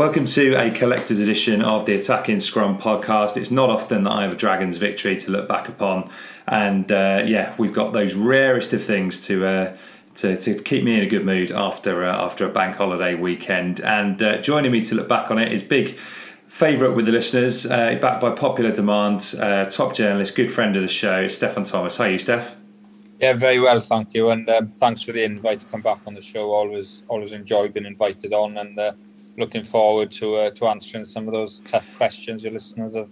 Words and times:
Welcome 0.00 0.24
to 0.24 0.54
a 0.54 0.70
collector's 0.70 1.20
edition 1.20 1.60
of 1.60 1.84
the 1.84 1.94
Attacking 1.94 2.40
Scrum 2.40 2.78
podcast. 2.78 3.36
It's 3.36 3.50
not 3.50 3.68
often 3.68 4.04
that 4.04 4.12
I 4.12 4.22
have 4.22 4.32
a 4.32 4.34
Dragons 4.34 4.78
victory 4.78 5.14
to 5.18 5.30
look 5.30 5.46
back 5.46 5.68
upon, 5.68 6.08
and 6.48 6.90
uh, 6.90 7.22
yeah, 7.26 7.54
we've 7.58 7.74
got 7.74 7.92
those 7.92 8.14
rarest 8.14 8.72
of 8.72 8.82
things 8.82 9.26
to. 9.26 9.44
Uh, 9.44 9.76
to, 10.14 10.38
to 10.38 10.54
keep 10.62 10.84
me 10.84 10.94
in 10.94 11.02
a 11.02 11.06
good 11.06 11.24
mood 11.26 11.50
after 11.50 12.04
uh, 12.04 12.24
after 12.24 12.46
a 12.46 12.48
bank 12.48 12.76
holiday 12.76 13.14
weekend, 13.14 13.80
and 13.80 14.22
uh, 14.22 14.38
joining 14.38 14.72
me 14.72 14.80
to 14.80 14.94
look 14.94 15.06
back 15.06 15.30
on 15.30 15.38
it 15.38 15.52
is 15.52 15.62
big 15.62 15.98
favourite 16.48 16.96
with 16.96 17.04
the 17.04 17.12
listeners, 17.12 17.66
uh, 17.66 17.94
backed 18.00 18.22
by 18.22 18.30
popular 18.30 18.72
demand, 18.72 19.34
uh, 19.38 19.66
top 19.66 19.94
journalist, 19.94 20.34
good 20.34 20.50
friend 20.50 20.76
of 20.76 20.82
the 20.82 20.88
show, 20.88 21.26
Steffan 21.26 21.70
Thomas. 21.70 21.98
How 21.98 22.04
are 22.04 22.10
you, 22.10 22.18
Steph? 22.18 22.56
Yeah, 23.20 23.34
very 23.34 23.60
well, 23.60 23.80
thank 23.80 24.14
you, 24.14 24.30
and 24.30 24.48
um, 24.48 24.68
thanks 24.72 25.02
for 25.02 25.12
the 25.12 25.24
invite 25.24 25.60
to 25.60 25.66
come 25.66 25.82
back 25.82 26.00
on 26.06 26.14
the 26.14 26.22
show. 26.22 26.52
Always, 26.52 27.02
always 27.08 27.34
enjoy 27.34 27.68
being 27.68 27.84
invited 27.84 28.32
on, 28.32 28.56
and 28.56 28.78
looking 29.40 29.64
forward 29.64 30.10
to 30.12 30.36
uh, 30.36 30.50
to 30.50 30.66
answering 30.66 31.04
some 31.04 31.26
of 31.26 31.32
those 31.32 31.60
tough 31.60 31.88
questions 31.96 32.44
your 32.44 32.52
listeners 32.52 32.94
have 32.94 33.08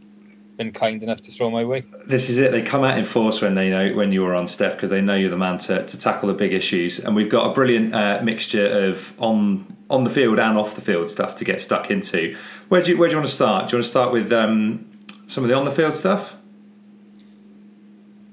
been 0.58 0.72
kind 0.72 1.02
enough 1.04 1.22
to 1.22 1.30
throw 1.30 1.48
my 1.50 1.64
way. 1.64 1.84
This 2.06 2.28
is 2.28 2.36
it. 2.36 2.50
They 2.50 2.62
come 2.62 2.82
out 2.82 2.98
in 2.98 3.04
force 3.04 3.40
when 3.40 3.54
they 3.54 3.70
know 3.70 3.94
when 3.94 4.12
you 4.12 4.26
are 4.26 4.34
on, 4.34 4.46
Steph, 4.48 4.74
because 4.74 4.90
they 4.90 5.00
know 5.00 5.14
you're 5.14 5.30
the 5.30 5.38
man 5.38 5.56
to, 5.58 5.86
to 5.86 5.98
tackle 5.98 6.28
the 6.28 6.34
big 6.34 6.52
issues. 6.52 6.98
And 6.98 7.14
we've 7.14 7.30
got 7.30 7.48
a 7.48 7.54
brilliant 7.54 7.94
uh, 7.94 8.20
mixture 8.22 8.66
of 8.66 9.14
on 9.20 9.64
on 9.88 10.04
the 10.04 10.10
field 10.10 10.38
and 10.38 10.58
off 10.58 10.74
the 10.74 10.80
field 10.82 11.10
stuff 11.10 11.36
to 11.36 11.44
get 11.44 11.62
stuck 11.62 11.90
into. 11.90 12.36
Where 12.68 12.82
do 12.82 12.90
you 12.90 12.98
where 12.98 13.08
do 13.08 13.12
you 13.12 13.18
want 13.18 13.28
to 13.28 13.34
start? 13.34 13.68
Do 13.68 13.76
you 13.76 13.78
want 13.78 13.84
to 13.84 13.90
start 13.90 14.12
with 14.12 14.32
um, 14.32 14.84
some 15.28 15.44
of 15.44 15.48
the 15.48 15.54
on 15.54 15.64
the 15.64 15.70
field 15.70 15.94
stuff? 15.94 16.36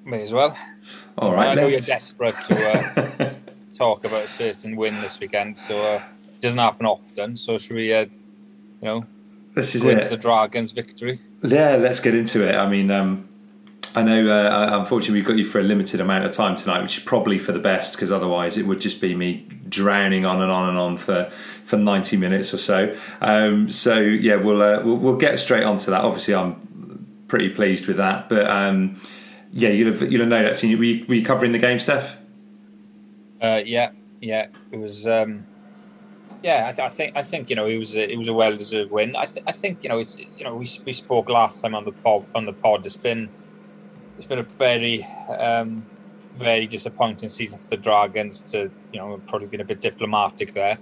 May 0.03 0.21
as 0.21 0.33
well. 0.33 0.57
All 1.17 1.33
right. 1.33 1.49
I 1.49 1.53
know 1.53 1.67
you're 1.67 1.79
desperate 1.79 2.35
to 2.47 3.23
uh, 3.23 3.33
talk 3.73 4.03
about 4.03 4.25
a 4.25 4.27
certain 4.27 4.75
win 4.75 4.99
this 5.01 5.19
weekend, 5.19 5.57
so 5.57 5.79
uh, 5.81 6.01
doesn't 6.45 6.59
happen 6.59 6.85
often. 6.85 7.37
So 7.37 7.57
should 7.57 7.75
we, 7.75 7.93
uh, 7.93 8.01
you 8.01 8.09
know, 8.81 9.03
This 9.53 9.75
is 9.75 9.83
go 9.83 9.89
into 9.89 10.09
the 10.09 10.17
Dragons' 10.17 10.71
victory? 10.71 11.19
Yeah, 11.43 11.75
let's 11.75 11.99
get 11.99 12.15
into 12.15 12.47
it. 12.47 12.55
I 12.55 12.69
mean, 12.69 12.91
um, 12.91 13.27
I 13.95 14.03
know. 14.03 14.27
Uh, 14.27 14.79
unfortunately, 14.79 15.19
we've 15.19 15.27
got 15.27 15.37
you 15.37 15.45
for 15.45 15.59
a 15.59 15.63
limited 15.63 16.01
amount 16.01 16.25
of 16.25 16.31
time 16.31 16.55
tonight, 16.55 16.81
which 16.81 16.97
is 16.97 17.03
probably 17.03 17.39
for 17.39 17.53
the 17.53 17.59
best, 17.59 17.95
because 17.95 18.11
otherwise 18.11 18.57
it 18.57 18.65
would 18.65 18.81
just 18.81 18.99
be 18.99 19.15
me 19.15 19.47
drowning 19.69 20.25
on 20.25 20.41
and 20.41 20.51
on 20.51 20.69
and 20.69 20.77
on 20.77 20.97
for 20.97 21.29
for 21.63 21.77
ninety 21.77 22.17
minutes 22.17 22.53
or 22.53 22.57
so. 22.57 22.95
Um, 23.21 23.69
so 23.69 23.99
yeah, 23.99 24.35
we'll, 24.35 24.61
uh, 24.61 24.81
we'll 24.83 24.97
we'll 24.97 25.17
get 25.17 25.39
straight 25.39 25.63
onto 25.63 25.91
that. 25.91 26.01
Obviously, 26.01 26.35
I'm 26.35 26.55
pretty 27.27 27.49
pleased 27.49 27.87
with 27.87 27.97
that, 27.97 28.27
but 28.27 28.47
um, 28.47 28.99
yeah, 29.53 29.69
you'll 29.69 29.93
have 29.93 30.11
you'll 30.11 30.29
have. 30.29 30.55
Seen 30.57 30.77
were 30.77 30.83
you, 30.83 31.05
were 31.07 31.15
you 31.15 31.23
covering 31.23 31.53
the 31.53 31.59
game, 31.59 31.79
Steph? 31.79 32.17
Uh, 33.41 33.61
yeah, 33.65 33.91
yeah, 34.19 34.47
it 34.71 34.77
was. 34.77 35.07
Um, 35.07 35.45
yeah, 36.41 36.67
I, 36.69 36.71
th- 36.73 36.85
I 36.85 36.89
think 36.89 37.11
I 37.15 37.23
think 37.23 37.49
you 37.49 37.55
know 37.55 37.65
it 37.65 37.77
was 37.77 37.95
a, 37.95 38.11
it 38.11 38.17
was 38.17 38.27
a 38.27 38.33
well 38.33 38.55
deserved 38.55 38.91
win. 38.91 39.15
I, 39.15 39.25
th- 39.25 39.43
I 39.47 39.51
think 39.51 39.79
you 39.83 39.89
know 39.89 39.97
it's 39.97 40.15
you 40.17 40.43
know 40.45 40.55
we, 40.55 40.69
we 40.85 40.93
spoke 40.93 41.29
last 41.29 41.61
time 41.61 41.73
on 41.75 41.85
the 41.85 41.93
pod 42.03 42.25
on 42.35 42.45
the 42.45 42.53
pod. 42.53 42.85
It's 42.85 42.97
been 42.97 43.31
it's 44.17 44.27
been 44.27 44.39
a 44.39 44.47
very 44.59 45.05
um, 45.39 45.87
very 46.35 46.67
disappointing 46.67 47.29
season 47.29 47.59
for 47.59 47.67
the 47.71 47.77
Dragons. 47.77 48.43
To 48.51 48.71
you 48.91 48.99
know 48.99 49.23
probably 49.27 49.47
been 49.47 49.61
a 49.61 49.65
bit 49.65 49.81
diplomatic 49.81 50.53
there. 50.53 50.79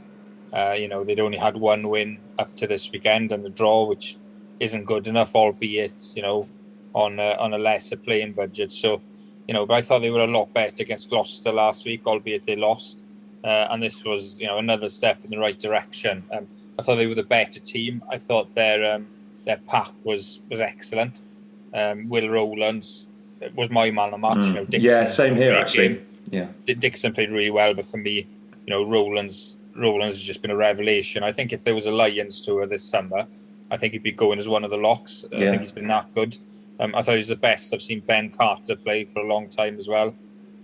Uh, 0.53 0.75
you 0.77 0.87
know 0.87 1.03
they'd 1.03 1.19
only 1.21 1.37
had 1.37 1.57
one 1.57 1.89
win 1.89 2.23
up 2.39 2.55
to 2.57 2.67
this 2.67 2.89
weekend 2.93 3.31
and 3.31 3.45
the 3.45 3.51
draw, 3.51 3.85
which 3.87 4.19
isn't 4.59 4.85
good 4.85 5.07
enough, 5.07 5.35
albeit 5.35 6.01
you 6.15 6.21
know 6.23 6.49
on 6.93 7.19
a, 7.19 7.33
on 7.39 7.53
a 7.53 7.57
lesser 7.57 7.97
playing 7.97 8.33
budget. 8.33 8.71
So 8.71 9.03
you 9.47 9.53
know, 9.53 9.65
but 9.65 9.75
I 9.75 9.81
thought 9.81 9.99
they 10.01 10.11
were 10.11 10.23
a 10.23 10.27
lot 10.27 10.53
better 10.53 10.83
against 10.83 11.09
Gloucester 11.09 11.51
last 11.53 11.85
week, 11.85 12.01
albeit 12.07 12.45
they 12.45 12.55
lost. 12.55 13.05
Uh, 13.43 13.67
and 13.71 13.81
this 13.83 14.03
was, 14.05 14.39
you 14.39 14.47
know, 14.47 14.57
another 14.57 14.87
step 14.89 15.17
in 15.25 15.29
the 15.29 15.37
right 15.37 15.59
direction. 15.59 16.23
Um, 16.31 16.47
I 16.79 16.81
thought 16.81 16.95
they 16.95 17.07
were 17.07 17.15
the 17.15 17.23
better 17.23 17.59
team. 17.59 18.01
I 18.09 18.17
thought 18.17 18.53
their 18.55 18.93
um, 18.93 19.07
their 19.45 19.57
pack 19.67 19.91
was 20.03 20.41
was 20.49 20.61
excellent. 20.61 21.25
Um, 21.73 22.07
Will 22.09 22.29
Rowlands 22.29 23.07
was 23.55 23.69
my 23.69 23.91
man 23.91 24.05
of 24.05 24.11
the 24.11 24.17
match. 24.19 24.45
You 24.45 24.53
know, 24.53 24.65
Dixon 24.65 24.89
Mm. 24.89 25.01
yeah, 25.01 25.03
same 25.05 25.35
here 25.35 25.53
actually. 25.55 25.87
game. 25.89 26.05
Yeah, 26.31 26.47
D- 26.65 26.75
Dixon 26.75 27.13
played 27.13 27.31
really 27.31 27.49
well, 27.51 27.73
but 27.73 27.85
for 27.85 27.97
me, 27.97 28.25
you 28.65 28.69
know, 28.73 28.83
Rowlands 28.85 29.57
Rowlands 29.75 30.15
has 30.15 30.23
just 30.23 30.41
been 30.41 30.51
a 30.51 30.55
revelation. 30.55 31.23
I 31.23 31.31
think 31.33 31.51
if 31.51 31.63
there 31.65 31.75
was 31.75 31.85
a 31.85 31.91
Lions 31.91 32.39
tour 32.41 32.65
this 32.65 32.83
summer, 32.83 33.27
I 33.71 33.77
think 33.77 33.91
he'd 33.93 34.03
be 34.03 34.11
going 34.11 34.39
as 34.39 34.47
one 34.47 34.63
of 34.63 34.69
the 34.71 34.77
locks. 34.77 35.25
I 35.33 35.37
think 35.37 35.59
he's 35.59 35.71
been 35.71 35.87
that 35.87 36.13
good. 36.13 36.37
Um, 36.79 36.95
I 36.95 37.01
thought 37.01 37.13
he 37.13 37.17
was 37.17 37.27
the 37.27 37.35
best 37.35 37.73
I've 37.73 37.81
seen 37.81 37.99
Ben 38.01 38.29
Carter 38.29 38.75
play 38.75 39.03
for 39.03 39.19
a 39.19 39.27
long 39.27 39.49
time 39.49 39.77
as 39.77 39.87
well. 39.89 40.15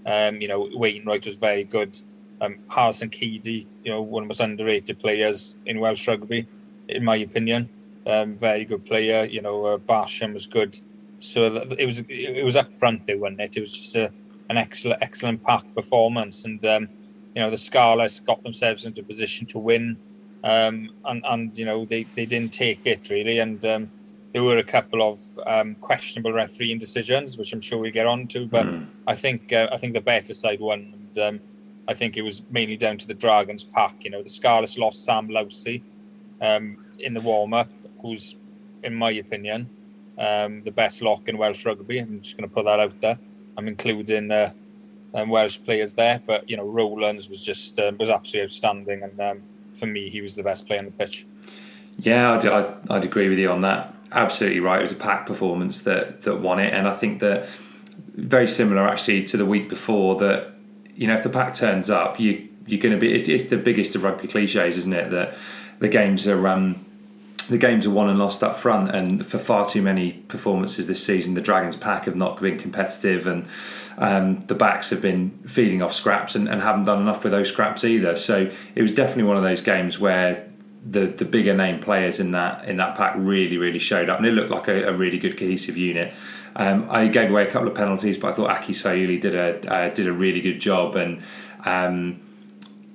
Um, 0.05 0.39
you 0.41 0.47
know, 0.47 0.69
Wainwright 0.73 1.25
was 1.25 1.35
very 1.37 1.63
good. 1.65 1.97
Um, 2.41 2.57
Harrison 2.69 3.09
Keddie, 3.09 3.67
you 3.83 3.91
know, 3.91 4.01
one 4.01 4.23
of 4.23 4.27
the 4.27 4.29
most 4.29 4.39
underrated 4.39 4.99
players 4.99 5.57
in 5.65 5.79
Welsh 5.79 6.07
rugby, 6.07 6.47
in 6.87 7.03
my 7.03 7.17
opinion. 7.17 7.69
Um, 8.07 8.35
very 8.35 8.65
good 8.65 8.85
player. 8.85 9.25
You 9.25 9.41
know, 9.41 9.65
uh, 9.65 9.77
Basham 9.77 10.33
was 10.33 10.47
good. 10.47 10.79
So 11.19 11.45
it 11.77 11.85
was 11.85 12.01
it 12.07 12.45
was 12.45 12.55
up 12.55 12.73
front 12.73 13.05
they 13.05 13.15
won 13.15 13.39
it. 13.39 13.57
It 13.57 13.59
was 13.59 13.73
just 13.73 13.95
a, 13.95 14.11
an 14.49 14.57
excellent 14.57 15.01
excellent 15.01 15.43
pack 15.43 15.63
performance, 15.75 16.45
and 16.45 16.63
um, 16.65 16.87
you 17.35 17.41
know 17.41 17.49
the 17.49 17.57
Scarlets 17.57 18.19
got 18.21 18.41
themselves 18.43 18.85
into 18.85 19.01
a 19.01 19.03
position 19.03 19.45
to 19.47 19.59
win, 19.59 19.97
um, 20.43 20.89
and 21.05 21.23
and 21.27 21.57
you 21.57 21.65
know 21.65 21.85
they, 21.85 22.03
they 22.03 22.25
didn't 22.25 22.53
take 22.53 22.85
it 22.85 23.09
really, 23.09 23.39
and 23.39 23.65
um, 23.65 23.91
there 24.33 24.43
were 24.43 24.59
a 24.59 24.63
couple 24.63 25.01
of 25.01 25.19
um, 25.45 25.75
questionable 25.75 26.31
refereeing 26.31 26.79
decisions, 26.79 27.37
which 27.37 27.51
I'm 27.51 27.61
sure 27.61 27.79
we'll 27.79 27.91
get 27.91 28.05
on 28.05 28.27
to. 28.27 28.47
But 28.47 28.67
I 29.07 29.15
think 29.15 29.51
uh, 29.51 29.67
I 29.71 29.77
think 29.77 29.93
the 29.93 30.01
better 30.01 30.33
side 30.33 30.61
won, 30.61 30.93
and 30.93 31.17
um, 31.17 31.39
I 31.89 31.93
think 31.95 32.17
it 32.17 32.21
was 32.21 32.43
mainly 32.51 32.77
down 32.77 32.99
to 32.99 33.07
the 33.07 33.15
Dragons 33.15 33.63
pack. 33.63 34.05
You 34.05 34.11
know, 34.11 34.21
the 34.21 34.29
Scarlets 34.29 34.77
lost 34.77 35.03
Sam 35.03 35.27
Lousi, 35.27 35.81
um, 36.39 36.85
in 36.99 37.15
the 37.15 37.21
warm 37.21 37.55
up, 37.55 37.69
who's, 37.99 38.35
in 38.83 38.93
my 38.93 39.09
opinion, 39.11 39.67
um, 40.19 40.61
the 40.61 40.71
best 40.71 41.01
lock 41.01 41.27
in 41.27 41.37
Welsh 41.39 41.65
rugby. 41.65 41.97
I'm 41.97 42.21
just 42.21 42.37
going 42.37 42.47
to 42.47 42.53
put 42.53 42.65
that 42.65 42.79
out 42.79 43.01
there. 43.01 43.17
I'm 43.57 43.67
including 43.67 44.29
uh, 44.31 44.53
um, 45.15 45.29
Welsh 45.29 45.59
players 45.63 45.95
there, 45.95 46.21
but 46.27 46.47
you 46.47 46.55
know, 46.55 46.65
Rowlands 46.65 47.27
was 47.27 47.43
just 47.43 47.79
um, 47.79 47.97
was 47.97 48.11
absolutely 48.11 48.45
outstanding, 48.45 49.01
and 49.01 49.19
um, 49.19 49.41
for 49.73 49.87
me, 49.87 50.09
he 50.09 50.21
was 50.21 50.35
the 50.35 50.43
best 50.43 50.67
player 50.67 50.79
on 50.79 50.85
the 50.85 50.91
pitch. 50.91 51.25
Yeah, 51.97 52.33
I'd, 52.33 52.45
I'd, 52.45 52.91
I'd, 52.91 53.03
agree 53.03 53.29
with 53.29 53.39
you 53.39 53.49
on 53.49 53.61
that. 53.61 53.95
Absolutely 54.11 54.59
right. 54.59 54.77
It 54.77 54.83
was 54.83 54.91
a 54.91 54.95
pack 54.95 55.25
performance 55.25 55.81
that 55.81 56.21
that 56.21 56.37
won 56.37 56.59
it, 56.59 56.71
and 56.71 56.87
I 56.87 56.95
think 56.95 57.19
that 57.21 57.49
very 58.15 58.47
similar 58.47 58.85
actually 58.85 59.23
to 59.23 59.37
the 59.37 59.45
week 59.45 59.69
before. 59.69 60.15
That 60.17 60.53
you 60.99 61.07
know, 61.07 61.13
if 61.13 61.23
the 61.23 61.29
pack 61.29 61.53
turns 61.53 61.89
up, 61.89 62.19
you 62.19 62.49
you're 62.67 62.81
going 62.81 62.93
to 62.93 62.99
be. 62.99 63.15
It's, 63.15 63.29
it's 63.29 63.45
the 63.45 63.57
biggest 63.57 63.95
of 63.95 64.03
rugby 64.03 64.27
cliches, 64.27 64.77
isn't 64.77 64.93
it? 64.93 65.09
That 65.11 65.35
the 65.79 65.87
games 65.87 66.27
are. 66.27 66.47
Um, 66.47 66.85
the 67.47 67.57
games 67.57 67.87
are 67.87 67.89
won 67.89 68.09
and 68.09 68.19
lost 68.19 68.43
up 68.43 68.57
front, 68.57 68.93
and 68.93 69.25
for 69.25 69.39
far 69.39 69.65
too 69.65 69.81
many 69.81 70.11
performances 70.11 70.85
this 70.85 71.03
season, 71.03 71.33
the 71.33 71.41
Dragons 71.41 71.75
pack 71.75 72.03
have 72.03 72.15
not 72.15 72.39
been 72.39 72.59
competitive, 72.59 73.25
and 73.25 73.47
um, 73.97 74.41
the 74.41 74.53
backs 74.53 74.91
have 74.91 75.01
been 75.01 75.31
feeding 75.47 75.81
off 75.81 75.91
scraps 75.91 76.35
and, 76.35 76.47
and, 76.47 76.61
haven't 76.61 76.83
done 76.83 77.01
enough 77.01 77.23
with 77.23 77.31
those 77.31 77.49
scraps 77.49 77.83
either. 77.83 78.15
So 78.15 78.51
it 78.75 78.81
was 78.83 78.91
definitely 78.91 79.23
one 79.23 79.35
of 79.35 79.41
those 79.41 79.61
games 79.61 79.97
where 79.97 80.47
the 80.85 81.07
the 81.07 81.25
bigger 81.25 81.55
name 81.55 81.79
players 81.79 82.19
in 82.19 82.31
that 82.31 82.65
in 82.65 82.77
that 82.77 82.95
pack 82.95 83.15
really 83.17 83.57
really 83.57 83.79
showed 83.79 84.09
up, 84.09 84.19
and 84.19 84.27
it 84.27 84.33
looked 84.33 84.51
like 84.51 84.67
a, 84.67 84.89
a 84.89 84.93
really 84.93 85.17
good 85.17 85.35
cohesive 85.35 85.77
unit. 85.77 86.13
Um, 86.59 86.87
I 86.89 87.07
gave 87.07 87.31
away 87.31 87.47
a 87.47 87.49
couple 87.49 87.69
of 87.69 87.73
penalties, 87.73 88.17
but 88.17 88.33
I 88.33 88.33
thought 88.33 88.51
Aki 88.51 88.73
Seiuli 88.73 89.19
did 89.19 89.33
a 89.33 89.73
uh, 89.73 89.93
did 89.93 90.07
a 90.07 90.13
really 90.13 90.41
good 90.41 90.59
job, 90.59 90.97
and 90.97 91.23
um, 91.65 92.19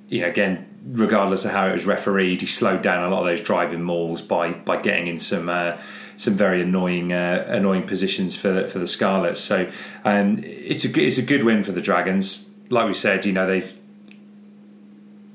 you 0.09 0.21
know 0.21 0.29
again 0.29 0.67
regardless 0.87 1.47
of 1.47 1.51
how 1.51 1.67
it 1.67 1.73
was 1.73 1.87
refereed, 1.87 2.43
he 2.43 2.47
slowed 2.47 2.83
down 2.83 3.05
a 3.05 3.09
lot 3.09 3.21
of 3.21 3.27
those 3.27 3.41
driving 3.41 3.83
mauls 3.83 4.21
by 4.21 4.53
by 4.53 4.81
getting 4.81 5.07
in 5.07 5.19
some 5.19 5.49
uh, 5.49 5.79
some 6.19 6.35
very 6.35 6.61
annoying 6.61 7.15
uh, 7.15 7.45
annoying 7.49 7.87
positions 7.87 8.37
for 8.37 8.49
the, 8.51 8.67
for 8.67 8.79
the 8.79 8.87
Scarlets. 8.87 9.41
So 9.41 9.71
um, 10.05 10.41
it's 10.45 10.85
a 10.85 11.01
it's 11.01 11.17
a 11.17 11.23
good 11.23 11.43
win 11.43 11.65
for 11.65 11.73
the 11.73 11.81
Dragons. 11.81 12.53
Like 12.69 12.87
we 12.87 12.95
said, 12.95 13.25
you 13.25 13.33
know 13.33 13.47
they've 13.47 13.79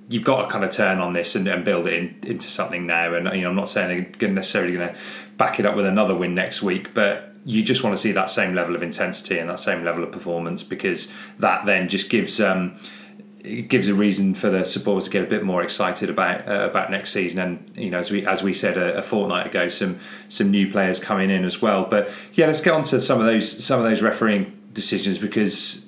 you've 0.07 0.23
got 0.23 0.43
to 0.43 0.47
kind 0.49 0.63
of 0.63 0.71
turn 0.71 0.99
on 0.99 1.13
this 1.13 1.35
and, 1.35 1.47
and 1.47 1.65
build 1.65 1.87
it 1.87 1.93
in, 1.93 2.19
into 2.23 2.47
something 2.47 2.85
now. 2.85 3.15
And 3.15 3.25
you 3.35 3.41
know 3.41 3.49
I'm 3.49 3.55
not 3.55 3.69
saying 3.69 4.15
they're 4.19 4.29
necessarily 4.29 4.73
going 4.73 4.89
to 4.89 4.95
back 5.37 5.59
it 5.59 5.65
up 5.65 5.75
with 5.75 5.85
another 5.85 6.15
win 6.15 6.35
next 6.35 6.61
week, 6.61 6.93
but 6.93 7.28
you 7.49 7.63
just 7.63 7.83
want 7.83 7.95
to 7.95 8.01
see 8.01 8.11
that 8.11 8.29
same 8.29 8.53
level 8.53 8.75
of 8.75 8.83
intensity 8.83 9.39
and 9.39 9.49
that 9.49 9.59
same 9.59 9.83
level 9.83 10.03
of 10.03 10.11
performance 10.11 10.61
because 10.61 11.11
that 11.39 11.65
then 11.65 11.89
just 11.89 12.07
gives 12.11 12.39
um, 12.39 12.77
it 13.43 13.69
gives 13.69 13.87
a 13.87 13.93
reason 13.95 14.35
for 14.35 14.51
the 14.51 14.63
supporters 14.65 15.05
to 15.05 15.09
get 15.09 15.23
a 15.23 15.27
bit 15.27 15.43
more 15.43 15.63
excited 15.63 16.11
about 16.11 16.47
uh, 16.47 16.69
about 16.69 16.91
next 16.91 17.11
season. 17.11 17.39
And 17.39 17.71
you 17.75 17.89
know, 17.89 17.97
as 17.97 18.11
we 18.11 18.23
as 18.23 18.43
we 18.43 18.53
said 18.53 18.77
a, 18.77 18.97
a, 18.97 19.01
fortnight 19.01 19.47
ago, 19.47 19.67
some 19.67 19.99
some 20.27 20.51
new 20.51 20.69
players 20.71 20.99
coming 20.99 21.31
in 21.31 21.43
as 21.43 21.59
well. 21.59 21.85
But 21.85 22.11
yeah, 22.33 22.45
let's 22.45 22.61
get 22.61 22.73
on 22.73 22.83
to 22.83 23.01
some 23.01 23.19
of 23.19 23.25
those 23.25 23.65
some 23.65 23.79
of 23.79 23.85
those 23.89 24.03
refereeing 24.03 24.55
decisions 24.73 25.17
because 25.17 25.87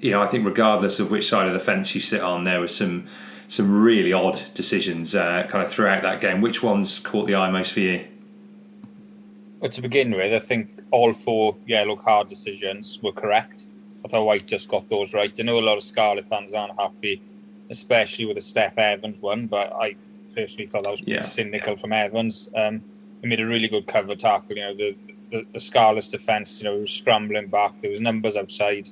you 0.00 0.10
know 0.10 0.22
I 0.22 0.26
think 0.26 0.46
regardless 0.46 1.00
of 1.00 1.10
which 1.10 1.28
side 1.28 1.46
of 1.46 1.52
the 1.52 1.60
fence 1.60 1.94
you 1.94 2.00
sit 2.00 2.22
on, 2.22 2.44
there 2.44 2.60
were 2.60 2.68
some 2.68 3.06
some 3.48 3.82
really 3.82 4.14
odd 4.14 4.40
decisions 4.54 5.14
uh, 5.14 5.46
kind 5.50 5.62
of 5.62 5.70
throughout 5.70 6.02
that 6.02 6.22
game. 6.22 6.40
Which 6.40 6.62
ones 6.62 6.98
caught 6.98 7.26
the 7.26 7.34
eye 7.34 7.50
most 7.50 7.74
for 7.74 7.80
you? 7.80 8.06
Well, 9.64 9.70
to 9.70 9.80
begin 9.80 10.14
with, 10.14 10.34
I 10.34 10.40
think 10.40 10.82
all 10.90 11.14
four 11.14 11.56
yellow 11.66 11.96
card 11.96 12.28
decisions 12.28 12.98
were 13.02 13.12
correct. 13.12 13.66
I 14.04 14.08
thought 14.08 14.26
White 14.26 14.46
just 14.46 14.68
got 14.68 14.90
those 14.90 15.14
right. 15.14 15.34
I 15.40 15.42
know 15.42 15.58
a 15.58 15.60
lot 15.60 15.78
of 15.78 15.82
Scarlet 15.82 16.26
fans 16.26 16.52
aren't 16.52 16.78
happy, 16.78 17.22
especially 17.70 18.26
with 18.26 18.34
the 18.34 18.42
Steff 18.42 18.76
Evans 18.76 19.22
one, 19.22 19.46
but 19.46 19.72
I 19.72 19.96
personally 20.34 20.66
thought 20.66 20.84
that 20.84 20.90
was 20.90 21.00
pretty 21.00 21.12
yeah. 21.12 21.22
cynical 21.22 21.78
from 21.78 21.94
Evans. 21.94 22.50
Um, 22.54 22.82
he 23.22 23.26
made 23.26 23.40
a 23.40 23.46
really 23.46 23.68
good 23.68 23.86
cover 23.86 24.14
tackle. 24.14 24.54
You 24.54 24.64
know, 24.64 24.74
the 24.74 24.96
the, 25.32 25.46
the 25.54 25.60
Scarlet's 25.60 26.10
defence, 26.10 26.60
you 26.60 26.68
know, 26.68 26.74
he 26.74 26.80
was 26.82 26.92
scrambling 26.92 27.46
back. 27.46 27.80
There 27.80 27.90
was 27.90 28.00
numbers 28.00 28.36
outside, 28.36 28.90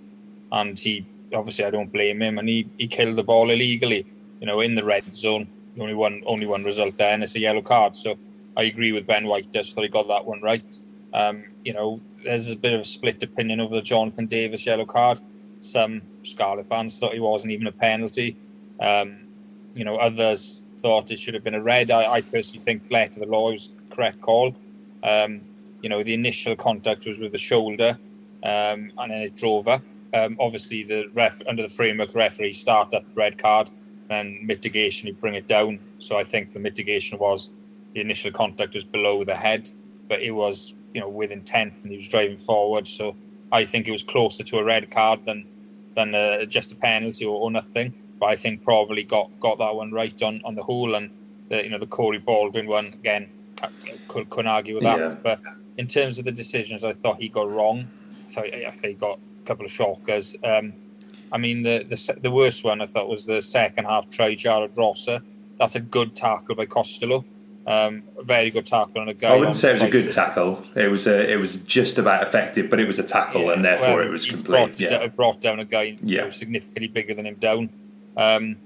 and 0.52 0.78
he 0.78 1.04
obviously 1.34 1.66
I 1.66 1.70
don't 1.70 1.92
blame 1.92 2.22
him, 2.22 2.38
and 2.38 2.48
he, 2.48 2.66
he 2.78 2.86
killed 2.86 3.16
the 3.16 3.24
ball 3.24 3.50
illegally. 3.50 4.06
You 4.40 4.46
know, 4.46 4.60
in 4.60 4.74
the 4.74 4.84
red 4.84 5.14
zone. 5.14 5.48
Only 5.78 5.92
one 5.92 6.22
only 6.24 6.46
one 6.46 6.64
result 6.64 6.96
there, 6.96 7.12
and 7.12 7.22
it's 7.22 7.34
a 7.34 7.40
yellow 7.40 7.60
card. 7.60 7.94
So 7.94 8.16
I 8.56 8.64
agree 8.64 8.92
with 8.92 9.06
Ben 9.06 9.26
White. 9.26 9.52
Just 9.52 9.74
thought 9.74 9.82
he 9.82 9.88
got 9.88 10.08
that 10.08 10.24
one 10.24 10.40
right. 10.40 10.78
Um, 11.14 11.44
you 11.64 11.72
know, 11.72 12.00
there's 12.24 12.50
a 12.50 12.56
bit 12.56 12.72
of 12.72 12.80
a 12.80 12.84
split 12.84 13.22
opinion 13.22 13.60
over 13.60 13.74
the 13.74 13.82
Jonathan 13.82 14.26
Davies 14.26 14.66
yellow 14.66 14.86
card. 14.86 15.20
Some 15.60 16.02
Scarlet 16.24 16.66
fans 16.66 16.98
thought 16.98 17.14
it 17.14 17.20
wasn't 17.20 17.52
even 17.52 17.66
a 17.66 17.72
penalty. 17.72 18.36
Um, 18.80 19.26
you 19.74 19.84
know, 19.84 19.96
others 19.96 20.64
thought 20.78 21.10
it 21.10 21.18
should 21.18 21.34
have 21.34 21.44
been 21.44 21.54
a 21.54 21.62
red. 21.62 21.90
I, 21.90 22.14
I 22.14 22.20
personally 22.20 22.64
think 22.64 22.82
letter 22.90 23.20
the 23.20 23.26
law 23.26 23.50
was 23.50 23.70
correct 23.90 24.20
call. 24.20 24.54
Um, 25.02 25.40
you 25.80 25.88
know, 25.88 26.02
the 26.02 26.14
initial 26.14 26.56
contact 26.56 27.06
was 27.06 27.18
with 27.18 27.32
the 27.32 27.38
shoulder, 27.38 27.98
um, 28.42 28.92
and 28.98 29.10
then 29.10 29.22
it 29.22 29.36
drove 29.36 29.66
her. 29.66 29.82
Um, 30.14 30.36
obviously, 30.38 30.84
the 30.84 31.08
ref 31.14 31.40
under 31.48 31.62
the 31.62 31.68
framework, 31.68 32.14
referee 32.14 32.52
start 32.52 32.92
up 32.94 33.04
red 33.14 33.38
card, 33.38 33.70
then 34.08 34.40
mitigation, 34.42 35.08
you 35.08 35.14
bring 35.14 35.34
it 35.34 35.46
down. 35.46 35.78
So 35.98 36.16
I 36.16 36.24
think 36.24 36.52
the 36.52 36.58
mitigation 36.58 37.18
was 37.18 37.50
the 37.94 38.00
initial 38.00 38.32
contact 38.32 38.74
was 38.74 38.84
below 38.84 39.24
the 39.24 39.34
head, 39.34 39.70
but 40.08 40.20
it 40.22 40.32
was 40.32 40.74
you 40.94 41.00
know 41.00 41.08
with 41.08 41.30
intent 41.30 41.74
and 41.82 41.90
he 41.90 41.96
was 41.96 42.08
driving 42.08 42.38
forward. 42.38 42.86
So 42.88 43.16
I 43.50 43.64
think 43.64 43.88
it 43.88 43.90
was 43.90 44.02
closer 44.02 44.42
to 44.44 44.58
a 44.58 44.64
red 44.64 44.90
card 44.90 45.24
than 45.24 45.46
than 45.94 46.14
uh, 46.14 46.44
just 46.46 46.72
a 46.72 46.76
penalty 46.76 47.26
or, 47.26 47.38
or, 47.38 47.50
nothing. 47.50 47.92
But 48.18 48.26
I 48.26 48.36
think 48.36 48.64
probably 48.64 49.02
got 49.02 49.30
got 49.40 49.58
that 49.58 49.74
one 49.74 49.92
right 49.92 50.20
on 50.22 50.40
on 50.44 50.54
the 50.54 50.62
whole. 50.62 50.94
And 50.94 51.10
the, 51.48 51.62
you 51.62 51.70
know 51.70 51.78
the 51.78 51.86
Corey 51.86 52.18
Baldwin 52.18 52.66
one 52.66 52.86
again 52.86 53.28
could, 54.08 54.30
couldn't 54.30 54.50
argue 54.50 54.74
with 54.74 54.84
that. 54.84 54.98
Yeah. 54.98 55.14
But 55.22 55.40
in 55.76 55.86
terms 55.86 56.18
of 56.18 56.24
the 56.24 56.32
decisions, 56.32 56.84
I 56.84 56.92
thought 56.92 57.18
he 57.18 57.28
got 57.28 57.50
wrong. 57.50 57.88
I 58.26 58.32
thought, 58.32 58.46
I 58.46 58.70
thought 58.70 58.86
he 58.86 58.94
got 58.94 59.18
a 59.18 59.46
couple 59.46 59.64
of 59.64 59.70
shockers. 59.70 60.36
Um, 60.44 60.72
I 61.30 61.38
mean, 61.38 61.62
the, 61.62 61.84
the 61.88 62.20
the 62.20 62.30
worst 62.30 62.64
one 62.64 62.80
I 62.80 62.86
thought 62.86 63.08
was 63.08 63.24
the 63.24 63.40
second 63.40 63.84
half 63.84 64.10
try, 64.10 64.34
Jared 64.34 64.76
Rosser. 64.76 65.22
That's 65.58 65.76
a 65.76 65.80
good 65.80 66.14
tackle 66.16 66.54
by 66.54 66.66
Costelow. 66.66 67.24
Um, 67.64 68.02
a 68.18 68.24
very 68.24 68.50
good 68.50 68.66
tackle 68.66 69.00
on 69.00 69.08
a 69.08 69.14
guy. 69.14 69.34
I 69.34 69.36
wouldn't 69.36 69.54
say 69.54 69.70
it 69.70 69.74
was 69.74 69.82
a 69.82 69.90
good 69.90 70.12
tackle. 70.12 70.64
It 70.74 70.90
was 70.90 71.06
a, 71.06 71.30
it 71.30 71.36
was 71.36 71.62
just 71.62 71.96
about 71.96 72.22
effective, 72.22 72.68
but 72.68 72.80
it 72.80 72.86
was 72.88 72.98
a 72.98 73.04
tackle, 73.04 73.42
yeah, 73.42 73.52
and 73.52 73.64
therefore 73.64 73.96
well, 73.96 74.06
it 74.06 74.10
was 74.10 74.26
complete. 74.26 74.46
Brought, 74.46 74.80
yeah. 74.80 75.06
brought 75.06 75.40
down 75.40 75.60
a 75.60 75.64
guy 75.64 75.96
yeah. 76.02 76.28
significantly 76.30 76.88
bigger 76.88 77.14
than 77.14 77.24
him 77.24 77.36
down, 77.36 77.70
um, 78.16 78.56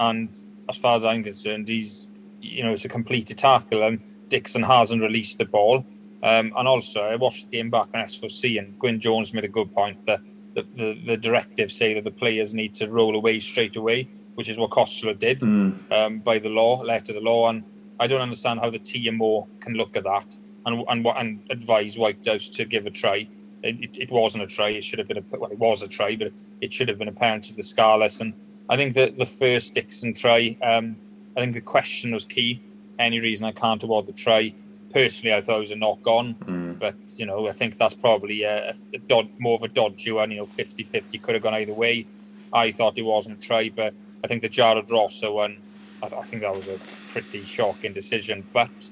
and 0.00 0.36
as 0.68 0.76
far 0.76 0.96
as 0.96 1.04
I'm 1.04 1.22
concerned, 1.22 1.68
he's 1.68 2.08
you 2.40 2.64
know 2.64 2.72
it's 2.72 2.84
a 2.84 2.88
completed 2.88 3.38
tackle. 3.38 3.84
And 3.84 4.00
Dixon 4.26 4.64
hasn't 4.64 5.02
released 5.02 5.38
the 5.38 5.44
ball, 5.44 5.86
um, 6.24 6.52
and 6.56 6.66
also 6.66 7.02
I 7.02 7.14
watched 7.14 7.48
the 7.48 7.58
game 7.58 7.70
back 7.70 7.88
on 7.94 8.00
S4C, 8.00 8.58
and 8.58 8.76
Gwyn 8.76 8.98
Jones 8.98 9.32
made 9.32 9.44
a 9.44 9.48
good 9.48 9.72
point 9.72 10.04
that 10.06 10.20
the, 10.54 10.62
the, 10.62 11.00
the 11.04 11.16
directives 11.16 11.76
say 11.76 11.94
that 11.94 12.04
the 12.04 12.10
players 12.10 12.54
need 12.54 12.74
to 12.74 12.90
roll 12.90 13.16
away 13.16 13.38
straight 13.40 13.76
away, 13.76 14.08
which 14.34 14.48
is 14.48 14.58
what 14.58 14.70
Costelow 14.70 15.18
did 15.18 15.40
mm. 15.40 15.92
um, 15.92 16.18
by 16.18 16.38
the 16.38 16.48
law, 16.48 16.80
letter 16.82 17.12
of 17.12 17.16
the 17.16 17.20
law, 17.22 17.48
and 17.48 17.62
I 18.02 18.08
don't 18.08 18.20
understand 18.20 18.58
how 18.58 18.68
the 18.68 18.80
TMO 18.80 19.46
can 19.60 19.74
look 19.74 19.96
at 19.96 20.02
that 20.02 20.36
and 20.66 20.84
and 20.88 21.06
and 21.06 21.40
advise 21.50 21.96
Whitehouse 21.96 22.48
to 22.48 22.64
give 22.64 22.86
a 22.86 22.90
try. 22.90 23.28
It, 23.62 23.96
it, 23.96 24.10
wasn't 24.10 24.42
a 24.42 24.48
try. 24.48 24.70
It 24.70 24.82
should 24.82 24.98
have 24.98 25.06
been 25.06 25.18
a 25.18 25.24
well, 25.30 25.52
it 25.52 25.58
was 25.58 25.82
a 25.82 25.88
try, 25.88 26.16
but 26.16 26.32
it 26.60 26.72
should 26.72 26.88
have 26.88 26.98
been 26.98 27.06
a 27.06 27.12
penalty 27.12 27.50
to 27.52 27.56
the 27.56 27.62
Scarlets. 27.62 28.20
And 28.20 28.34
I 28.68 28.76
think 28.76 28.94
that 28.94 29.18
the 29.18 29.26
first 29.26 29.74
Dixon 29.74 30.14
try, 30.14 30.56
um, 30.62 30.96
I 31.36 31.40
think 31.40 31.54
the 31.54 31.60
question 31.60 32.12
was 32.12 32.24
key. 32.24 32.60
Any 32.98 33.20
reason 33.20 33.46
I 33.46 33.52
can't 33.52 33.80
award 33.84 34.06
the 34.06 34.12
try? 34.12 34.52
Personally, 34.92 35.36
I 35.36 35.40
thought 35.40 35.58
it 35.58 35.60
was 35.60 35.70
a 35.70 35.76
knock 35.76 36.04
on, 36.08 36.34
mm. 36.34 36.78
but 36.80 36.96
you 37.16 37.24
know, 37.24 37.46
I 37.46 37.52
think 37.52 37.78
that's 37.78 37.94
probably 37.94 38.42
a, 38.42 38.74
a 38.92 38.98
dod, 38.98 39.28
more 39.38 39.54
of 39.54 39.62
a 39.62 39.68
dodgy 39.68 40.10
one. 40.10 40.32
You 40.32 40.38
know, 40.38 40.44
50-50 40.44 41.22
could 41.22 41.34
have 41.34 41.42
gone 41.44 41.54
either 41.54 41.72
way. 41.72 42.04
I 42.52 42.72
thought 42.72 42.98
it 42.98 43.02
wasn't 43.02 43.38
a 43.38 43.46
try, 43.46 43.70
but 43.70 43.94
I 44.24 44.26
think 44.26 44.42
the 44.42 44.84
Rosser 44.90 45.30
one 45.30 45.56
I, 46.02 46.06
I 46.06 46.22
think 46.22 46.42
that 46.42 46.54
was 46.54 46.68
a 46.68 46.78
pretty 47.12 47.44
shocking 47.44 47.92
decision. 47.92 48.44
But 48.52 48.90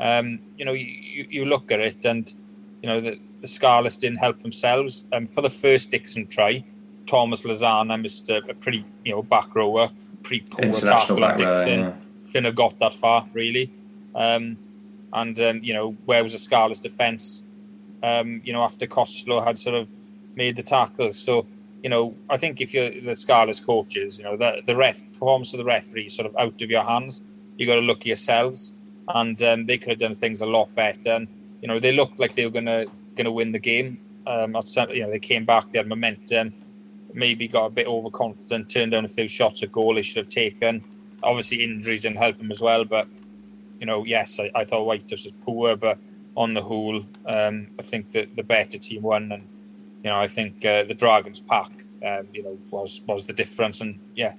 um, 0.00 0.38
you 0.56 0.64
know, 0.64 0.72
you, 0.72 1.26
you 1.28 1.44
look 1.44 1.70
at 1.72 1.80
it, 1.80 2.04
and 2.04 2.32
you 2.82 2.88
know 2.88 3.00
the, 3.00 3.18
the 3.40 3.46
Scarlets 3.46 3.96
didn't 3.96 4.18
help 4.18 4.40
themselves. 4.40 5.06
Um, 5.12 5.26
for 5.26 5.40
the 5.40 5.50
first 5.50 5.90
Dixon 5.90 6.26
try, 6.26 6.64
Tomas 7.06 7.42
Lezana 7.42 8.00
missed 8.00 8.28
a, 8.30 8.38
a 8.48 8.54
pretty 8.54 8.84
you 9.04 9.12
know 9.12 9.22
back 9.22 9.54
rower, 9.54 9.90
pretty 10.22 10.44
poor 10.48 10.72
tackle 10.72 11.24
on 11.24 11.36
Dixon. 11.36 11.80
Yeah. 11.80 11.92
Shouldn't 12.28 12.46
have 12.46 12.54
got 12.54 12.78
that 12.78 12.94
far 12.94 13.26
really. 13.32 13.72
Um, 14.14 14.56
and 15.12 15.38
um, 15.40 15.62
you 15.62 15.74
know 15.74 15.92
where 16.06 16.22
was 16.22 16.32
the 16.32 16.38
Scarlets 16.38 16.80
defence? 16.80 17.44
Um, 18.02 18.42
you 18.44 18.52
know 18.52 18.62
after 18.62 18.86
Costelow 18.86 19.44
had 19.44 19.58
sort 19.58 19.76
of 19.76 19.94
made 20.34 20.56
the 20.56 20.62
tackle, 20.62 21.12
so 21.12 21.46
you 21.82 21.90
know, 21.90 22.14
I 22.30 22.36
think 22.36 22.60
if 22.60 22.72
you're 22.72 22.90
the 22.90 23.14
Scarlets 23.16 23.60
coaches, 23.60 24.18
you 24.18 24.24
know, 24.24 24.36
the 24.36 24.62
the 24.64 24.76
ref 24.76 25.02
performance 25.12 25.52
of 25.52 25.58
the 25.58 25.64
referee 25.64 26.08
sort 26.08 26.26
of 26.26 26.36
out 26.36 26.62
of 26.62 26.70
your 26.70 26.84
hands. 26.84 27.22
You 27.58 27.66
got 27.66 27.74
to 27.74 27.80
look 27.80 28.00
at 28.00 28.06
yourselves, 28.06 28.76
and 29.08 29.40
um, 29.42 29.66
they 29.66 29.78
could 29.78 29.90
have 29.90 29.98
done 29.98 30.14
things 30.14 30.40
a 30.40 30.46
lot 30.46 30.74
better. 30.74 31.10
And 31.10 31.28
you 31.60 31.68
know, 31.68 31.80
they 31.80 31.92
looked 31.92 32.20
like 32.20 32.34
they 32.34 32.44
were 32.44 32.52
gonna 32.52 32.86
gonna 33.16 33.32
win 33.32 33.52
the 33.52 33.58
game. 33.58 33.98
Um, 34.26 34.56
you 34.90 35.02
know, 35.02 35.10
they 35.10 35.18
came 35.18 35.44
back, 35.44 35.70
they 35.70 35.78
had 35.78 35.88
momentum. 35.88 36.54
Maybe 37.14 37.46
got 37.46 37.66
a 37.66 37.70
bit 37.70 37.86
overconfident, 37.86 38.70
turned 38.70 38.92
down 38.92 39.04
a 39.04 39.08
few 39.08 39.28
shots 39.28 39.62
at 39.62 39.72
goal 39.72 39.94
they 39.94 40.02
should 40.02 40.18
have 40.18 40.28
taken. 40.28 40.82
Obviously, 41.22 41.62
injuries 41.62 42.02
didn't 42.02 42.16
help 42.16 42.38
them 42.38 42.50
as 42.50 42.60
well, 42.60 42.84
but 42.84 43.06
you 43.80 43.86
know, 43.86 44.04
yes, 44.04 44.38
I, 44.38 44.50
I 44.54 44.64
thought 44.64 44.84
Whitehouse 44.84 45.24
was 45.24 45.32
poor, 45.44 45.76
but 45.76 45.98
on 46.36 46.54
the 46.54 46.62
whole, 46.62 47.04
um, 47.26 47.66
I 47.78 47.82
think 47.82 48.12
that 48.12 48.34
the 48.36 48.44
better 48.44 48.78
team 48.78 49.02
won, 49.02 49.32
and 49.32 49.46
you 50.02 50.10
know, 50.10 50.18
I 50.18 50.26
think 50.26 50.64
uh, 50.64 50.82
the 50.82 50.94
Dragons 50.94 51.40
pack, 51.40 51.70
um, 52.04 52.28
you 52.32 52.42
know, 52.42 52.58
was 52.70 53.00
was 53.06 53.24
the 53.24 53.32
difference, 53.32 53.80
and 53.80 53.98
yeah, 54.16 54.34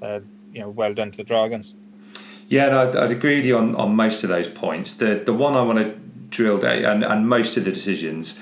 uh, 0.00 0.20
you 0.52 0.60
know, 0.60 0.70
well 0.70 0.94
done 0.94 1.10
to 1.10 1.16
the 1.16 1.24
Dragons. 1.24 1.74
Yeah, 2.48 2.80
I'd, 2.80 2.96
I'd, 2.96 3.10
agree 3.10 3.36
with 3.36 3.44
you 3.44 3.58
on, 3.58 3.74
on 3.76 3.94
most 3.94 4.24
of 4.24 4.30
those 4.30 4.48
points. 4.48 4.94
The 4.94 5.20
the 5.24 5.34
one 5.34 5.54
I 5.54 5.62
want 5.62 5.78
to 5.78 5.94
drill 6.30 6.58
down, 6.58 6.84
and, 6.84 7.04
and 7.04 7.28
most 7.28 7.56
of 7.56 7.64
the 7.64 7.72
decisions, 7.72 8.38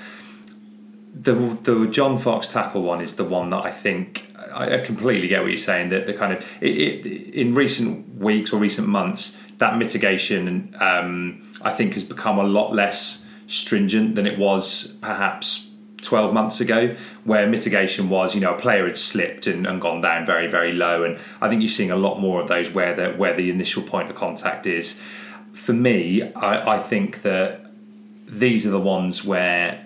the 1.13 1.33
the 1.33 1.87
John 1.87 2.17
Fox 2.17 2.47
tackle 2.47 2.83
one 2.83 3.01
is 3.01 3.15
the 3.15 3.25
one 3.25 3.49
that 3.49 3.65
I 3.65 3.71
think 3.71 4.27
I 4.53 4.79
completely 4.79 5.27
get 5.27 5.41
what 5.41 5.49
you're 5.49 5.57
saying. 5.57 5.89
That 5.89 6.05
the 6.05 6.13
kind 6.13 6.33
of 6.33 6.45
it, 6.61 7.05
it, 7.05 7.33
in 7.33 7.55
recent 7.55 8.17
weeks 8.17 8.53
or 8.53 8.57
recent 8.57 8.87
months, 8.87 9.35
that 9.57 9.77
mitigation 9.77 10.75
um, 10.79 11.41
I 11.63 11.71
think 11.71 11.93
has 11.93 12.03
become 12.03 12.37
a 12.37 12.43
lot 12.43 12.73
less 12.73 13.25
stringent 13.47 14.15
than 14.15 14.27
it 14.27 14.37
was 14.37 14.95
perhaps 15.01 15.66
12 16.07 16.33
months 16.33 16.61
ago, 16.61 16.95
where 17.25 17.45
mitigation 17.47 18.09
was, 18.09 18.33
you 18.33 18.41
know, 18.41 18.55
a 18.55 18.57
player 18.57 18.85
had 18.85 18.97
slipped 18.97 19.45
and, 19.45 19.67
and, 19.67 19.81
gone 19.81 20.01
down 20.01 20.25
very, 20.25 20.47
very 20.47 20.71
low. 20.71 21.03
And 21.03 21.19
I 21.41 21.49
think 21.49 21.61
you're 21.61 21.69
seeing 21.69 21.91
a 21.91 21.97
lot 21.97 22.19
more 22.19 22.41
of 22.41 22.47
those 22.47 22.71
where 22.71 22.93
the, 22.93 23.09
where 23.11 23.33
the 23.33 23.49
initial 23.49 23.83
point 23.83 24.09
of 24.09 24.15
contact 24.15 24.65
is. 24.65 25.01
For 25.53 25.73
me, 25.73 26.31
I, 26.33 26.75
I 26.75 26.79
think 26.79 27.23
that 27.23 27.65
these 28.25 28.65
are 28.65 28.69
the 28.69 28.79
ones 28.79 29.25
where 29.25 29.85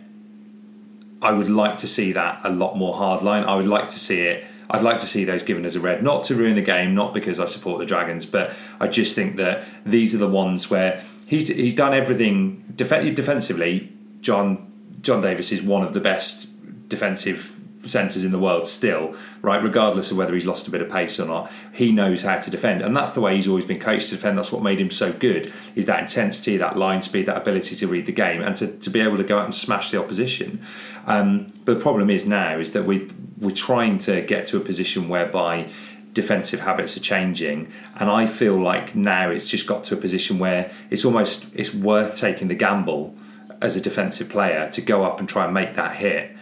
I 1.22 1.32
would 1.32 1.50
like 1.50 1.78
to 1.78 1.88
see 1.88 2.12
that 2.12 2.42
a 2.44 2.52
lot 2.52 2.78
more 2.78 2.94
hardline. 2.94 3.46
I 3.46 3.56
would 3.56 3.68
like 3.68 3.90
to 3.90 4.00
see 4.00 4.22
it. 4.22 4.46
I'd 4.70 4.84
like 4.84 5.00
to 5.00 5.08
see 5.08 5.26
those 5.26 5.44
given 5.44 5.66
as 5.66 5.76
a 5.76 5.80
red, 5.80 6.02
not 6.02 6.24
to 6.26 6.36
ruin 6.36 6.56
the 6.56 6.62
game, 6.62 6.96
not 6.96 7.14
because 7.14 7.40
I 7.40 7.46
support 7.46 7.80
the 7.80 7.86
Dragons, 7.86 8.26
but 8.26 8.56
I 8.80 8.88
just 8.88 9.16
think 9.16 9.36
that 9.36 9.66
these 9.86 10.16
are 10.16 10.18
the 10.18 10.30
ones 10.30 10.70
where 10.70 11.04
he's 11.28 11.50
he's 11.50 11.76
done 11.76 11.94
everything 11.94 12.64
def- 12.76 13.16
defensively. 13.16 13.92
John 14.22 14.71
John 15.02 15.22
Davies 15.22 15.52
is 15.52 15.62
one 15.62 15.84
of 15.84 15.94
the 15.94 16.00
best 16.00 16.48
defensive 16.90 17.62
centres 17.88 18.24
in 18.24 18.32
the 18.32 18.40
world 18.40 18.68
still, 18.68 19.16
right? 19.42 19.62
Regardless 19.62 20.12
of 20.12 20.18
whether 20.18 20.34
he's 20.34 20.46
lost 20.46 20.68
a 20.68 20.72
bit 20.72 20.82
of 20.82 20.90
pace 20.90 21.20
or 21.20 21.26
not, 21.26 21.52
he 21.74 21.92
knows 21.92 22.22
how 22.22 22.38
to 22.38 22.52
defend, 22.52 22.82
and 22.82 22.96
that's 22.96 23.14
the 23.14 23.22
way 23.22 23.36
he's 23.36 23.48
always 23.48 23.66
been 23.66 23.80
coached 23.80 24.10
to 24.10 24.16
defend. 24.16 24.38
That's 24.38 24.52
what 24.52 24.64
made 24.64 24.80
him 24.80 24.92
so 24.92 25.12
good: 25.12 25.52
is 25.76 25.86
that 25.88 26.00
intensity, 26.00 26.58
that 26.58 26.78
line 26.78 27.02
speed, 27.02 27.26
that 27.26 27.38
ability 27.38 27.76
to 27.78 27.88
read 27.88 28.06
the 28.06 28.12
game, 28.12 28.42
and 28.42 28.56
to, 28.58 28.68
to 28.68 28.90
be 28.90 29.02
able 29.02 29.18
to 29.18 29.24
go 29.24 29.40
out 29.40 29.46
and 29.46 29.56
smash 29.56 29.92
the 29.92 30.00
opposition. 30.00 30.62
Um, 31.08 31.52
but 31.66 31.76
the 31.76 31.80
problem 31.80 32.10
is 32.10 32.26
now 32.26 32.60
is 32.60 32.74
that 32.74 32.86
we 32.86 33.10
we're 33.40 33.52
trying 33.52 33.98
to 33.98 34.22
get 34.22 34.46
to 34.48 34.58
a 34.58 34.60
position 34.60 35.10
whereby 35.10 35.68
defensive 36.14 36.60
habits 36.60 36.98
are 36.98 37.00
changing 37.00 37.72
and 37.96 38.10
i 38.10 38.28
feel 38.28 38.62
like 38.62 38.94
now 38.96 39.30
it's 39.30 39.48
just 39.48 39.66
got 39.66 39.82
to 39.82 39.94
a 39.94 39.98
position 39.98 40.38
where 40.40 40.70
it's 40.90 41.06
almost 41.06 41.48
it's 41.56 41.74
worth 41.74 42.18
taking 42.18 42.50
the 42.50 42.54
gamble 42.54 43.16
as 43.62 43.76
a 43.76 43.82
defensive 43.82 44.30
player 44.30 44.70
to 44.72 44.82
go 44.82 45.04
up 45.04 45.20
and 45.20 45.30
try 45.30 45.46
and 45.46 45.54
make 45.54 45.76
that 45.76 45.96
hit, 45.96 46.36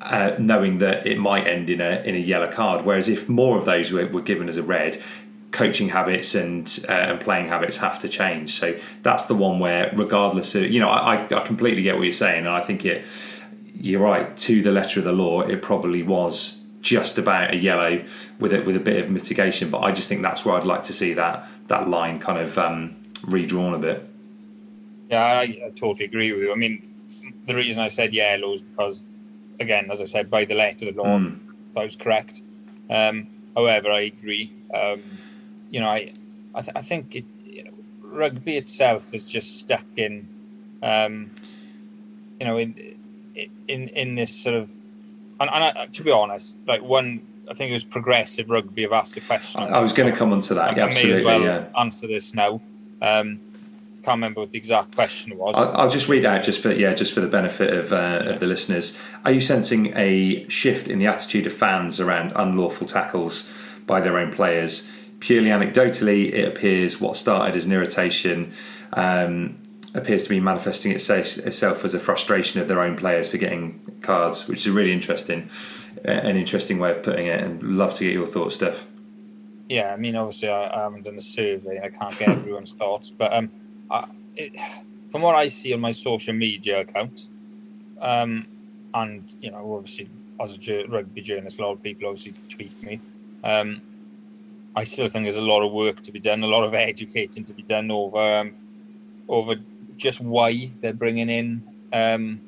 uh, 0.00 0.36
knowing 0.38 0.78
that 0.78 1.06
it 1.06 1.18
might 1.18 1.46
end 1.46 1.68
in 1.70 1.80
a 1.80 2.02
in 2.04 2.14
a 2.14 2.18
yellow 2.18 2.50
card. 2.50 2.84
Whereas 2.84 3.08
if 3.08 3.28
more 3.28 3.58
of 3.58 3.64
those 3.64 3.92
were, 3.92 4.06
were 4.06 4.22
given 4.22 4.48
as 4.48 4.56
a 4.56 4.62
red, 4.62 5.02
coaching 5.50 5.88
habits 5.88 6.34
and 6.34 6.84
uh, 6.88 6.92
and 6.92 7.20
playing 7.20 7.48
habits 7.48 7.76
have 7.78 8.00
to 8.00 8.08
change. 8.08 8.58
So 8.58 8.78
that's 9.02 9.26
the 9.26 9.34
one 9.34 9.58
where, 9.58 9.92
regardless 9.94 10.54
of 10.54 10.70
you 10.70 10.80
know, 10.80 10.88
I, 10.88 11.24
I 11.24 11.40
completely 11.46 11.82
get 11.82 11.96
what 11.96 12.04
you're 12.04 12.12
saying, 12.12 12.40
and 12.46 12.54
I 12.54 12.60
think 12.60 12.84
it. 12.84 13.04
You're 13.80 14.00
right. 14.00 14.34
To 14.36 14.62
the 14.62 14.70
letter 14.70 15.00
of 15.00 15.04
the 15.04 15.12
law, 15.12 15.40
it 15.42 15.60
probably 15.60 16.02
was 16.02 16.58
just 16.80 17.18
about 17.18 17.52
a 17.52 17.56
yellow 17.56 18.04
with 18.38 18.52
it 18.52 18.64
with 18.64 18.76
a 18.76 18.80
bit 18.80 19.04
of 19.04 19.10
mitigation. 19.10 19.70
But 19.70 19.80
I 19.80 19.92
just 19.92 20.08
think 20.08 20.22
that's 20.22 20.44
where 20.44 20.54
I'd 20.54 20.64
like 20.64 20.84
to 20.84 20.92
see 20.92 21.14
that 21.14 21.46
that 21.66 21.88
line 21.88 22.20
kind 22.20 22.38
of 22.38 22.56
um, 22.56 22.96
redrawn 23.22 23.74
a 23.74 23.78
bit. 23.78 24.08
Yeah, 25.14 25.22
I, 25.22 25.42
I, 25.66 25.70
totally 25.76 26.06
agree 26.06 26.32
with 26.32 26.42
you. 26.42 26.52
I 26.52 26.56
mean, 26.56 26.82
the 27.46 27.54
reason 27.54 27.80
I 27.82 27.88
said 27.88 28.12
yellow 28.12 28.52
is 28.52 28.62
because, 28.62 29.02
again, 29.60 29.88
as 29.92 30.00
I 30.00 30.06
said, 30.06 30.28
by 30.28 30.44
the 30.44 30.54
letter 30.54 30.88
of 30.88 30.96
the 30.96 31.02
law, 31.02 31.18
mm. 31.18 31.38
I 31.76 31.84
was 31.84 31.94
correct. 31.94 32.42
Um, 32.90 33.28
however, 33.54 33.92
I 33.92 34.00
agree. 34.00 34.52
Um, 34.74 35.02
you 35.70 35.80
know, 35.80 35.88
I, 35.88 36.12
I, 36.54 36.62
th- 36.62 36.76
I 36.76 36.82
think 36.82 37.14
it, 37.14 37.24
you 37.44 37.64
know, 37.64 37.70
rugby 38.02 38.56
itself 38.56 39.14
is 39.14 39.22
just 39.22 39.60
stuck 39.60 39.86
in, 39.96 40.28
um, 40.82 41.30
you 42.40 42.46
know, 42.46 42.58
in 42.58 42.74
in 43.68 43.88
in 43.88 44.14
this 44.16 44.34
sort 44.34 44.56
of, 44.56 44.70
and, 45.38 45.48
and 45.48 45.64
I, 45.64 45.86
to 45.86 46.02
be 46.02 46.10
honest, 46.10 46.58
like 46.66 46.82
one 46.82 47.24
I 47.48 47.54
think 47.54 47.70
it 47.70 47.74
was 47.74 47.84
progressive 47.84 48.50
rugby 48.50 48.82
have 48.82 48.92
asked 48.92 49.14
the 49.14 49.20
question. 49.20 49.60
I, 49.60 49.78
was 49.78 49.92
going 49.92 50.10
to 50.10 50.16
come 50.16 50.32
on 50.32 50.40
to 50.40 50.54
that. 50.54 50.76
Yeah, 50.76 50.84
absolutely. 50.84 51.24
Well 51.24 51.42
yeah. 51.42 51.66
answer 51.78 52.06
this 52.06 52.34
now. 52.34 52.60
Um, 53.02 53.40
can't 54.04 54.16
remember 54.16 54.40
what 54.40 54.50
the 54.50 54.58
exact 54.58 54.94
question 54.94 55.36
was. 55.36 55.54
I'll, 55.56 55.82
I'll 55.82 55.90
just 55.90 56.08
read 56.08 56.24
out 56.24 56.44
just 56.44 56.62
for 56.62 56.72
yeah, 56.72 56.94
just 56.94 57.12
for 57.12 57.20
the 57.20 57.28
benefit 57.28 57.72
of, 57.72 57.92
uh, 57.92 57.96
yeah. 57.96 58.30
of 58.30 58.40
the 58.40 58.46
listeners. 58.46 58.98
Are 59.24 59.32
you 59.32 59.40
sensing 59.40 59.96
a 59.96 60.48
shift 60.48 60.88
in 60.88 60.98
the 60.98 61.06
attitude 61.06 61.46
of 61.46 61.52
fans 61.52 62.00
around 62.00 62.32
unlawful 62.36 62.86
tackles 62.86 63.48
by 63.86 64.00
their 64.00 64.18
own 64.18 64.32
players? 64.32 64.88
Purely 65.20 65.48
anecdotally, 65.48 66.32
it 66.32 66.46
appears 66.46 67.00
what 67.00 67.16
started 67.16 67.56
as 67.56 67.64
an 67.64 67.72
irritation 67.72 68.52
um, 68.92 69.56
appears 69.94 70.24
to 70.24 70.28
be 70.28 70.40
manifesting 70.40 70.92
itself 70.92 71.84
as 71.84 71.94
a 71.94 72.00
frustration 72.00 72.60
of 72.60 72.68
their 72.68 72.80
own 72.80 72.96
players 72.96 73.30
for 73.30 73.38
getting 73.38 73.80
cards, 74.02 74.48
which 74.48 74.66
is 74.66 74.70
really 74.70 74.92
interesting, 74.92 75.48
an 76.04 76.36
interesting 76.36 76.78
way 76.78 76.90
of 76.90 77.02
putting 77.02 77.26
it. 77.26 77.40
And 77.40 77.62
love 77.62 77.94
to 77.94 78.04
get 78.04 78.12
your 78.12 78.26
thoughts, 78.26 78.56
Steph. 78.56 78.84
Yeah, 79.68 79.94
I 79.94 79.96
mean, 79.96 80.14
obviously, 80.16 80.50
I, 80.50 80.78
I 80.78 80.82
haven't 80.82 81.04
done 81.04 81.16
a 81.16 81.22
survey 81.22 81.76
and 81.76 81.84
I 81.86 81.88
can't 81.96 82.18
get 82.18 82.28
everyone's 82.40 82.74
thoughts, 82.74 83.10
but 83.10 83.32
um, 83.32 83.50
it, 84.36 84.52
from 85.10 85.22
what 85.22 85.34
I 85.34 85.48
see 85.48 85.72
on 85.72 85.80
my 85.80 85.92
social 85.92 86.34
media 86.34 86.80
account, 86.80 87.28
um, 88.00 88.46
and 88.94 89.34
you 89.40 89.50
know, 89.50 89.74
obviously 89.74 90.08
as 90.40 90.58
a 90.68 90.86
rugby 90.88 91.22
journalist, 91.22 91.58
a 91.58 91.62
lot 91.62 91.72
of 91.72 91.82
people 91.82 92.08
obviously 92.08 92.34
tweet 92.48 92.82
me. 92.82 93.00
Um, 93.42 93.80
I 94.76 94.84
still 94.84 95.08
think 95.08 95.24
there's 95.24 95.36
a 95.36 95.42
lot 95.42 95.64
of 95.64 95.72
work 95.72 96.02
to 96.02 96.12
be 96.12 96.18
done, 96.18 96.42
a 96.42 96.46
lot 96.46 96.64
of 96.64 96.74
educating 96.74 97.44
to 97.44 97.54
be 97.54 97.62
done 97.62 97.90
over 97.90 98.40
um, 98.40 98.54
over 99.28 99.54
just 99.96 100.20
why 100.20 100.70
they're 100.80 100.92
bringing 100.92 101.30
in 101.30 101.62
um, 101.92 102.40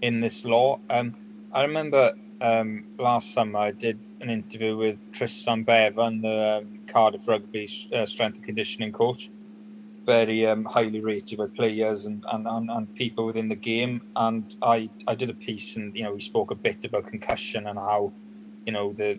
in 0.00 0.20
this 0.20 0.44
law. 0.44 0.78
Um, 0.88 1.14
I 1.52 1.62
remember 1.62 2.12
um, 2.40 2.84
last 2.98 3.32
summer 3.32 3.58
I 3.58 3.70
did 3.72 3.98
an 4.20 4.30
interview 4.30 4.76
with 4.76 5.10
Tristan 5.12 5.64
Bevan, 5.64 6.20
the 6.20 6.62
um, 6.62 6.80
Cardiff 6.86 7.26
Rugby 7.26 7.68
uh, 7.92 8.06
strength 8.06 8.36
and 8.36 8.44
conditioning 8.44 8.92
coach, 8.92 9.30
very 10.04 10.46
um, 10.46 10.64
highly 10.64 11.00
rated 11.00 11.38
by 11.38 11.46
players 11.46 12.06
and, 12.06 12.24
and, 12.30 12.46
and, 12.46 12.70
and, 12.70 12.94
people 12.94 13.24
within 13.26 13.48
the 13.48 13.56
game. 13.56 14.02
And 14.16 14.54
I, 14.62 14.90
I 15.06 15.14
did 15.14 15.30
a 15.30 15.34
piece, 15.34 15.76
and 15.76 15.94
you 15.96 16.02
know, 16.02 16.12
we 16.12 16.20
spoke 16.20 16.50
a 16.50 16.54
bit 16.54 16.84
about 16.84 17.06
concussion 17.06 17.66
and 17.66 17.78
how, 17.78 18.12
you 18.66 18.72
know, 18.72 18.92
the, 18.92 19.18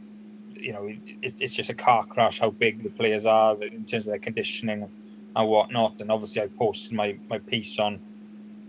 you 0.54 0.74
know, 0.74 0.86
it, 0.86 1.42
it's 1.42 1.54
just 1.54 1.70
a 1.70 1.74
car 1.74 2.06
crash. 2.06 2.40
How 2.40 2.52
big 2.52 2.84
the 2.84 2.90
players 2.90 3.26
are 3.26 3.62
in 3.64 3.86
terms 3.86 4.08
of 4.08 4.12
their 4.12 4.20
conditioning 4.20 4.88
and 5.36 5.50
whatnot. 5.50 6.02
And 6.02 6.12
obviously, 6.12 6.42
I 6.44 6.48
posted 6.48 6.94
my 6.94 7.18
my 7.30 7.40
piece 7.40 7.80
on 7.80 8.00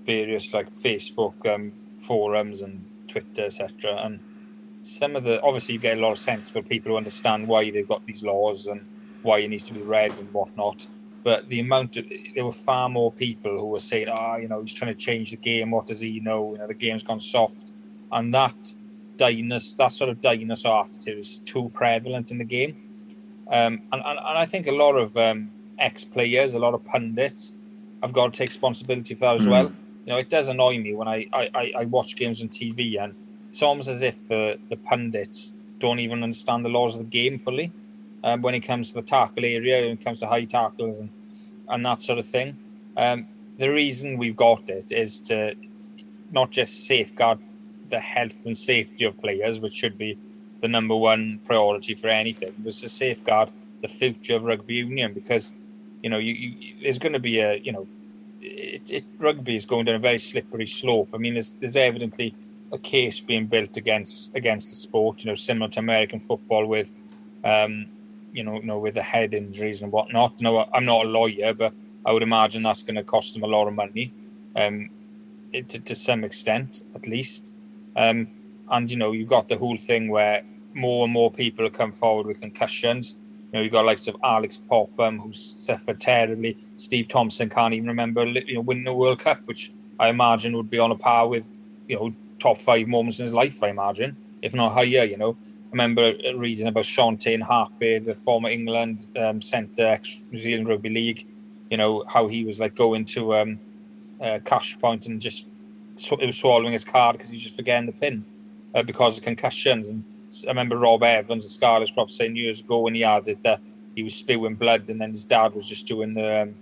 various 0.04 0.54
like 0.54 0.70
Facebook 0.70 1.34
um, 1.52 1.72
forums 1.96 2.62
and 2.62 2.84
Twitter, 3.08 3.44
etc. 3.44 4.00
And 4.02 4.20
some 4.82 5.16
of 5.16 5.24
the 5.24 5.40
obviously 5.42 5.74
you 5.74 5.80
get 5.80 5.98
a 5.98 6.00
lot 6.00 6.12
of 6.12 6.18
sensible 6.18 6.62
people 6.62 6.92
who 6.92 6.96
understand 6.96 7.46
why 7.46 7.70
they've 7.70 7.88
got 7.88 8.06
these 8.06 8.22
laws 8.22 8.66
and 8.66 8.86
why 9.22 9.38
it 9.38 9.48
needs 9.48 9.64
to 9.64 9.74
be 9.74 9.82
read 9.82 10.12
and 10.18 10.32
whatnot 10.32 10.86
but 11.26 11.48
the 11.48 11.58
amount 11.58 11.96
of 11.96 12.04
there 12.36 12.44
were 12.44 12.52
far 12.52 12.88
more 12.88 13.10
people 13.10 13.50
who 13.50 13.66
were 13.66 13.80
saying, 13.80 14.06
"Ah, 14.08 14.34
oh, 14.34 14.36
you 14.36 14.46
know, 14.46 14.60
he's 14.60 14.72
trying 14.72 14.94
to 14.94 15.00
change 15.08 15.32
the 15.32 15.36
game. 15.36 15.72
What 15.72 15.88
does 15.88 15.98
he 15.98 16.20
know? 16.20 16.52
You 16.52 16.58
know, 16.58 16.68
the 16.68 16.74
game's 16.84 17.02
gone 17.02 17.18
soft," 17.18 17.72
and 18.12 18.32
that 18.32 18.72
dinosaur, 19.16 19.76
that 19.78 19.90
sort 19.90 20.10
of 20.10 20.20
dinosaur 20.20 20.84
attitude 20.84 21.18
is 21.18 21.40
too 21.40 21.68
prevalent 21.74 22.30
in 22.30 22.38
the 22.38 22.44
game. 22.44 22.76
Um, 23.48 23.82
and, 23.92 24.02
and, 24.06 24.18
and 24.28 24.38
I 24.38 24.46
think 24.46 24.68
a 24.68 24.72
lot 24.84 24.92
of 24.92 25.16
um, 25.16 25.50
ex-players, 25.80 26.54
a 26.54 26.60
lot 26.60 26.74
of 26.74 26.84
pundits, 26.84 27.54
have 28.02 28.12
got 28.12 28.32
to 28.32 28.38
take 28.38 28.50
responsibility 28.50 29.14
for 29.14 29.24
that 29.24 29.34
as 29.34 29.48
mm. 29.48 29.50
well. 29.50 29.72
You 30.04 30.12
know, 30.12 30.18
it 30.18 30.30
does 30.30 30.46
annoy 30.46 30.78
me 30.78 30.94
when 30.94 31.08
I, 31.08 31.26
I, 31.32 31.72
I 31.76 31.84
watch 31.86 32.14
games 32.14 32.40
on 32.40 32.48
TV 32.50 33.02
and 33.02 33.12
it's 33.48 33.62
almost 33.62 33.88
as 33.88 34.02
if 34.02 34.28
the, 34.28 34.60
the 34.70 34.76
pundits 34.76 35.54
don't 35.80 35.98
even 35.98 36.22
understand 36.22 36.64
the 36.64 36.68
laws 36.68 36.94
of 36.94 37.00
the 37.00 37.10
game 37.10 37.36
fully 37.36 37.72
um, 38.22 38.42
when 38.42 38.54
it 38.54 38.60
comes 38.60 38.90
to 38.90 38.94
the 39.00 39.02
tackle 39.02 39.44
area, 39.44 39.80
when 39.82 39.92
it 39.92 40.04
comes 40.04 40.20
to 40.20 40.26
high 40.26 40.44
tackles 40.44 41.00
and, 41.00 41.10
and 41.68 41.84
that 41.84 42.02
sort 42.02 42.18
of 42.18 42.26
thing. 42.26 42.56
Um, 42.96 43.26
the 43.58 43.70
reason 43.70 44.18
we've 44.18 44.36
got 44.36 44.68
it 44.68 44.92
is 44.92 45.20
to 45.20 45.54
not 46.30 46.50
just 46.50 46.86
safeguard 46.86 47.38
the 47.88 48.00
health 48.00 48.44
and 48.46 48.56
safety 48.56 49.04
of 49.04 49.18
players, 49.20 49.60
which 49.60 49.72
should 49.72 49.96
be 49.96 50.18
the 50.60 50.68
number 50.68 50.96
one 50.96 51.40
priority 51.44 51.94
for 51.94 52.08
anything, 52.08 52.52
but 52.58 52.72
to 52.72 52.88
safeguard 52.88 53.50
the 53.82 53.88
future 53.88 54.36
of 54.36 54.44
rugby 54.44 54.74
union 54.74 55.12
because 55.12 55.52
you 56.02 56.10
know 56.10 56.18
you, 56.18 56.32
you 56.32 56.74
there's 56.82 56.98
going 56.98 57.12
to 57.12 57.18
be 57.18 57.40
a 57.40 57.56
you 57.56 57.72
know 57.72 57.86
it, 58.40 58.90
it, 58.90 59.04
rugby 59.18 59.54
is 59.54 59.66
going 59.66 59.84
down 59.84 59.96
a 59.96 59.98
very 59.98 60.18
slippery 60.18 60.66
slope. 60.66 61.08
I 61.14 61.18
mean, 61.18 61.34
there's 61.34 61.52
there's 61.52 61.76
evidently 61.76 62.34
a 62.72 62.78
case 62.78 63.20
being 63.20 63.46
built 63.46 63.76
against 63.76 64.34
against 64.34 64.70
the 64.70 64.76
sport, 64.76 65.24
you 65.24 65.30
know, 65.30 65.34
similar 65.34 65.70
to 65.70 65.80
American 65.80 66.20
football 66.20 66.66
with 66.66 66.94
um, 67.44 67.86
you 68.36 68.44
know, 68.44 68.56
you 68.60 68.66
know, 68.66 68.78
with 68.78 68.94
the 68.94 69.02
head 69.02 69.32
injuries 69.32 69.82
and 69.82 69.90
whatnot. 69.90 70.40
No, 70.40 70.68
I'm 70.74 70.84
not 70.84 71.06
a 71.06 71.08
lawyer, 71.08 71.54
but 71.54 71.72
I 72.04 72.12
would 72.12 72.22
imagine 72.22 72.62
that's 72.62 72.82
going 72.82 72.96
to 72.96 73.02
cost 73.02 73.34
them 73.34 73.42
a 73.42 73.46
lot 73.46 73.66
of 73.66 73.74
money, 73.74 74.12
um, 74.54 74.90
to, 75.52 75.62
to 75.62 75.94
some 75.94 76.22
extent 76.22 76.84
at 76.94 77.06
least. 77.06 77.54
Um, 77.96 78.28
and 78.70 78.90
you 78.90 78.98
know, 78.98 79.12
you've 79.12 79.28
got 79.28 79.48
the 79.48 79.56
whole 79.56 79.78
thing 79.78 80.08
where 80.08 80.42
more 80.74 81.04
and 81.04 81.12
more 81.12 81.30
people 81.30 81.68
come 81.70 81.92
forward 81.92 82.26
with 82.26 82.40
concussions. 82.40 83.16
You 83.52 83.58
know, 83.58 83.62
you've 83.62 83.72
got 83.72 83.86
likes 83.86 84.06
of 84.06 84.16
Alix 84.22 84.58
Popham, 84.58 85.18
who's 85.18 85.54
suffered 85.56 86.00
terribly. 86.00 86.58
Steve 86.76 87.08
Thompson 87.08 87.48
can't 87.48 87.72
even 87.72 87.88
remember, 87.88 88.26
you 88.26 88.56
know, 88.56 88.60
winning 88.60 88.84
the 88.84 88.92
World 88.92 89.20
Cup, 89.20 89.46
which 89.46 89.72
I 89.98 90.08
imagine 90.08 90.54
would 90.56 90.68
be 90.68 90.78
on 90.78 90.90
a 90.90 90.96
par 90.96 91.26
with, 91.26 91.56
you 91.88 91.96
know, 91.96 92.14
top 92.38 92.58
five 92.58 92.86
moments 92.86 93.18
in 93.18 93.22
his 93.24 93.32
life. 93.32 93.62
I 93.62 93.68
imagine, 93.68 94.14
if 94.42 94.54
not 94.54 94.72
higher. 94.72 95.04
You 95.04 95.16
know, 95.16 95.36
remember 95.70 96.14
reading 96.36 96.68
about 96.68 96.84
Shontayne 96.84 97.42
Hape, 97.42 98.04
the 98.04 98.14
former 98.14 98.48
England 98.48 99.06
um, 99.18 99.40
centre, 99.40 99.86
ex 99.86 100.24
New 100.30 100.38
Zealand 100.38 100.68
Rugby 100.68 100.88
League. 100.88 101.26
You 101.70 101.76
know 101.76 102.04
how 102.08 102.28
he 102.28 102.44
was 102.44 102.60
like 102.60 102.74
going 102.74 103.04
to 103.06 103.36
um, 103.36 103.60
uh, 104.20 104.38
cash 104.44 104.78
point 104.78 105.06
and 105.06 105.20
just 105.20 105.48
sw- 105.96 106.12
was 106.18 106.38
swallowing 106.38 106.72
his 106.72 106.84
card 106.84 107.14
because 107.14 107.30
he 107.30 107.36
was 107.36 107.42
just 107.42 107.56
forgetting 107.56 107.86
the 107.86 107.92
pin 107.92 108.24
uh, 108.74 108.82
because 108.82 109.18
of 109.18 109.24
concussions. 109.24 109.90
And 109.90 110.04
I 110.46 110.50
remember 110.50 110.76
Rob 110.78 111.02
Evans, 111.02 111.44
the 111.44 111.50
Scarlets 111.50 111.90
prop, 111.90 112.10
saying 112.10 112.36
years 112.36 112.60
ago 112.60 112.80
when 112.80 112.94
he 112.94 113.00
had 113.00 113.26
it 113.28 113.42
that 113.42 113.60
he 113.94 114.02
was 114.02 114.14
spewing 114.14 114.54
blood, 114.54 114.88
and 114.90 115.00
then 115.00 115.10
his 115.10 115.24
dad 115.24 115.54
was 115.54 115.66
just 115.66 115.86
doing 115.86 116.14
the 116.14 116.42
um, 116.42 116.54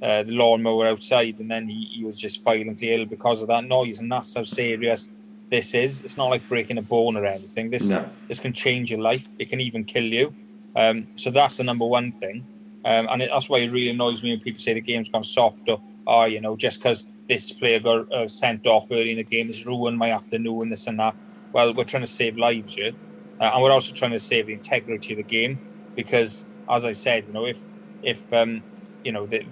uh, 0.00 0.22
the 0.22 0.32
lawnmower 0.32 0.86
outside, 0.86 1.40
and 1.40 1.50
then 1.50 1.68
he, 1.68 1.88
he 1.92 2.04
was 2.04 2.18
just 2.18 2.44
violently 2.44 2.94
ill 2.94 3.04
because 3.04 3.42
of 3.42 3.48
that 3.48 3.64
noise. 3.64 4.00
And 4.00 4.10
that's 4.10 4.34
how 4.36 4.44
serious 4.44 5.10
this 5.50 5.74
is. 5.74 6.02
It's 6.02 6.16
not 6.16 6.26
like 6.26 6.46
breaking 6.48 6.78
a 6.78 6.82
bone 6.82 7.16
or 7.16 7.24
anything. 7.24 7.70
This 7.70 7.90
No. 7.90 8.08
this 8.28 8.40
can 8.40 8.52
change 8.52 8.90
your 8.90 9.00
life. 9.00 9.26
It 9.38 9.48
can 9.48 9.60
even 9.60 9.84
kill 9.84 10.04
you. 10.04 10.34
Um, 10.76 11.08
so 11.16 11.30
that's 11.30 11.56
the 11.56 11.64
number 11.64 11.86
one 11.86 12.12
thing. 12.12 12.46
Um, 12.84 13.08
and 13.10 13.22
it, 13.22 13.30
that's 13.32 13.48
why 13.48 13.58
it 13.58 13.72
really 13.72 13.90
annoys 13.90 14.22
me 14.22 14.30
when 14.30 14.40
people 14.40 14.60
say 14.60 14.74
the 14.74 14.80
game's 14.80 15.08
gone 15.08 15.24
soft 15.24 15.68
or, 15.68 15.80
oh, 16.06 16.24
you 16.24 16.40
know, 16.40 16.56
just 16.56 16.78
because 16.78 17.06
this 17.28 17.50
player 17.52 17.80
got 17.80 18.10
uh, 18.12 18.28
sent 18.28 18.66
off 18.66 18.86
early 18.90 19.10
in 19.10 19.16
the 19.16 19.24
game 19.24 19.48
has 19.48 19.66
ruined 19.66 19.98
my 19.98 20.12
afternoon, 20.12 20.70
this 20.70 20.86
and 20.86 20.98
that. 20.98 21.14
Well, 21.52 21.74
we're 21.74 21.84
trying 21.84 22.02
to 22.02 22.06
save 22.06 22.36
lives 22.38 22.74
here. 22.74 22.92
Uh, 23.40 23.50
and 23.54 23.62
we're 23.62 23.72
also 23.72 23.94
trying 23.94 24.12
to 24.12 24.20
save 24.20 24.46
the 24.46 24.52
integrity 24.52 25.14
of 25.14 25.16
the 25.18 25.22
game 25.22 25.58
because, 25.96 26.46
as 26.70 26.84
I 26.84 26.92
said, 26.92 27.24
you 27.26 27.32
know, 27.32 27.46
if, 27.46 27.60
if 28.02 28.32
um, 28.32 28.62
you 29.04 29.12
know, 29.12 29.26
the, 29.26 29.44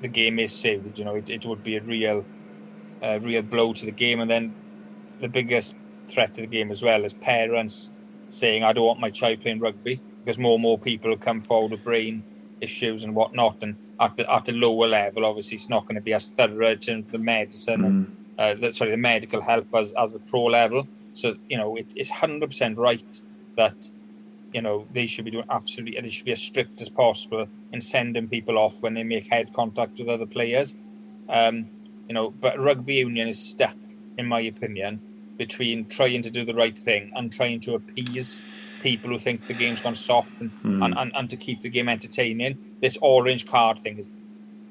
the 0.00 0.08
game 0.08 0.38
is 0.38 0.52
saved, 0.52 0.98
you 0.98 1.04
know, 1.04 1.14
it, 1.14 1.30
it 1.30 1.44
would 1.46 1.62
be 1.62 1.76
a 1.76 1.82
real, 1.82 2.26
uh, 3.02 3.18
real 3.22 3.42
blow 3.42 3.72
to 3.72 3.86
the 3.86 3.92
game. 3.92 4.20
And 4.20 4.30
then 4.30 4.54
the 5.22 5.28
biggest 5.28 5.74
threat 6.08 6.34
to 6.34 6.42
the 6.42 6.46
game 6.46 6.70
as 6.70 6.82
well 6.82 7.04
is 7.04 7.14
parents 7.14 7.92
saying, 8.28 8.64
I 8.64 8.72
don't 8.72 8.86
want 8.86 9.00
my 9.00 9.10
child 9.10 9.40
playing 9.40 9.60
rugby 9.60 10.00
because 10.24 10.38
more 10.38 10.54
and 10.54 10.62
more 10.62 10.78
people 10.78 11.10
have 11.10 11.20
come 11.20 11.40
forward 11.40 11.70
with 11.70 11.84
brain 11.84 12.22
issues 12.60 13.04
and 13.04 13.14
whatnot. 13.14 13.62
And 13.62 13.76
at 14.00 14.16
the, 14.16 14.30
at 14.30 14.44
the 14.44 14.52
lower 14.52 14.86
level, 14.86 15.24
obviously, 15.24 15.56
it's 15.56 15.68
not 15.68 15.84
going 15.84 15.94
to 15.94 16.00
be 16.00 16.12
as 16.12 16.32
thorough 16.32 16.72
in 16.72 16.78
terms 16.78 17.06
of 17.06 17.12
the 17.12 17.18
medicine 17.18 17.84
and 17.84 18.16
uh, 18.38 18.54
the, 18.54 18.72
sorry, 18.72 18.90
the 18.90 18.96
medical 18.96 19.40
help 19.40 19.72
as, 19.74 19.92
as 19.92 20.12
the 20.12 20.18
pro 20.18 20.44
level. 20.44 20.86
So, 21.12 21.36
you 21.48 21.56
know, 21.56 21.76
it, 21.76 21.92
it's 21.94 22.10
100% 22.10 22.76
right 22.76 23.22
that, 23.56 23.88
you 24.52 24.60
know, 24.60 24.86
they 24.92 25.06
should 25.06 25.24
be 25.24 25.30
doing 25.30 25.46
absolutely, 25.50 26.00
they 26.00 26.08
should 26.08 26.24
be 26.24 26.32
as 26.32 26.42
strict 26.42 26.80
as 26.80 26.88
possible 26.88 27.46
in 27.72 27.80
sending 27.80 28.28
people 28.28 28.58
off 28.58 28.82
when 28.82 28.94
they 28.94 29.04
make 29.04 29.28
head 29.28 29.52
contact 29.52 29.98
with 29.98 30.08
other 30.08 30.26
players. 30.26 30.76
Um, 31.28 31.68
you 32.08 32.14
know, 32.14 32.30
but 32.30 32.58
rugby 32.58 32.96
union 32.96 33.28
is 33.28 33.38
stuck, 33.38 33.76
in 34.18 34.26
my 34.26 34.40
opinion, 34.40 35.00
between 35.46 35.84
trying 35.98 36.22
to 36.22 36.30
do 36.30 36.42
the 36.44 36.54
right 36.54 36.78
thing 36.78 37.10
and 37.16 37.32
trying 37.32 37.58
to 37.58 37.74
appease 37.74 38.40
people 38.80 39.10
who 39.10 39.18
think 39.18 39.38
the 39.48 39.54
game's 39.62 39.80
gone 39.80 39.94
soft 39.94 40.40
and, 40.40 40.50
and, 40.62 40.94
and, 41.00 41.10
and 41.16 41.26
to 41.30 41.36
keep 41.36 41.62
the 41.62 41.68
game 41.76 41.88
entertaining. 41.88 42.52
This 42.80 42.96
orange 43.00 43.44
card 43.46 43.80
thing 43.80 43.98
is 43.98 44.06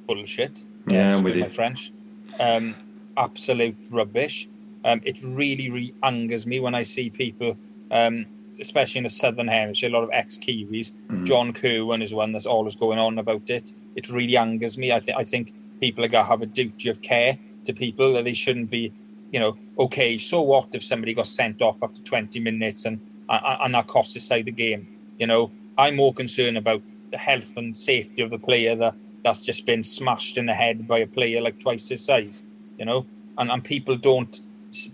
bullshit. 0.07 0.63
Yeah, 0.87 1.21
with 1.21 1.35
my 1.35 1.49
French. 1.49 1.91
Um, 2.39 2.75
absolute 3.17 3.75
rubbish. 3.91 4.47
Um, 4.85 5.01
it 5.03 5.17
really, 5.23 5.69
really 5.69 5.93
angers 6.03 6.47
me 6.47 6.59
when 6.61 6.73
I 6.73 6.83
see 6.83 7.09
people, 7.09 7.57
um, 7.91 8.25
especially 8.59 8.99
in 8.99 9.03
the 9.03 9.15
southern 9.23 9.49
hemisphere, 9.49 9.89
a 9.89 9.93
lot 9.93 10.03
of 10.03 10.09
ex-Kiwis. 10.13 10.93
Mm. 10.93 11.25
John 11.25 11.53
Kirwan 11.53 12.01
is 12.01 12.13
one 12.13 12.31
that's 12.31 12.45
always 12.45 12.75
going 12.75 12.97
on 12.97 13.19
about 13.19 13.49
it. 13.49 13.73
It 13.97 14.09
really 14.09 14.37
angers 14.37 14.77
me. 14.77 14.93
I 14.93 15.01
think 15.01 15.17
I 15.17 15.25
think 15.25 15.53
people 15.81 16.03
are 16.05 16.07
gonna 16.07 16.27
have 16.33 16.41
a 16.41 16.51
duty 16.61 16.87
of 16.89 17.01
care 17.01 17.37
to 17.65 17.73
people 17.73 18.13
that 18.13 18.23
they 18.23 18.33
shouldn't 18.33 18.69
be. 18.69 18.91
You 19.31 19.39
know, 19.39 19.57
okay, 19.79 20.17
so 20.17 20.41
what 20.41 20.75
if 20.75 20.83
somebody 20.83 21.13
got 21.13 21.27
sent 21.27 21.61
off 21.61 21.81
after 21.81 22.01
20 22.01 22.39
minutes 22.39 22.85
and 22.85 22.99
and, 23.29 23.73
that 23.73 23.87
costs 23.87 24.15
us 24.17 24.23
side 24.23 24.45
the 24.45 24.51
game? 24.51 24.87
You 25.17 25.27
know, 25.27 25.51
I'm 25.77 25.95
more 25.95 26.13
concerned 26.13 26.57
about 26.57 26.81
the 27.11 27.17
health 27.17 27.55
and 27.57 27.75
safety 27.75 28.21
of 28.21 28.29
the 28.29 28.37
player 28.37 28.75
that 28.75 28.95
that's 29.23 29.41
just 29.41 29.65
been 29.65 29.83
smashed 29.83 30.37
in 30.37 30.47
the 30.47 30.53
head 30.53 30.87
by 30.87 30.99
a 30.99 31.07
player 31.07 31.41
like 31.41 31.59
twice 31.59 31.87
his 31.87 32.03
size. 32.03 32.43
You 32.77 32.85
know, 32.85 33.05
and 33.37 33.49
and 33.51 33.63
people 33.63 33.95
don't. 33.95 34.41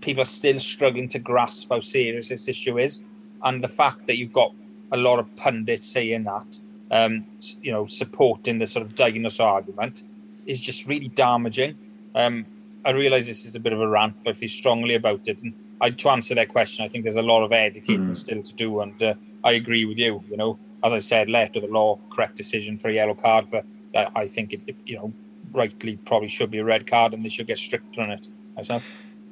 People 0.00 0.22
are 0.22 0.32
still 0.40 0.58
struggling 0.58 1.08
to 1.10 1.20
grasp 1.20 1.68
how 1.70 1.80
serious 1.80 2.28
this 2.28 2.48
issue 2.48 2.78
is, 2.78 3.04
and 3.42 3.62
the 3.62 3.68
fact 3.68 4.06
that 4.06 4.18
you've 4.18 4.32
got 4.32 4.52
a 4.92 4.96
lot 4.96 5.18
of 5.18 5.36
pundits 5.36 5.86
saying 5.86 6.24
that, 6.24 6.58
um, 6.90 7.24
you 7.62 7.70
know, 7.70 7.86
supporting 7.86 8.58
the 8.58 8.66
sort 8.66 8.84
of 8.84 8.94
dinosaur 8.96 9.48
argument, 9.48 10.02
is 10.46 10.60
just 10.60 10.88
really 10.88 11.08
damaging. 11.08 11.76
Um, 12.14 12.44
I 12.84 12.90
realise 12.90 13.26
this 13.26 13.44
is 13.44 13.54
a 13.54 13.60
bit 13.60 13.72
of 13.72 13.80
a 13.80 13.88
rant, 13.88 14.14
but 14.24 14.30
I 14.30 14.32
feel 14.34 14.48
strongly 14.48 14.94
about 14.94 15.28
it. 15.28 15.42
And 15.42 15.54
I, 15.80 15.90
to 15.90 16.08
answer 16.10 16.34
that 16.34 16.48
question, 16.48 16.84
I 16.84 16.88
think 16.88 17.04
there's 17.04 17.16
a 17.16 17.22
lot 17.22 17.44
of 17.44 17.52
educating 17.52 18.14
still 18.14 18.42
to 18.42 18.54
do, 18.54 18.80
and 18.80 19.02
uh, 19.02 19.14
I 19.44 19.52
agree 19.52 19.84
with 19.84 19.98
you. 19.98 20.22
You 20.28 20.36
know, 20.36 20.58
as 20.84 20.92
I 20.92 20.98
said, 20.98 21.28
left 21.28 21.56
of 21.56 21.62
the 21.62 21.68
law, 21.68 21.98
correct 22.10 22.36
decision 22.36 22.76
for 22.76 22.88
a 22.88 22.92
yellow 22.92 23.14
card, 23.14 23.48
but 23.50 23.64
uh, 23.94 24.10
I 24.14 24.26
think 24.26 24.52
it, 24.52 24.60
it, 24.66 24.76
you 24.86 24.96
know, 24.96 25.12
rightly 25.52 25.96
probably 25.96 26.28
should 26.28 26.50
be 26.50 26.58
a 26.58 26.64
red 26.64 26.86
card, 26.86 27.14
and 27.14 27.24
they 27.24 27.28
should 27.28 27.46
get 27.46 27.58
stricter 27.58 28.00
on 28.00 28.10
it. 28.10 28.28
Myself. 28.56 28.84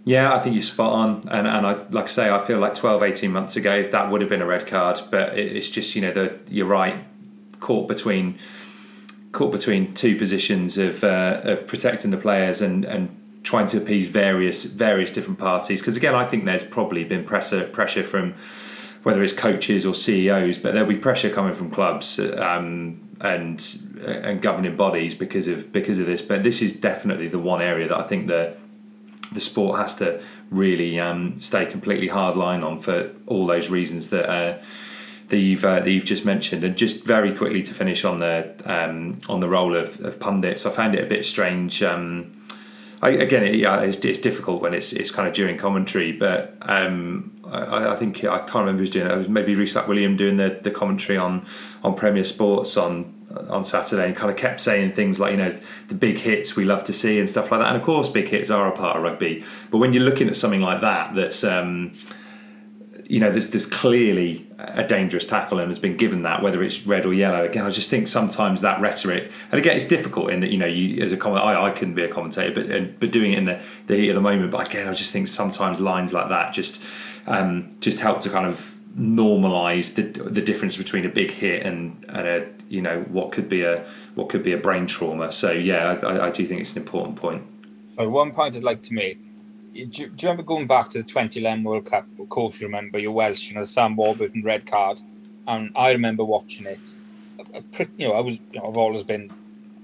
Yeah, 0.04 0.32
I 0.32 0.38
think 0.38 0.54
you're 0.54 0.62
spot 0.62 0.92
on. 0.92 1.28
And, 1.28 1.48
and 1.48 1.66
I, 1.66 1.72
like 1.90 2.04
I 2.04 2.08
say, 2.08 2.30
I 2.30 2.38
feel 2.38 2.60
like 2.60 2.76
12, 2.76 3.02
18 3.02 3.32
months 3.32 3.56
ago, 3.56 3.88
that 3.90 4.08
would 4.08 4.20
have 4.20 4.30
been 4.30 4.40
a 4.40 4.46
red 4.46 4.64
card. 4.64 5.00
But 5.10 5.36
it, 5.36 5.56
it's 5.56 5.68
just, 5.68 5.96
you 5.96 6.02
know, 6.02 6.12
the, 6.12 6.38
you're 6.48 6.66
right, 6.66 7.04
caught 7.58 7.88
between 7.88 8.38
caught 9.32 9.52
between 9.52 9.92
two 9.92 10.16
positions 10.16 10.78
of, 10.78 11.04
uh, 11.04 11.40
of 11.42 11.66
protecting 11.66 12.10
the 12.10 12.16
players 12.16 12.62
and, 12.62 12.86
and 12.86 13.14
trying 13.46 13.66
to 13.66 13.78
appease 13.78 14.08
various 14.08 14.64
various 14.64 15.12
different 15.12 15.38
parties. 15.38 15.80
Because 15.80 15.96
again, 15.96 16.14
I 16.14 16.24
think 16.24 16.44
there's 16.44 16.64
probably 16.64 17.04
been 17.04 17.24
pressure 17.24 17.64
pressure 17.64 18.02
from 18.02 18.34
whether 19.04 19.22
it's 19.22 19.32
coaches 19.32 19.86
or 19.86 19.94
CEOs, 19.94 20.58
but 20.58 20.74
there'll 20.74 20.88
be 20.88 20.98
pressure 20.98 21.30
coming 21.30 21.54
from 21.54 21.70
clubs 21.70 22.18
um, 22.18 23.00
and 23.20 23.64
and 24.04 24.42
governing 24.42 24.76
bodies 24.76 25.14
because 25.14 25.46
of 25.46 25.72
because 25.72 26.00
of 26.00 26.06
this. 26.06 26.22
But 26.22 26.42
this 26.42 26.60
is 26.60 26.74
definitely 26.74 27.28
the 27.28 27.38
one 27.38 27.62
area 27.62 27.86
that 27.88 27.96
I 27.96 28.02
think 28.02 28.26
the 28.26 28.56
the 29.32 29.40
sport 29.40 29.78
has 29.78 29.94
to 29.96 30.20
really 30.50 30.98
um, 30.98 31.38
stay 31.38 31.66
completely 31.66 32.08
hard 32.08 32.36
line 32.36 32.64
on 32.64 32.80
for 32.80 33.10
all 33.26 33.46
those 33.46 33.70
reasons 33.70 34.10
that 34.10 34.28
uh, 34.28 34.58
that 35.28 35.38
you've 35.38 35.64
uh, 35.64 35.78
that 35.78 35.90
you've 35.90 36.04
just 36.04 36.24
mentioned. 36.24 36.64
And 36.64 36.76
just 36.76 37.04
very 37.06 37.32
quickly 37.32 37.62
to 37.62 37.74
finish 37.74 38.04
on 38.04 38.18
the 38.18 38.52
um, 38.64 39.20
on 39.28 39.38
the 39.38 39.48
role 39.48 39.76
of, 39.76 40.04
of 40.04 40.18
pundits, 40.18 40.66
I 40.66 40.70
found 40.70 40.96
it 40.96 41.04
a 41.04 41.06
bit 41.06 41.24
strange. 41.24 41.80
Um, 41.84 42.32
I, 43.02 43.10
again, 43.10 43.44
it, 43.44 43.56
yeah, 43.56 43.82
it's, 43.82 43.98
it's 44.04 44.18
difficult 44.18 44.62
when 44.62 44.72
it's 44.74 44.92
it's 44.92 45.10
kind 45.10 45.28
of 45.28 45.34
during 45.34 45.58
commentary, 45.58 46.12
but 46.12 46.56
um, 46.62 47.38
I, 47.46 47.92
I 47.92 47.96
think 47.96 48.24
I 48.24 48.38
can't 48.38 48.54
remember 48.54 48.80
who's 48.80 48.90
doing 48.90 49.06
it. 49.06 49.12
It 49.12 49.18
was 49.18 49.28
maybe 49.28 49.54
Reece 49.54 49.74
William 49.86 50.16
doing 50.16 50.36
the, 50.36 50.58
the 50.62 50.70
commentary 50.70 51.18
on 51.18 51.44
on 51.84 51.94
Premier 51.94 52.24
Sports 52.24 52.76
on 52.76 53.12
on 53.48 53.64
Saturday, 53.64 54.06
and 54.06 54.16
kind 54.16 54.30
of 54.30 54.36
kept 54.36 54.60
saying 54.60 54.92
things 54.92 55.20
like 55.20 55.32
you 55.32 55.36
know 55.36 55.50
the 55.88 55.94
big 55.94 56.18
hits 56.18 56.56
we 56.56 56.64
love 56.64 56.84
to 56.84 56.92
see 56.92 57.18
and 57.18 57.28
stuff 57.28 57.50
like 57.50 57.60
that. 57.60 57.68
And 57.68 57.76
of 57.76 57.82
course, 57.82 58.08
big 58.08 58.28
hits 58.28 58.50
are 58.50 58.68
a 58.68 58.72
part 58.72 58.96
of 58.96 59.02
rugby, 59.02 59.44
but 59.70 59.78
when 59.78 59.92
you're 59.92 60.04
looking 60.04 60.28
at 60.28 60.36
something 60.36 60.62
like 60.62 60.80
that, 60.80 61.14
that's 61.14 61.44
um, 61.44 61.92
you 63.08 63.20
know, 63.20 63.30
there's, 63.30 63.50
there's 63.50 63.66
clearly 63.66 64.46
a 64.58 64.84
dangerous 64.84 65.24
tackle 65.24 65.58
and 65.58 65.70
has 65.70 65.78
been 65.78 65.96
given 65.96 66.22
that, 66.22 66.42
whether 66.42 66.62
it's 66.62 66.86
red 66.86 67.06
or 67.06 67.14
yellow. 67.14 67.44
Again, 67.44 67.64
I 67.64 67.70
just 67.70 67.88
think 67.88 68.08
sometimes 68.08 68.62
that 68.62 68.80
rhetoric, 68.80 69.30
and 69.52 69.60
again, 69.60 69.76
it's 69.76 69.86
difficult 69.86 70.30
in 70.30 70.40
that 70.40 70.50
you 70.50 70.58
know, 70.58 70.66
you 70.66 71.02
as 71.02 71.12
a 71.12 71.16
comment, 71.16 71.44
I, 71.44 71.66
I 71.66 71.70
couldn't 71.70 71.94
be 71.94 72.02
a 72.02 72.08
commentator, 72.08 72.52
but 72.52 72.70
and, 72.70 72.98
but 72.98 73.12
doing 73.12 73.32
it 73.32 73.38
in 73.38 73.44
the, 73.44 73.60
the 73.86 73.96
heat 73.96 74.08
of 74.08 74.16
the 74.16 74.20
moment. 74.20 74.50
But 74.50 74.68
again, 74.68 74.88
I 74.88 74.94
just 74.94 75.12
think 75.12 75.28
sometimes 75.28 75.80
lines 75.80 76.12
like 76.12 76.28
that 76.30 76.52
just 76.52 76.82
um, 77.26 77.76
just 77.80 78.00
help 78.00 78.20
to 78.22 78.30
kind 78.30 78.46
of 78.46 78.74
normalise 78.96 79.94
the 79.94 80.02
the 80.22 80.40
difference 80.40 80.76
between 80.76 81.04
a 81.04 81.08
big 81.08 81.30
hit 81.30 81.64
and 81.64 82.04
and 82.08 82.26
a 82.26 82.48
you 82.68 82.80
know 82.80 83.02
what 83.02 83.30
could 83.30 83.48
be 83.48 83.62
a 83.62 83.84
what 84.14 84.28
could 84.28 84.42
be 84.42 84.52
a 84.52 84.58
brain 84.58 84.86
trauma. 84.86 85.30
So 85.30 85.52
yeah, 85.52 85.98
I, 86.02 86.26
I 86.26 86.30
do 86.30 86.46
think 86.46 86.60
it's 86.60 86.74
an 86.74 86.82
important 86.82 87.16
point. 87.16 87.42
So 87.96 88.08
one 88.08 88.32
point 88.32 88.56
I'd 88.56 88.64
like 88.64 88.82
to 88.82 88.94
make. 88.94 89.25
Do 89.76 89.82
you, 89.82 89.88
do 89.88 90.02
you 90.04 90.14
remember 90.22 90.42
going 90.42 90.66
back 90.66 90.88
to 90.90 90.98
the 90.98 91.04
2011 91.04 91.62
World 91.64 91.84
Cup? 91.86 92.06
Of 92.18 92.28
course, 92.30 92.60
you 92.60 92.66
remember. 92.66 92.98
You're 92.98 93.12
Welsh, 93.12 93.48
you 93.48 93.54
know, 93.54 93.60
the 93.60 93.66
Sam 93.66 93.94
Warburton 93.96 94.42
red 94.42 94.66
card, 94.66 95.00
and 95.46 95.70
I 95.76 95.92
remember 95.92 96.24
watching 96.24 96.66
it. 96.66 96.80
A- 97.38 97.58
a 97.58 97.62
pretty- 97.62 97.92
You 97.98 98.08
know, 98.08 98.14
I 98.14 98.20
was. 98.20 98.38
You 98.52 98.60
know, 98.60 98.66
I've 98.68 98.76
always 98.78 99.02
been. 99.02 99.30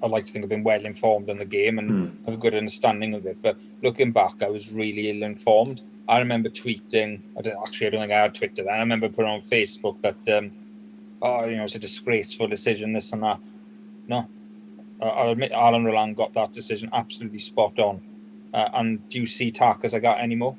I 0.03 0.07
like 0.07 0.27
to 0.27 0.33
think 0.33 0.45
I've 0.45 0.49
been 0.49 0.65
well 0.65 0.85
informed 0.85 1.31
on 1.31 1.39
the 1.39 1.45
game 1.45 1.79
and 1.79 2.19
have 2.25 2.35
a 2.35 2.39
good 2.39 2.55
understanding 2.57 3.15
of 3.15 3.25
it. 3.27 3.37
But 3.43 3.57
looking 3.83 4.11
back, 4.11 4.43
I 4.43 4.49
was 4.49 4.73
really 4.73 5.11
ill 5.11 5.23
informed. 5.23 5.83
I 6.09 6.19
remember 6.19 6.49
tweeting. 6.49 7.21
I 7.39 7.43
don't, 7.43 7.57
actually, 7.65 7.87
I 7.87 7.91
don't 7.91 8.01
think 8.01 8.13
I 8.13 8.23
had 8.23 8.35
Twitter. 8.35 8.65
then. 8.65 8.75
I 8.75 8.79
remember 8.79 9.09
putting 9.09 9.31
on 9.31 9.41
Facebook 9.41 10.01
that, 10.01 10.37
um, 10.37 10.51
oh, 11.23 11.47
you 11.47 11.57
know, 11.57 11.63
it's 11.65 11.77
a 11.77 11.79
disgraceful 11.79 12.49
decision, 12.49 12.93
this 12.93 13.13
and 13.13 13.23
that. 13.23 13.49
No, 14.09 14.27
I'll 15.01 15.31
admit 15.31 15.53
Alain 15.55 15.85
Rolland 15.85 16.17
got 16.17 16.35
that 16.35 16.51
decision 16.53 16.91
absolutely 16.93 17.39
spot 17.39 17.79
on. 17.79 18.01
Uh, 18.53 18.69
and 18.75 19.09
do 19.09 19.21
you 19.21 19.27
see 19.27 19.51
Tarkas 19.51 19.95
I 19.95 19.99
got 19.99 20.21
anymore? 20.21 20.57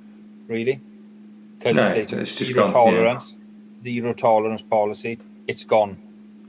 Really? 0.47 0.81
Because 1.57 1.77
No, 1.77 1.93
they 1.93 2.05
just 2.05 2.37
zero 2.37 2.63
gone, 2.63 2.71
tolerance, 2.71 3.35
zero 3.83 4.13
tolerance 4.13 4.61
policy. 4.61 5.19
It's 5.47 5.63
gone. 5.63 5.97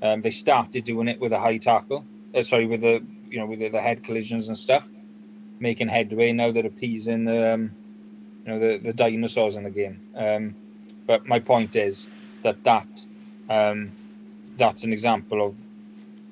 Um, 0.02 0.22
they 0.22 0.30
started 0.30 0.84
doing 0.84 1.08
it 1.08 1.20
with 1.20 1.32
a 1.32 1.38
high 1.38 1.58
tackle. 1.58 2.04
Uh, 2.34 2.42
sorry, 2.42 2.66
with 2.66 2.80
the 2.80 3.04
you 3.28 3.38
know 3.38 3.46
with 3.46 3.58
the, 3.58 3.68
the 3.68 3.80
head 3.80 4.02
collisions 4.02 4.48
and 4.48 4.56
stuff, 4.56 4.90
making 5.60 5.88
headway. 5.88 6.32
Now 6.32 6.50
they're 6.50 6.66
appeasing 6.66 7.24
the 7.24 7.54
um, 7.54 7.70
you 8.44 8.52
know 8.52 8.58
the, 8.58 8.78
the 8.78 8.92
dinosaurs 8.92 9.56
in 9.56 9.64
the 9.64 9.70
game. 9.70 10.00
Um, 10.16 10.54
but 11.06 11.26
my 11.26 11.38
point 11.38 11.76
is 11.76 12.08
that 12.42 12.62
that 12.64 13.06
um, 13.48 13.92
that's 14.56 14.84
an 14.84 14.92
example 14.92 15.44
of 15.44 15.58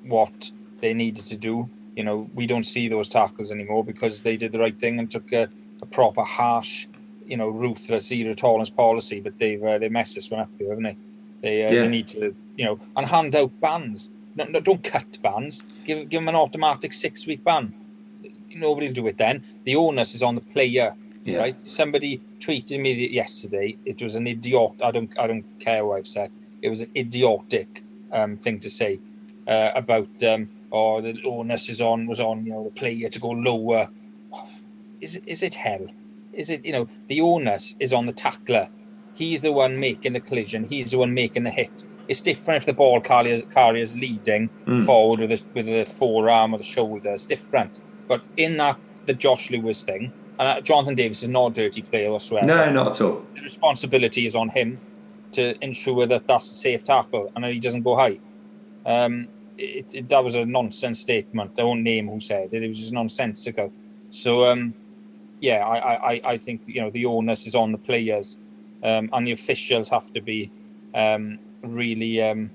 what 0.03 0.51
they 0.79 0.93
needed 0.93 1.25
to 1.25 1.37
do. 1.37 1.69
You 1.95 2.03
know, 2.03 2.29
we 2.33 2.47
don't 2.47 2.63
see 2.63 2.87
those 2.87 3.09
tackles 3.09 3.51
anymore 3.51 3.83
because 3.83 4.21
they 4.21 4.37
did 4.37 4.51
the 4.51 4.59
right 4.59 4.77
thing 4.79 4.99
and 4.99 5.09
took 5.09 5.31
a, 5.33 5.47
a 5.81 5.85
proper 5.85 6.23
harsh, 6.23 6.87
you 7.25 7.37
know, 7.37 7.49
ruthless 7.49 8.07
zero 8.07 8.33
tolerance 8.33 8.69
policy. 8.69 9.19
But 9.19 9.37
they've 9.39 9.63
uh, 9.63 9.77
they 9.77 9.89
messed 9.89 10.15
this 10.15 10.31
one 10.31 10.41
up 10.41 10.49
here, 10.57 10.69
haven't 10.69 10.83
they? 10.83 10.97
They, 11.41 11.65
uh, 11.65 11.71
Yeah. 11.71 11.81
they 11.83 11.87
need 11.89 12.07
to, 12.09 12.35
you 12.57 12.65
know, 12.65 12.79
and 12.95 13.07
hand 13.07 13.35
out 13.35 13.51
bans. 13.61 14.09
No, 14.35 14.45
no, 14.45 14.59
don't 14.59 14.83
cut 14.83 15.19
bans. 15.21 15.63
Give 15.85 16.09
give 16.09 16.19
them 16.21 16.29
an 16.29 16.35
automatic 16.35 16.93
six 16.93 17.27
week 17.27 17.43
ban. 17.43 17.73
Nobody 18.55 18.87
will 18.87 18.93
do 18.93 19.07
it 19.07 19.17
then. 19.17 19.43
The 19.63 19.75
onus 19.75 20.15
is 20.15 20.23
on 20.23 20.35
the 20.35 20.41
player, 20.41 20.95
Yeah. 21.25 21.39
right? 21.39 21.65
Somebody 21.65 22.21
tweeted 22.39 22.79
me 22.79 23.07
yesterday. 23.09 23.77
It 23.85 24.01
was 24.01 24.15
an 24.15 24.27
idiot. 24.27 24.81
I 24.81 24.91
don't 24.91 25.11
I 25.19 25.27
don't 25.27 25.45
care 25.59 25.85
what 25.85 25.97
I've 25.99 26.07
said. 26.07 26.35
It 26.61 26.69
was 26.69 26.81
an 26.81 26.89
idiotic 26.95 27.83
um, 28.11 28.35
thing 28.35 28.59
to 28.61 28.69
say 28.69 28.99
uh, 29.47 29.71
about 29.75 30.23
um, 30.23 30.49
or 30.73 31.03
the 31.03 31.17
onus 31.25 31.69
is 31.69 31.81
on 31.81 32.07
was 32.07 32.21
on 32.21 32.45
you 32.45 32.53
know 32.53 32.65
the 32.65 32.71
player 32.71 33.09
to 33.09 33.21
go 33.21 33.29
lower. 33.31 33.89
Is 35.01 35.17
it 35.17 35.23
is 35.27 35.43
it 35.43 35.55
hell? 35.55 35.87
Is 36.33 36.51
it 36.51 36.65
you 36.65 36.73
know 36.73 36.87
the 37.09 37.21
onus 37.21 37.75
is 37.79 37.93
on 37.93 38.07
the 38.07 38.13
tackler? 38.13 38.69
He's 39.13 39.41
the 39.43 39.53
one 39.53 39.79
making 39.79 40.13
the 40.13 40.21
collision. 40.21 40.65
He's 40.65 40.91
the 40.91 40.99
one 40.99 41.13
making 41.15 41.43
the 41.45 41.51
hit. 41.51 41.83
It's 42.07 42.23
different 42.23 42.59
if 42.59 42.67
the 42.67 42.73
ball 42.73 43.01
carrier 43.01 43.41
carrier's 43.53 43.95
leading 43.95 44.51
Mm. 44.69 44.85
forward 44.85 45.21
with 45.21 45.31
the, 45.31 45.43
with 45.55 45.67
the 45.67 45.85
forearm 45.85 46.53
or 46.55 46.59
the 46.59 46.63
shoulder. 46.65 47.11
It's 47.11 47.27
different. 47.27 47.79
But 48.09 48.21
in 48.37 48.57
that 48.57 48.77
the 49.07 49.15
Josh 49.15 49.51
Lewis 49.51 49.83
thing, 49.83 50.13
and 50.39 50.49
uh, 50.49 50.61
Jonathan 50.61 50.95
Davies 50.95 51.23
is 51.23 51.29
not 51.29 51.47
a 51.57 51.63
dirty 51.63 51.83
player 51.83 52.11
whatsoever 52.11 52.47
No, 52.47 52.71
not 52.71 52.87
at 52.89 53.01
all. 53.01 53.27
the 53.35 53.43
responsibility 53.43 54.25
is 54.27 54.35
on 54.35 54.49
him 54.49 54.81
to 55.33 55.55
ensure 55.63 56.07
that 56.07 56.23
that's 56.27 56.51
a 56.51 56.55
safe 56.55 56.83
tackle 56.85 57.31
and 57.35 57.43
that 57.45 57.53
he 57.53 57.59
doesn't 57.61 57.83
go 57.83 57.97
high. 57.97 58.19
Um, 58.85 59.29
it, 59.57 59.93
it, 59.93 60.09
that 60.09 60.23
was 60.23 60.35
a 60.35 60.45
nonsense 60.45 60.99
statement. 60.99 61.59
I 61.59 61.63
won't 61.63 61.81
name 61.81 62.07
who 62.09 62.19
said 62.19 62.53
it. 62.53 62.63
It 62.63 62.67
was 62.67 62.79
just 62.79 62.93
nonsensical. 62.93 63.71
So, 64.11 64.49
um, 64.51 64.73
yeah, 65.39 65.65
I, 65.65 66.13
I, 66.13 66.21
I- 66.25 66.37
think 66.37 66.61
you 66.67 66.81
know 66.81 66.89
the 66.89 67.05
onus 67.05 67.47
is 67.47 67.55
on 67.55 67.71
the 67.71 67.77
players, 67.77 68.37
um, 68.83 69.09
and 69.13 69.27
the 69.27 69.31
officials 69.31 69.89
have 69.89 70.11
to 70.13 70.21
be 70.21 70.51
um, 70.95 71.39
really, 71.63 72.21
um, 72.21 72.51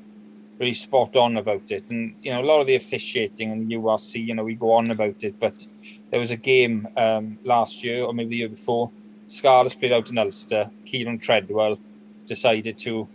really 0.58 0.74
spot 0.74 1.16
on 1.16 1.36
about 1.36 1.70
it. 1.70 1.90
And 1.90 2.14
you 2.22 2.32
know, 2.32 2.40
a 2.42 2.44
lot 2.46 2.60
of 2.60 2.66
the 2.66 2.76
officiating 2.76 3.52
and 3.52 3.70
URC, 3.70 4.26
you 4.26 4.34
know, 4.34 4.44
we 4.44 4.54
go 4.54 4.72
on 4.72 4.90
about 4.90 5.22
it, 5.24 5.38
but 5.38 5.66
there 6.10 6.20
was 6.20 6.30
a 6.30 6.36
game 6.36 6.88
um, 6.96 7.38
last 7.44 7.84
year 7.84 8.04
or 8.04 8.12
maybe 8.14 8.30
the 8.30 8.36
year 8.36 8.48
before. 8.48 8.90
Scarlets 9.28 9.74
played 9.74 9.92
out 9.92 10.10
in 10.10 10.18
Ulster. 10.18 10.70
Kieran 10.86 11.18
Treadwell 11.18 11.78
decided 12.26 12.78
to 12.78 13.08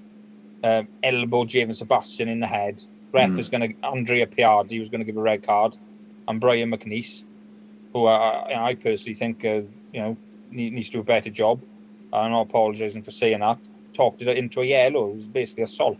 um, 0.63 0.88
elbow 1.04 1.46
Javan 1.46 1.74
Sebastian 1.74 2.30
in 2.30 2.39
the 2.39 2.48
head. 2.48 2.82
Ref 3.13 3.30
Mm. 3.30 3.38
was 3.38 3.49
going 3.49 3.69
to 3.69 3.88
Andrea 3.88 4.26
Piardi 4.28 4.80
was 4.80 4.89
going 4.89 4.99
to 4.99 5.06
give 5.06 5.17
a 5.17 5.21
red 5.21 5.43
card, 5.43 5.78
and 6.28 6.39
Brian 6.41 6.71
MacNeice, 6.71 7.26
who 7.93 8.08
I, 8.08 8.69
I 8.69 8.76
personally 8.76 9.15
think 9.15 9.45
uh, 9.45 9.62
you 9.93 10.02
know 10.02 10.17
needs 10.52 10.89
to 10.89 10.97
do 10.97 10.99
a 11.02 11.04
better 11.04 11.30
job. 11.30 11.62
I'm 12.12 12.32
not 12.32 12.41
apologising 12.41 13.02
for 13.04 13.12
saying 13.12 13.39
that. 13.39 13.69
Talked 13.93 14.21
it 14.21 14.38
into 14.38 14.62
a 14.62 14.65
yellow. 14.65 15.10
It 15.10 15.13
was 15.13 15.23
basically 15.26 15.63
assault. 15.63 15.97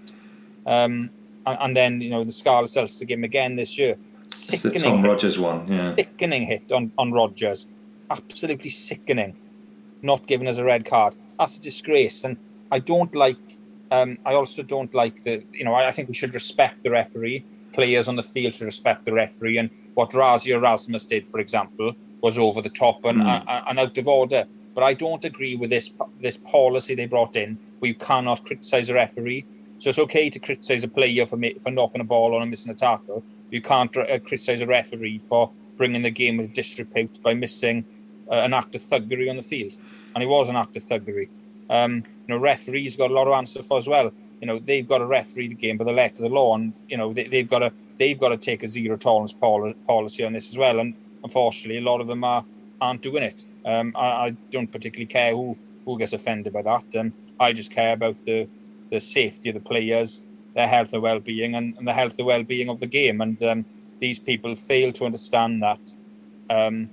Um, 0.65 1.10
and, 1.45 1.58
and 1.62 1.78
then 1.78 2.02
you 2.02 2.10
know 2.10 2.23
the 2.23 2.32
Scarlets 2.32 2.76
Ulster 2.78 3.06
game 3.06 3.23
again 3.23 3.56
this 3.56 3.78
year. 3.78 3.95
It's 4.26 4.62
the 4.63 4.71
Tom 4.71 5.02
hit. 5.02 5.08
Rogers 5.08 5.38
one. 5.38 5.71
Yeah. 5.71 5.95
Sickening 5.95 6.47
hit 6.47 6.71
on 6.71 6.91
on 6.97 7.12
Rogers. 7.12 7.67
Absolutely 8.10 8.69
sickening. 8.69 9.36
Not 10.02 10.26
giving 10.28 10.47
us 10.47 10.58
a 10.58 10.63
red 10.63 10.86
card. 10.86 11.15
That's 11.39 11.58
a 11.58 11.62
disgrace. 11.62 12.23
And 12.23 12.38
I 12.71 12.80
don't 12.80 13.13
like. 13.15 13.38
Um, 13.93 14.17
I 14.25 14.34
also 14.34 14.63
don't 14.63 14.93
like 14.93 15.23
the. 15.23 15.43
You 15.53 15.65
know, 15.65 15.73
I, 15.75 15.88
I 15.89 15.91
think 15.91 16.08
we 16.10 16.15
should 16.15 16.34
respect 16.34 16.84
the 16.84 16.89
referee. 16.89 17.45
Players 17.73 18.08
on 18.08 18.15
the 18.15 18.23
field 18.23 18.53
should 18.56 18.65
respect 18.65 19.06
the 19.06 19.13
referee. 19.13 19.58
And 19.60 19.69
what 19.93 20.12
Rassie 20.12 20.53
Erasmus 20.53 21.06
did, 21.06 21.27
for 21.27 21.39
example, 21.39 21.95
was 22.21 22.38
over 22.38 22.62
the 22.62 22.69
top 22.69 23.06
and, 23.06 23.19
Mm. 23.21 23.43
and, 23.47 23.63
and 23.69 23.79
out 23.79 23.97
of 23.97 24.08
order. 24.08 24.45
But 24.75 24.84
I 24.84 24.93
don't 24.95 25.23
agree 25.23 25.56
with 25.56 25.69
this 25.69 25.88
this 26.19 26.38
policy 26.38 26.95
they 26.95 27.06
brought 27.06 27.36
in, 27.36 27.58
where 27.79 27.89
you 27.89 27.95
cannot 27.95 28.43
criticise 28.43 28.89
a 28.89 28.95
referee. 28.95 29.45
So 29.77 29.89
it's 29.89 29.99
okay 29.99 30.29
to 30.29 30.39
criticise 30.39 30.84
a 30.84 30.88
player 30.88 31.25
for 31.27 31.38
for 31.62 31.71
knocking 31.71 32.01
a 32.01 32.03
ball 32.03 32.34
on 32.36 32.41
and 32.41 32.49
missing 32.49 32.71
a 32.71 32.75
tackle. 32.75 33.23
You 33.51 33.62
can't 33.62 33.95
uh, 33.95 34.17
criticise 34.27 34.62
a 34.62 34.65
referee 34.65 35.19
for 35.19 35.51
bringing 35.77 36.01
the 36.01 36.10
game 36.10 36.38
with 36.38 36.53
disrepute 36.53 37.21
by 37.21 37.34
missing 37.36 37.86
uh, 38.32 38.36
an 38.47 38.53
act 38.53 38.73
of 38.73 38.82
thuggery 38.82 39.29
on 39.29 39.36
the 39.36 39.43
field, 39.43 39.77
and 40.15 40.23
it 40.23 40.27
was 40.27 40.49
an 40.49 40.56
act 40.56 40.75
of 40.77 40.84
thuggery. 40.84 41.29
Um, 41.69 42.04
you 42.28 42.36
know, 42.36 42.38
referees 42.38 42.95
got 42.95 43.12
a 43.12 43.13
lot 43.13 43.28
of 43.28 43.34
answer 43.34 43.62
for 43.63 43.78
as 43.78 43.88
well. 43.88 44.12
You 44.41 44.47
know, 44.47 44.60
they've 44.60 44.88
got 44.88 44.97
to 44.97 45.06
referee 45.06 45.47
the 45.47 45.56
game 45.56 45.78
by 45.78 45.86
the 45.86 45.91
letter 45.91 46.23
of 46.23 46.30
the 46.30 46.36
law, 46.36 46.56
and 46.56 46.73
you 46.89 46.97
know 46.97 47.13
they, 47.13 47.23
they've 47.23 47.49
got 47.49 47.60
to 47.60 47.71
they've 47.97 48.19
got 48.19 48.30
to 48.30 48.38
take 48.38 48.63
a 48.63 48.67
zero 48.67 48.97
tolerance 48.97 49.34
pol- 49.34 49.73
policy 49.88 50.26
on 50.26 50.34
this 50.34 50.49
as 50.49 50.58
well. 50.58 50.80
And 50.80 50.95
unfortunately, 51.23 51.78
a 51.78 51.89
lot 51.89 52.02
of 52.02 52.08
them 52.08 52.23
are 52.23 52.43
aren't 52.82 53.02
doing 53.02 53.23
it. 53.23 53.45
Um, 53.65 53.93
I, 53.95 54.08
I 54.08 54.30
don't 54.52 54.71
particularly 54.71 55.06
care 55.06 55.32
who 55.32 55.58
who 55.86 55.97
gets 55.97 56.13
offended 56.13 56.54
by 56.54 56.62
that. 56.63 56.84
Um, 56.97 57.13
I 57.39 57.54
just 57.54 57.71
care 57.71 57.93
about 57.93 58.21
the 58.23 58.47
the 58.91 58.99
safety 58.99 59.49
of 59.49 59.56
the 59.56 59.62
players, 59.62 60.21
their 60.56 60.67
health 60.67 60.93
and 60.93 61.02
well-being, 61.02 61.56
and, 61.56 61.76
and 61.78 61.88
the 61.88 61.93
health 61.93 62.17
and 62.19 62.28
well-being 62.28 62.69
of 62.69 62.80
the 62.80 62.86
game. 62.86 63.21
And 63.21 63.41
um, 63.43 63.65
these 63.99 64.19
people 64.19 64.56
fail 64.56 64.91
to 64.93 65.06
understand 65.06 65.63
that 65.63 65.93
um, 66.49 66.89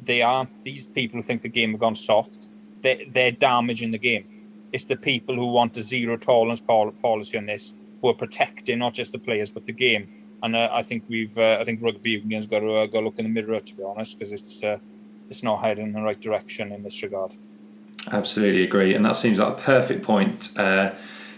they 0.00 0.22
aren't. 0.22 0.62
These 0.62 0.86
people 0.86 1.18
who 1.18 1.22
think 1.22 1.42
the 1.42 1.48
game 1.48 1.72
have 1.72 1.80
gone 1.80 1.96
soft, 1.96 2.48
they're, 2.82 3.00
they're 3.08 3.32
damaging 3.32 3.90
the 3.92 3.98
game. 3.98 4.24
It's 4.72 4.84
the 4.84 4.96
people 4.96 5.34
who 5.34 5.46
want 5.46 5.76
a 5.76 5.82
zero 5.82 6.16
tolerance 6.16 6.60
pol- 6.60 6.92
policy 7.02 7.38
on 7.38 7.46
this 7.46 7.74
who 8.00 8.08
are 8.08 8.14
protecting 8.14 8.78
not 8.78 8.94
just 8.94 9.12
the 9.12 9.18
players 9.18 9.50
but 9.50 9.66
the 9.66 9.72
game. 9.72 10.08
And 10.42 10.56
uh, 10.56 10.68
I 10.72 10.82
think 10.82 11.04
we've, 11.08 11.36
uh, 11.38 11.58
I 11.60 11.64
think 11.64 11.80
rugby 11.82 12.10
union's 12.10 12.46
got 12.46 12.60
to 12.60 12.74
uh, 12.74 12.86
go 12.86 13.00
look 13.00 13.18
in 13.18 13.24
the 13.24 13.30
mirror 13.30 13.60
to 13.60 13.74
be 13.76 13.82
honest, 13.84 14.18
because 14.18 14.32
it's 14.32 14.64
uh, 14.64 14.78
it's 15.30 15.42
not 15.42 15.62
heading 15.62 15.86
in 15.86 15.92
the 15.92 16.02
right 16.02 16.20
direction 16.20 16.72
in 16.72 16.82
this 16.82 17.02
regard. 17.02 17.32
Absolutely 18.10 18.64
agree, 18.64 18.92
and 18.94 19.04
that 19.04 19.16
seems 19.16 19.38
like 19.38 19.56
a 19.56 19.60
perfect 19.60 20.02
point. 20.02 20.52
Uh, 20.58 20.90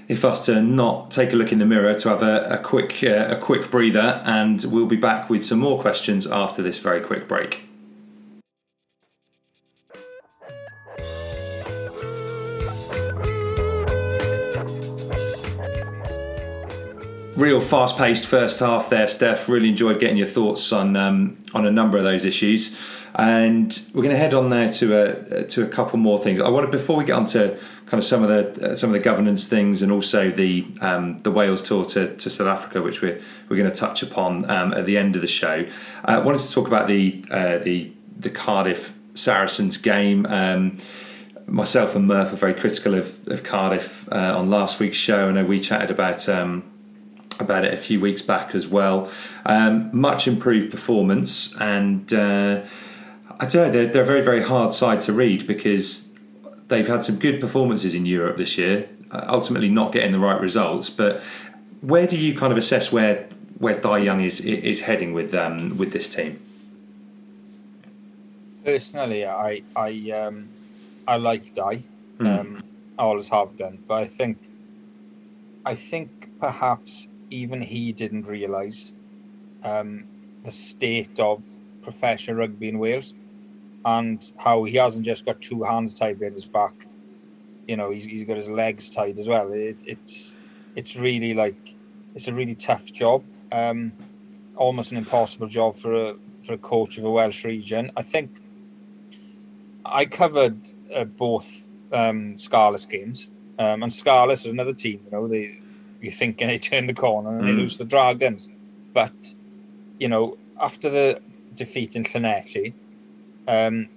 if 0.09 0.25
us 0.25 0.47
to 0.47 0.63
not 0.63 1.11
take 1.11 1.33
a 1.33 1.37
look 1.37 1.53
in 1.53 1.59
the 1.59 1.67
mirror 1.67 1.95
to 1.95 2.09
have 2.09 2.23
a, 2.23 2.47
a 2.51 2.59
quick 2.59 3.05
uh, 3.05 3.27
a 3.29 3.37
quick 3.37 3.71
breather, 3.71 4.23
and 4.25 4.65
we'll 4.69 4.87
be 4.87 4.97
back 4.97 5.29
with 5.29 5.45
some 5.45 5.59
more 5.59 5.79
questions 5.81 6.27
after 6.27 6.63
this 6.63 6.79
very 6.79 7.03
quick 7.03 7.29
break. 7.29 7.69
Real 17.37 17.61
fast-paced 17.61 18.27
first 18.27 18.61
half 18.61 18.91
there, 18.91 19.09
Steph. 19.09 19.49
Really 19.49 19.69
enjoyed 19.69 19.99
getting 19.99 20.17
your 20.17 20.27
thoughts 20.29 20.73
on 20.73 20.95
um, 20.95 21.37
on 21.53 21.67
a 21.67 21.71
number 21.71 21.99
of 21.99 22.05
those 22.05 22.25
issues, 22.25 22.81
and 23.17 23.77
we're 23.93 24.03
going 24.03 24.15
to 24.15 24.17
head 24.17 24.35
on 24.35 24.51
there 24.51 24.71
to 24.75 25.41
a 25.41 25.45
to 25.47 25.65
a 25.65 25.67
couple 25.67 25.99
more 25.99 26.21
things. 26.21 26.41
I 26.41 26.49
wanted 26.49 26.71
before 26.71 26.97
we 26.97 27.05
get 27.05 27.15
on 27.15 27.25
to 27.27 27.59
kind 27.87 27.99
of 27.99 28.05
some 28.05 28.23
of 28.23 28.29
the 28.29 28.71
uh, 28.71 28.77
some 28.77 28.91
of 28.91 28.95
the 28.95 29.01
governance 29.01 29.49
things 29.49 29.83
and 29.83 29.91
also 29.91 30.31
the 30.31 30.65
um, 30.81 31.19
the 31.23 31.33
Wales 31.33 31.61
tour 31.65 31.85
to, 31.87 32.15
to 32.17 32.31
South 32.31 32.47
Africa, 32.47 32.81
which 32.81 33.03
we're 33.03 33.21
we're 33.49 33.57
going 33.57 33.71
to 33.71 33.77
touch 33.77 34.05
upon 34.05 34.49
um, 34.49 34.73
at 34.73 34.87
the 34.87 34.97
end 34.97 35.17
of 35.17 35.23
the 35.23 35.29
show. 35.29 35.67
I 36.05 36.21
wanted 36.21 36.41
to 36.41 36.53
talk 36.53 36.69
about 36.69 36.87
the 36.87 37.25
uh, 37.33 37.59
the 37.59 37.91
the 38.17 38.31
Cardiff 38.31 38.97
Saracens 39.15 39.77
game. 39.77 40.25
Um, 40.27 40.79
myself 41.47 41.97
and 41.97 42.07
Murph 42.07 42.31
were 42.31 42.37
very 42.37 42.55
critical 42.55 42.95
of, 42.95 43.27
of 43.27 43.43
Cardiff 43.43 44.09
uh, 44.13 44.39
on 44.39 44.51
last 44.51 44.79
week's 44.79 44.97
show. 44.97 45.29
I 45.29 45.33
know 45.33 45.45
we 45.45 45.59
chatted 45.59 45.91
about 45.91 46.29
um, 46.29 46.63
about 47.41 47.65
it 47.65 47.75
a 47.75 47.77
few 47.77 48.01
weeks 48.01 48.23
back 48.23 48.55
as 48.55 48.67
well. 48.67 49.11
Um, 49.45 49.91
much 49.93 50.27
improved 50.27 50.71
performance, 50.71 51.55
and 51.61 52.13
uh, 52.13 52.63
I 53.41 53.47
don't 53.47 53.55
know 53.55 53.71
they're, 53.71 53.87
they're 53.87 54.03
a 54.03 54.07
very 54.07 54.23
very 54.23 54.43
hard 54.43 54.73
side 54.73 55.01
to 55.03 55.13
read 55.13 55.47
because 55.47 56.13
they've 56.69 56.87
had 56.87 57.05
some 57.05 57.17
good 57.17 57.41
performances 57.41 57.95
in 57.95 58.07
Europe 58.07 58.37
this 58.37 58.59
year. 58.59 58.89
Uh, 59.11 59.25
ultimately, 59.29 59.69
not 59.69 59.93
getting 59.93 60.13
the 60.13 60.19
right 60.19 60.41
results. 60.41 60.91
But 60.91 61.23
where 61.81 62.07
do 62.07 62.17
you 62.17 62.37
kind 62.37 62.53
of 62.53 62.59
assess 62.59 62.91
where 62.91 63.29
where 63.59 63.79
Dai 63.79 63.99
Young 63.99 64.23
is 64.23 64.41
is 64.41 64.81
heading 64.81 65.13
with 65.13 65.35
um, 65.35 65.77
with 65.77 65.93
this 65.93 66.09
team? 66.09 66.41
Personally, 68.65 69.27
I 69.27 69.63
I 69.77 70.11
um, 70.11 70.49
I 71.07 71.17
like 71.17 71.55
Dai. 71.55 71.83
Mm. 72.19 72.41
Um, 72.41 72.63
I 72.99 73.03
always 73.03 73.29
have 73.29 73.57
done, 73.57 73.83
but 73.87 73.95
I 73.95 74.07
think 74.07 74.39
I 75.65 75.75
think 75.75 76.29
perhaps 76.41 77.09
even 77.35 77.61
he 77.61 77.93
didn't 77.93 78.27
realise 78.27 78.95
um, 79.65 80.05
the 80.45 80.51
state 80.51 81.19
of 81.19 81.45
professional 81.83 82.37
rugby 82.37 82.69
in 82.69 82.79
Wales 82.79 83.15
and 83.85 84.33
how 84.39 84.65
he 84.65 84.77
hasn't 84.77 85.05
just 85.05 85.27
got 85.27 85.41
two 85.41 85.63
hands 85.63 85.99
tied 85.99 86.19
behind 86.19 86.35
his 86.35 86.47
back. 86.47 86.87
You 87.67 87.77
know, 87.77 87.91
he's, 87.91 88.05
he's 88.05 88.25
got 88.25 88.37
his 88.37 88.49
legs 88.49 88.91
tied 88.91 89.19
as 89.19 89.29
well. 89.29 89.53
It, 89.53 89.79
it's 89.87 90.35
it's 90.77 90.97
really 90.97 91.35
like 91.35 91.75
it's 92.15 92.29
a 92.29 92.33
really 92.33 92.55
tough 92.55 92.93
job, 92.93 93.23
um, 93.53 93.93
almost 94.57 94.93
an 94.93 94.99
impossible 94.99 95.49
job 95.49 95.77
for 95.77 95.95
a 95.95 96.15
for 96.45 96.55
a 96.55 96.59
coach 96.59 96.99
of 96.99 97.05
a 97.05 97.11
Welsh 97.11 97.45
region. 97.45 97.91
I 97.97 98.03
think 98.03 98.41
I 99.85 100.07
covered 100.07 100.59
uh, 100.95 101.05
both 101.05 101.71
um, 101.93 102.37
Scarlets 102.37 102.87
games, 102.87 103.31
um, 103.59 103.83
and 103.83 103.93
Scarlets 103.93 104.45
is 104.45 104.53
another 104.53 104.75
team. 104.75 105.01
You 105.07 105.11
know, 105.13 105.29
they 105.29 105.61
you're 106.05 106.13
thinking 106.13 106.49
they 106.49 106.59
turn 106.59 106.87
the 106.87 106.95
corner 106.95 107.31
and 107.31 107.43
mm. 107.43 107.47
they 107.47 107.53
lose 107.53 107.79
the 107.79 107.85
Dragons, 107.85 108.49
but 108.93 109.35
you 109.99 110.09
know 110.09 110.37
after 110.61 110.89
the 110.89 111.21
defeat 111.55 111.97
in 111.97 112.05
Llanelli, 112.05 112.73
um, 113.49 113.89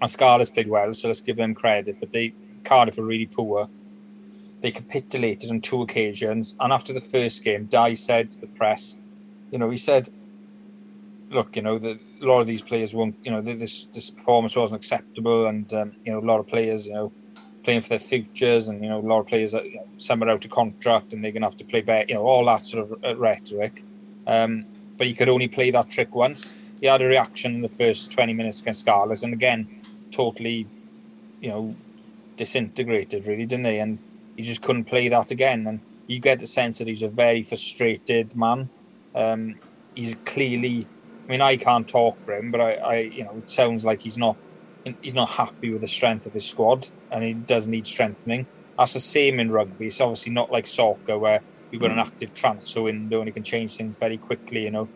and 0.00 0.10
Scarlets 0.10 0.50
played 0.50 0.68
well, 0.68 0.94
so 0.94 1.08
let's 1.08 1.20
give 1.20 1.36
them 1.36 1.54
credit. 1.54 1.98
But 2.00 2.12
they 2.12 2.32
Cardiff 2.64 2.98
were 2.98 3.04
really 3.04 3.26
poor. 3.26 3.68
They 4.60 4.70
capitulated 4.70 5.50
on 5.50 5.60
two 5.60 5.82
occasions, 5.82 6.56
and 6.60 6.72
after 6.72 6.92
the 6.92 7.00
first 7.00 7.44
game, 7.44 7.66
Dai 7.66 7.94
said 7.94 8.30
to 8.30 8.40
the 8.40 8.46
press, 8.46 8.96
you 9.50 9.58
know, 9.58 9.70
he 9.70 9.76
said, 9.76 10.10
"Look, 11.30 11.56
you 11.56 11.62
know, 11.62 11.78
the, 11.78 11.98
a 12.20 12.24
lot 12.24 12.40
of 12.40 12.46
these 12.46 12.62
players 12.62 12.94
won't, 12.94 13.16
you 13.24 13.30
know, 13.30 13.40
this 13.40 13.86
this 13.86 14.10
performance 14.10 14.56
wasn't 14.56 14.78
acceptable, 14.78 15.46
and 15.46 15.72
um, 15.74 15.92
you 16.04 16.12
know, 16.12 16.18
a 16.18 16.26
lot 16.26 16.40
of 16.40 16.46
players, 16.46 16.86
you 16.86 16.94
know." 16.94 17.12
Playing 17.68 17.82
for 17.82 17.90
their 17.90 17.98
futures, 17.98 18.68
and 18.68 18.82
you 18.82 18.88
know, 18.88 18.98
a 18.98 19.06
lot 19.06 19.20
of 19.20 19.26
players, 19.26 19.52
are, 19.52 19.62
you 19.62 19.76
know, 19.76 19.86
some 19.98 20.22
are 20.22 20.30
out 20.30 20.42
of 20.42 20.50
contract, 20.50 21.12
and 21.12 21.22
they're 21.22 21.32
going 21.32 21.42
to 21.42 21.48
have 21.48 21.56
to 21.56 21.66
play 21.66 21.82
back. 21.82 22.08
You 22.08 22.14
know, 22.14 22.22
all 22.22 22.46
that 22.46 22.64
sort 22.64 22.84
of 22.84 22.94
uh, 23.04 23.14
rhetoric. 23.18 23.84
Um, 24.26 24.64
but 24.96 25.06
he 25.06 25.12
could 25.12 25.28
only 25.28 25.48
play 25.48 25.70
that 25.72 25.90
trick 25.90 26.14
once. 26.14 26.56
He 26.80 26.86
had 26.86 27.02
a 27.02 27.06
reaction 27.06 27.56
in 27.56 27.60
the 27.60 27.68
first 27.68 28.10
20 28.12 28.32
minutes 28.32 28.62
against 28.62 28.80
Scarlets, 28.80 29.22
and 29.22 29.34
again, 29.34 29.68
totally, 30.10 30.66
you 31.42 31.50
know, 31.50 31.76
disintegrated, 32.38 33.26
really, 33.26 33.44
didn't 33.44 33.66
he? 33.66 33.78
And 33.78 34.02
he 34.36 34.44
just 34.44 34.62
couldn't 34.62 34.84
play 34.86 35.08
that 35.10 35.30
again. 35.30 35.66
And 35.66 35.82
you 36.06 36.20
get 36.20 36.38
the 36.38 36.46
sense 36.46 36.78
that 36.78 36.88
he's 36.88 37.02
a 37.02 37.08
very 37.08 37.42
frustrated 37.42 38.34
man. 38.34 38.70
Um, 39.14 39.56
he's 39.94 40.16
clearly, 40.24 40.88
I 41.28 41.32
mean, 41.32 41.42
I 41.42 41.56
can't 41.58 41.86
talk 41.86 42.20
for 42.22 42.34
him, 42.34 42.50
but 42.50 42.62
I, 42.62 42.72
I, 42.76 42.98
you 43.00 43.24
know, 43.24 43.36
it 43.38 43.50
sounds 43.50 43.84
like 43.84 44.02
he's 44.02 44.16
not, 44.18 44.38
he's 45.00 45.14
not 45.14 45.28
happy 45.30 45.70
with 45.70 45.80
the 45.80 45.88
strength 45.88 46.26
of 46.26 46.34
his 46.34 46.48
squad, 46.48 46.86
and 47.10 47.22
he 47.24 47.34
does 47.34 47.66
need 47.66 47.86
strengthening. 47.86 48.46
That's 48.76 48.94
the 48.94 49.00
same 49.00 49.40
in 49.40 49.50
rugby. 49.50 49.86
It's 49.88 50.00
obviously 50.00 50.32
not 50.32 50.50
like 50.52 50.66
soccer 50.66 51.18
where 51.18 51.42
you've 51.70 51.82
got 51.82 51.90
an 51.90 51.98
active 51.98 52.32
transfer 52.32 52.82
window 52.82 53.20
and 53.20 53.28
you 53.28 53.32
can 53.34 53.42
change 53.44 53.76
things 53.76 53.98
very 54.00 54.18
quickly. 54.18 54.62
You 54.64 54.70
know, 54.70 54.90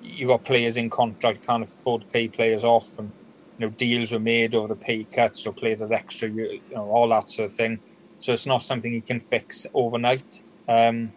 you 0.00 0.26
got 0.28 0.44
players 0.44 0.76
in 0.76 0.90
contract, 0.90 1.44
can't 1.46 1.62
afford 1.64 2.02
to 2.02 2.08
pay 2.08 2.28
players 2.28 2.64
off, 2.64 2.88
and 2.98 3.12
you 3.58 3.66
know 3.66 3.72
deals 3.72 4.12
were 4.12 4.20
made 4.20 4.54
over 4.54 4.68
the 4.68 4.76
pay 4.76 5.06
cuts, 5.12 5.42
so 5.42 5.52
players 5.52 5.80
had 5.80 5.92
extra, 5.92 6.28
you 6.30 6.60
know, 6.70 6.84
all 6.90 7.08
that 7.10 7.28
sort 7.30 7.46
of 7.46 7.54
thing. 7.54 7.80
So 8.18 8.32
it's 8.32 8.46
not 8.46 8.62
something 8.62 8.92
he 8.92 9.02
can 9.02 9.20
fix 9.20 9.66
overnight. 9.74 10.24
Um, 10.68 11.12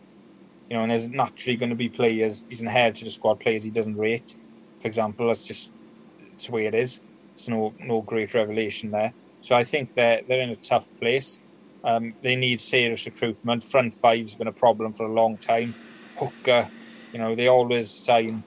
you 0.70 0.78
know, 0.78 0.84
and 0.84 0.92
there's 0.92 1.10
naturally 1.10 1.58
going 1.58 1.72
to 1.72 1.76
be 1.76 1.90
players 1.90 2.46
he's 2.50 2.62
inherited 2.62 3.08
a 3.08 3.12
squad 3.12 3.40
players 3.40 3.64
he 3.64 3.72
doesn't 3.72 3.96
rate. 3.98 4.36
For 4.82 4.88
example, 4.88 5.28
that's 5.28 5.46
just 5.46 5.74
it's 6.20 6.48
the 6.48 6.52
way 6.52 6.66
it 6.68 6.76
is. 6.76 7.02
It's 7.40 7.48
no 7.48 7.74
no 7.80 8.02
great 8.02 8.34
revelation 8.34 8.92
there. 8.92 9.14
So 9.40 9.56
I 9.56 9.64
think 9.64 9.94
they're 9.94 10.22
they're 10.28 10.42
in 10.42 10.50
a 10.50 10.58
tough 10.58 10.92
place. 11.02 11.42
Um, 11.86 12.16
they 12.22 12.36
need 12.36 12.60
serious 12.60 13.06
recruitment. 13.06 13.64
Front 13.64 13.94
five's 13.94 14.36
been 14.36 14.50
a 14.50 14.54
problem 14.54 14.94
for 14.94 15.06
a 15.06 15.14
long 15.14 15.38
time. 15.40 15.78
Hooker, 16.18 16.70
you 17.14 17.20
know, 17.20 17.36
they 17.36 17.48
always 17.48 17.94
sign 17.94 18.44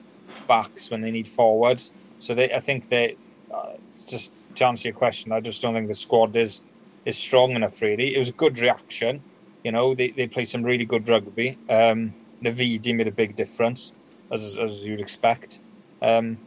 backs 0.47 0.91
when 0.91 1.01
they 1.01 1.09
need 1.09 1.27
forwards. 1.27 1.91
So 2.19 2.35
they, 2.35 2.53
I 2.53 2.59
think 2.59 2.87
they, 2.87 3.17
uh, 3.51 3.73
just 4.09 4.35
to 4.55 4.67
answer 4.67 4.89
your 4.89 4.95
question, 4.95 5.31
I 5.31 5.39
just 5.41 5.61
don't 5.63 5.73
think 5.73 5.87
the 5.87 5.95
squad 5.95 6.35
is 6.37 6.61
is 7.05 7.17
strong 7.17 7.53
enough. 7.53 7.81
Really, 7.81 8.13
it 8.15 8.19
was 8.19 8.29
a 8.29 8.33
good 8.33 8.59
reaction. 8.59 9.23
You 9.63 9.71
know, 9.71 9.95
they 9.95 10.11
they 10.11 10.27
play 10.27 10.45
some 10.45 10.61
really 10.61 10.85
good 10.85 11.09
rugby. 11.09 11.59
Um, 11.67 12.15
Navidi 12.45 12.95
made 12.95 13.07
a 13.07 13.11
big 13.11 13.35
difference, 13.35 13.95
as 14.31 14.55
as 14.59 14.85
you'd 14.85 15.01
expect. 15.01 15.61
Um, 15.99 16.41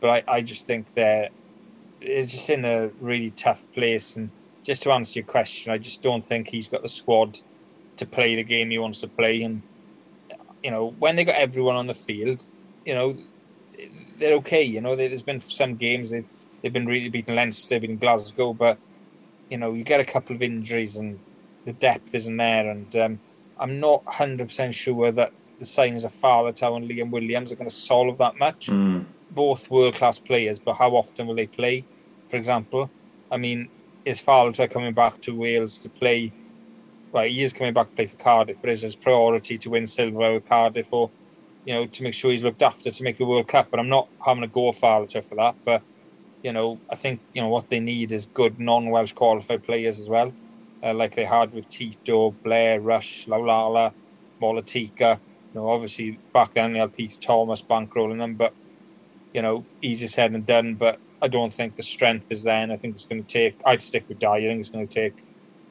but 0.00 0.24
I, 0.28 0.36
I 0.38 0.40
just 0.42 0.66
think 0.66 0.92
they're 0.94 1.30
it's 2.04 2.32
just 2.32 2.50
in 2.50 2.64
a 2.64 2.88
really 3.00 3.30
tough 3.30 3.70
place. 3.72 4.16
And 4.16 4.30
just 4.62 4.82
to 4.84 4.92
answer 4.92 5.20
your 5.20 5.26
question, 5.26 5.72
I 5.72 5.78
just 5.78 6.02
don't 6.02 6.24
think 6.24 6.48
he's 6.48 6.68
got 6.68 6.82
the 6.82 6.88
squad 6.88 7.38
to 7.96 8.06
play 8.06 8.34
the 8.34 8.42
game 8.42 8.70
he 8.70 8.78
wants 8.78 9.00
to 9.00 9.08
play. 9.08 9.42
And 9.42 9.62
you 10.62 10.70
know, 10.70 10.94
when 10.98 11.16
they 11.16 11.24
got 11.24 11.36
everyone 11.36 11.76
on 11.76 11.86
the 11.86 11.94
field, 11.94 12.46
you 12.84 12.94
know, 12.94 13.16
they're 14.18 14.34
okay. 14.36 14.62
You 14.62 14.80
know, 14.80 14.96
there's 14.96 15.22
been 15.22 15.40
some 15.40 15.76
games 15.76 16.10
they've 16.10 16.28
they've 16.62 16.72
been 16.72 16.86
really 16.86 17.08
beating 17.08 17.34
Leinster, 17.34 17.80
beating 17.80 17.98
Glasgow, 17.98 18.52
but 18.52 18.78
you 19.50 19.58
know, 19.58 19.74
you 19.74 19.84
get 19.84 20.00
a 20.00 20.04
couple 20.04 20.34
of 20.34 20.42
injuries 20.42 20.96
and 20.96 21.18
the 21.64 21.72
depth 21.74 22.14
isn't 22.14 22.36
there. 22.36 22.70
And 22.70 22.96
um, 22.96 23.20
I'm 23.58 23.80
not 23.80 24.04
hundred 24.06 24.48
percent 24.48 24.74
sure 24.74 25.12
that 25.12 25.32
the 25.58 25.64
signings 25.64 26.04
of 26.04 26.12
Faletau 26.12 26.76
and 26.76 26.88
Liam 26.88 27.10
Williams 27.10 27.52
are 27.52 27.56
going 27.56 27.68
to 27.68 27.74
solve 27.74 28.18
that 28.18 28.38
much. 28.38 28.66
Mm. 28.66 29.04
Both 29.30 29.70
world 29.70 29.94
class 29.94 30.18
players, 30.18 30.60
but 30.60 30.74
how 30.74 30.90
often 30.90 31.26
will 31.26 31.34
they 31.34 31.46
play? 31.46 31.84
For 32.28 32.36
example, 32.36 32.92
I 33.30 33.38
mean, 33.38 33.70
is 34.04 34.22
Faletau 34.22 34.70
coming 34.70 34.94
back 34.94 35.20
to 35.22 35.36
Wales 35.36 35.78
to 35.80 35.90
play? 35.90 36.34
Well, 37.12 37.24
he 37.26 37.42
is 37.42 37.52
coming 37.54 37.74
back 37.74 37.88
to 37.88 37.94
play 37.94 38.06
for 38.06 38.16
Cardiff, 38.16 38.58
but 38.62 38.70
is 38.70 38.82
his 38.82 38.96
priority 38.96 39.58
to 39.58 39.70
win 39.70 39.86
silver 39.86 40.34
with 40.34 40.44
Cardiff 40.44 40.92
or 40.92 41.12
you 41.64 41.74
know, 41.74 41.86
to 41.86 42.02
make 42.04 42.14
sure 42.14 42.32
he's 42.32 42.44
looked 42.44 42.62
after 42.62 42.90
to 42.90 43.04
make 43.04 43.18
the 43.18 43.26
World 43.26 43.48
Cup. 43.48 43.68
But 43.70 43.80
I'm 43.80 43.88
not 43.90 44.10
having 44.24 44.44
a 44.44 44.48
go 44.48 44.70
at 44.70 44.76
Farley 44.76 45.08
for 45.08 45.36
that. 45.36 45.56
But 45.66 45.84
you 46.42 46.52
know, 46.52 46.82
I 46.90 46.96
think 46.96 47.22
you 47.34 47.42
know 47.42 47.48
what 47.50 47.68
they 47.68 47.80
need 47.80 48.12
is 48.12 48.26
good 48.26 48.60
non-Welsh 48.60 49.12
qualified 49.14 49.64
players 49.64 50.00
as 50.00 50.08
well, 50.10 50.34
uh, 50.84 50.94
like 50.94 51.14
they 51.16 51.26
had 51.26 51.52
with 51.52 51.68
Tito, 51.70 52.38
Blair, 52.44 52.80
Rush, 52.80 53.26
Laulala, 53.28 53.94
Molitika. 54.42 55.20
You 55.54 55.60
know, 55.62 55.68
obviously 55.70 56.20
back 56.34 56.54
then 56.54 56.74
they 56.74 56.80
had 56.80 56.94
Peter 56.94 57.16
Thomas 57.20 57.64
bankrolling 57.64 58.18
them, 58.20 58.36
but 58.36 58.54
you 59.34 59.42
know, 59.42 59.66
easier 59.82 60.08
said 60.08 60.34
than 60.34 60.44
done. 60.44 60.76
But 60.76 61.00
I 61.24 61.28
don't 61.28 61.52
think 61.52 61.76
the 61.76 61.82
strength 61.82 62.30
is 62.30 62.42
there, 62.42 62.62
and 62.62 62.70
I 62.70 62.76
think 62.76 62.96
it's 62.96 63.06
going 63.06 63.24
to 63.24 63.32
take. 63.32 63.58
I'd 63.64 63.80
stick 63.80 64.04
with 64.08 64.18
Dai. 64.18 64.36
I 64.36 64.40
think 64.42 64.60
it's 64.60 64.68
going 64.68 64.86
to 64.86 64.94
take 64.94 65.24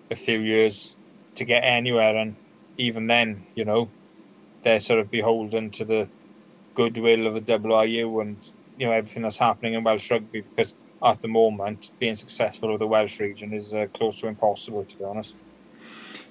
a 0.10 0.16
few 0.16 0.40
years 0.40 0.98
to 1.36 1.46
get 1.46 1.60
anywhere, 1.60 2.18
and 2.18 2.36
even 2.80 3.06
then, 3.06 3.46
you 3.54 3.64
know, 3.64 3.88
they're 4.64 4.80
sort 4.80 5.00
of 5.00 5.12
beholden 5.12 5.70
to 5.72 5.86
the 5.86 6.10
goodwill 6.74 7.28
of 7.28 7.36
the 7.36 7.42
WRU 7.42 8.20
and 8.22 8.54
you 8.80 8.88
know 8.88 8.92
everything 8.92 9.22
that's 9.22 9.38
happening 9.38 9.76
in 9.76 9.84
Welsh 9.84 10.10
rugby 10.10 10.42
because 10.42 10.74
at 11.04 11.22
the 11.22 11.28
moment 11.28 11.92
being 12.00 12.16
successful 12.16 12.72
with 12.72 12.80
the 12.80 12.88
Welsh 12.88 13.20
region 13.20 13.54
is 13.54 13.76
uh, 13.76 13.86
close 13.94 14.20
to 14.22 14.28
impossible 14.28 14.84
to 14.86 14.98
be 14.98 15.04
honest. 15.04 15.36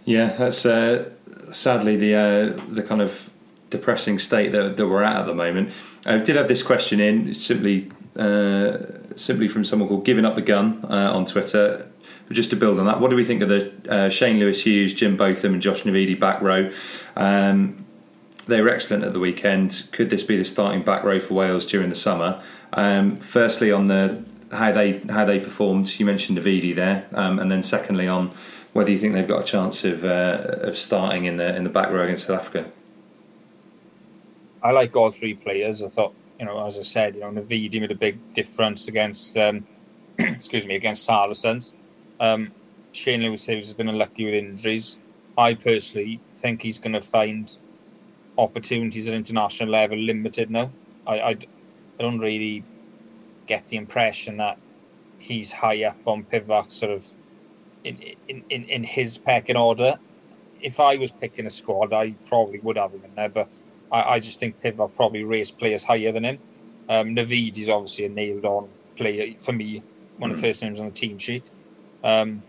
Yeah, 0.05 0.35
that's 0.37 0.67
uh, 0.67 1.11
sadly 1.53 1.97
the 1.97 2.15
uh, 2.17 2.61
the 2.69 2.83
kind 2.83 3.01
of 3.01 3.31
depressing 3.71 4.19
state 4.19 4.51
that, 4.51 4.77
that 4.77 4.89
we're 4.89 5.05
at 5.05 5.17
at 5.17 5.27
the 5.27 5.35
moment. 5.35 5.71
I 6.05 6.19
did 6.19 6.35
have 6.35 6.49
this 6.49 6.63
question 6.63 6.99
in 6.99 7.35
simply 7.35 7.89
uh, 8.16 8.79
simply 9.16 9.48
from 9.48 9.64
someone 9.64 9.88
called 9.88 10.05
Giving 10.05 10.25
Up 10.25 10.35
the 10.35 10.42
Gun 10.42 10.85
uh, 10.85 11.12
on 11.14 11.27
Twitter. 11.27 11.88
Just 12.31 12.51
to 12.51 12.57
build 12.57 12.81
on 12.81 12.87
that, 12.87 12.98
what 12.98 13.11
do 13.11 13.16
we 13.16 13.25
think 13.25 13.42
of 13.42 13.51
the 13.51 13.72
uh, 13.88 14.09
Shane 14.09 14.38
Lewis 14.38 14.64
Hughes, 14.64 14.94
Jim 14.94 15.18
Botham, 15.18 15.53
and 15.53 15.61
Josh 15.61 15.83
Navidi 15.83 16.18
back 16.18 16.40
row? 16.40 16.70
Um, 17.14 17.85
they 18.46 18.61
were 18.62 18.70
excellent 18.70 19.05
at 19.05 19.12
the 19.12 19.20
weekend. 19.20 19.88
Could 19.92 20.09
this 20.09 20.22
be 20.22 20.37
the 20.37 20.44
starting 20.44 20.83
back 20.83 21.05
row 21.05 21.20
for 21.20 21.35
Wales 21.35 21.66
during 21.66 21.90
the 21.90 21.94
summer? 21.94 22.42
Um, 22.72 23.16
firstly, 23.16 23.70
on 23.70 23.88
the 23.88 24.25
how 24.51 24.72
they 24.72 24.98
how 25.11 25.25
they 25.25 25.40
performed, 25.40 25.98
you 25.98 26.07
mentioned 26.07 26.38
Navidi 26.38 26.75
there, 26.75 27.07
um, 27.12 27.38
and 27.38 27.51
then 27.51 27.62
secondly 27.62 28.09
on 28.09 28.31
whether 28.72 28.90
you 28.90 28.98
think 28.98 29.14
they've 29.14 29.29
got 29.29 29.42
a 29.42 29.44
chance 29.44 29.85
of 29.85 30.05
uh, 30.05 30.57
of 30.62 30.79
starting 30.79 31.27
in 31.27 31.37
the 31.37 31.55
in 31.55 31.64
the 31.64 31.70
back 31.70 31.90
row 31.90 32.05
against 32.05 32.27
South 32.27 32.40
Africa. 32.40 32.70
I 34.62 34.70
like 34.70 34.94
all 34.94 35.11
three 35.11 35.35
players. 35.35 35.83
I 35.83 35.88
thought, 35.88 36.14
you 36.42 36.48
know, 36.48 36.66
as 36.66 36.76
I 36.76 36.83
said, 36.83 37.14
you 37.14 37.20
know, 37.20 37.31
Navidi 37.31 37.81
made 37.81 37.92
a 37.92 37.94
big 37.94 38.18
difference 38.35 38.88
against, 38.88 39.37
um, 39.37 39.64
excuse 40.18 40.66
me, 40.66 40.74
against 40.74 41.05
Saracens. 41.05 41.76
Um, 42.18 42.50
Shane 42.90 43.22
Lewis 43.22 43.46
has 43.46 43.72
been 43.74 43.88
unlucky 43.88 44.24
with 44.24 44.35
injuries. 44.35 44.98
I 45.38 45.55
personally 45.55 46.20
think 46.35 46.61
he's 46.61 46.81
going 46.81 46.94
to 46.94 47.00
find 47.00 47.57
opportunities 48.37 49.07
at 49.07 49.14
international 49.14 49.68
level 49.68 49.96
limited 49.96 50.50
now. 50.50 50.72
I, 51.07 51.20
I, 51.20 51.28
I 51.28 51.37
don't 52.00 52.18
really 52.18 52.64
get 53.46 53.68
the 53.68 53.76
impression 53.76 54.38
that 54.38 54.59
he's 55.20 55.52
high 55.52 55.85
up 55.85 55.96
on 56.07 56.24
Pivac 56.24 56.72
sort 56.72 56.90
of 56.90 57.07
in, 57.85 57.96
in, 58.26 58.42
in, 58.50 58.64
in 58.64 58.83
his 58.83 59.16
pecking 59.16 59.57
order. 59.57 59.96
If 60.61 60.81
I 60.81 60.96
was 60.96 61.12
picking 61.12 61.46
a 61.46 61.50
squad, 61.50 61.92
I 61.92 62.16
probably 62.28 62.59
would 62.59 62.78
have 62.78 62.92
him 62.94 63.05
in 63.05 63.14
there, 63.14 63.28
but 63.28 63.48
I, 63.92 64.14
I 64.14 64.20
just 64.20 64.40
think 64.40 64.61
Pivac 64.61 64.94
probably 64.96 65.22
raised 65.22 65.59
players 65.59 65.85
higher 65.85 66.11
than 66.11 66.24
him. 66.24 66.38
Um, 66.88 67.14
Navid 67.14 67.59
is 67.59 67.68
obviously 67.68 68.07
a 68.07 68.09
nailed 68.09 68.44
on 68.44 68.68
player 68.96 69.35
for 69.40 69.52
me, 69.52 69.83
one 70.18 70.31
mm. 70.31 70.35
of 70.35 70.40
the 70.40 70.48
first 70.48 70.62
names 70.62 70.81
on 70.81 70.87
the 70.87 70.92
team 70.92 71.18
sheet. 71.18 71.50
Um, 72.02 72.42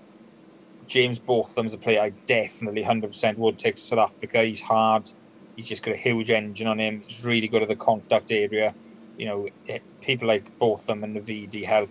James 0.87 1.19
Botham's 1.19 1.73
a 1.73 1.77
player 1.77 2.01
I 2.01 2.09
definitely 2.25 2.83
100% 2.83 3.37
would 3.37 3.57
take 3.57 3.75
to 3.75 3.81
South 3.81 3.99
Africa. 3.99 4.43
He's 4.43 4.61
hard. 4.61 5.09
He's 5.55 5.67
just 5.67 5.83
got 5.83 5.93
a 5.93 5.97
huge 5.97 6.31
engine 6.31 6.67
on 6.67 6.79
him. 6.79 7.03
He's 7.07 7.25
really 7.25 7.47
good 7.47 7.61
at 7.61 7.67
the 7.67 7.75
contact 7.75 8.31
area. 8.31 8.73
you 9.17 9.25
know, 9.27 9.47
it, 9.67 9.81
people 10.01 10.27
like 10.27 10.57
Botham 10.57 11.03
and 11.03 11.15
Navidi 11.15 11.63
help 11.63 11.89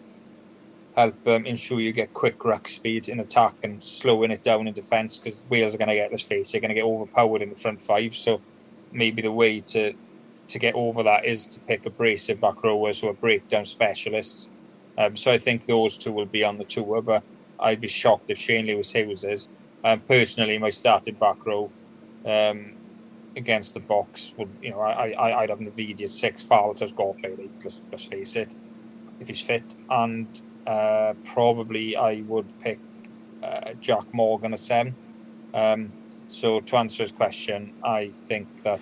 help 0.95 1.27
um, 1.27 1.47
ensure 1.47 1.81
you 1.81 1.91
get 1.91 2.13
quick 2.13 2.45
ruck 2.45 2.69
speed 2.69 3.09
in 3.09 3.21
attack 3.21 3.55
and 3.63 3.83
slowing 3.83 4.31
it 4.31 4.43
down 4.43 4.69
in 4.69 4.75
defence 4.75 5.19
because 5.19 5.47
Wales 5.49 5.75
are 5.75 5.79
going 5.79 5.89
to 5.89 5.95
get, 5.95 6.11
let's 6.11 6.21
face 6.21 6.53
they're 6.53 6.61
going 6.61 6.69
to 6.69 6.75
get 6.75 6.85
overpowered 6.85 7.41
in 7.41 7.49
the 7.49 7.57
front 7.57 7.81
five. 7.81 8.15
So 8.15 8.43
maybe 8.93 9.23
the 9.23 9.33
way 9.33 9.61
to 9.61 9.95
to 10.49 10.59
get 10.59 10.75
over 10.75 11.03
that 11.03 11.25
is 11.25 11.47
to 11.49 11.61
pick 11.61 11.87
abrasive 11.87 12.41
back 12.41 12.63
rowers 12.63 13.03
are 13.03 13.15
breakdown 13.15 13.65
specialists. 13.65 14.51
Um, 14.99 15.17
so 15.17 15.33
I 15.33 15.39
think 15.39 15.65
those 15.65 15.97
two 15.97 16.13
will 16.13 16.27
be 16.27 16.45
on 16.45 16.59
the 16.59 16.65
tour, 16.65 17.01
but 17.01 17.23
I'd 17.59 17.81
be 17.81 17.89
shocked 17.89 18.29
if 18.29 18.39
Shane 18.39 18.67
Lewis 18.67 18.93
Hughes 18.93 19.25
is. 19.25 19.49
Um, 19.85 20.01
personally, 20.01 20.59
my 20.59 20.71
starting 20.71 21.15
back 21.15 21.47
row 21.47 21.73
um, 22.27 22.75
against 23.37 23.75
the 23.75 23.81
Boks 23.81 24.37
would, 24.37 24.51
you 24.61 24.71
know, 24.71 24.81
I, 24.81 25.11
I, 25.11 25.43
I'd 25.43 25.51
have 25.51 25.61
Navidi 25.61 26.03
at 26.03 26.11
six, 26.11 26.43
Fowles 26.43 26.83
as 26.83 26.93
goal 26.93 27.17
player 27.21 27.37
let's, 27.65 27.81
let's 27.91 28.05
face 28.05 28.37
it, 28.37 28.55
if 29.21 29.29
he's 29.29 29.41
fit. 29.41 29.75
And 29.89 30.29
uh, 30.67 31.15
probably 31.25 31.97
I 31.97 32.23
would 32.27 32.59
pick 32.59 32.79
uh, 33.43 33.73
Jack 33.81 34.05
Morgan 34.13 34.53
at 34.53 34.61
seven. 34.61 34.95
Um, 35.55 35.93
so 36.33 36.61
to 36.61 36.77
answer 36.79 37.03
his 37.03 37.13
question, 37.13 37.75
I 37.85 38.09
think 38.09 38.63
that 38.63 38.81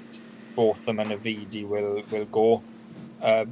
both 0.55 0.85
them 0.85 1.01
and 1.01 1.11
Navidi 1.11 1.67
will 1.67 2.03
will 2.11 2.27
go. 2.27 2.63
Uh, 3.21 3.45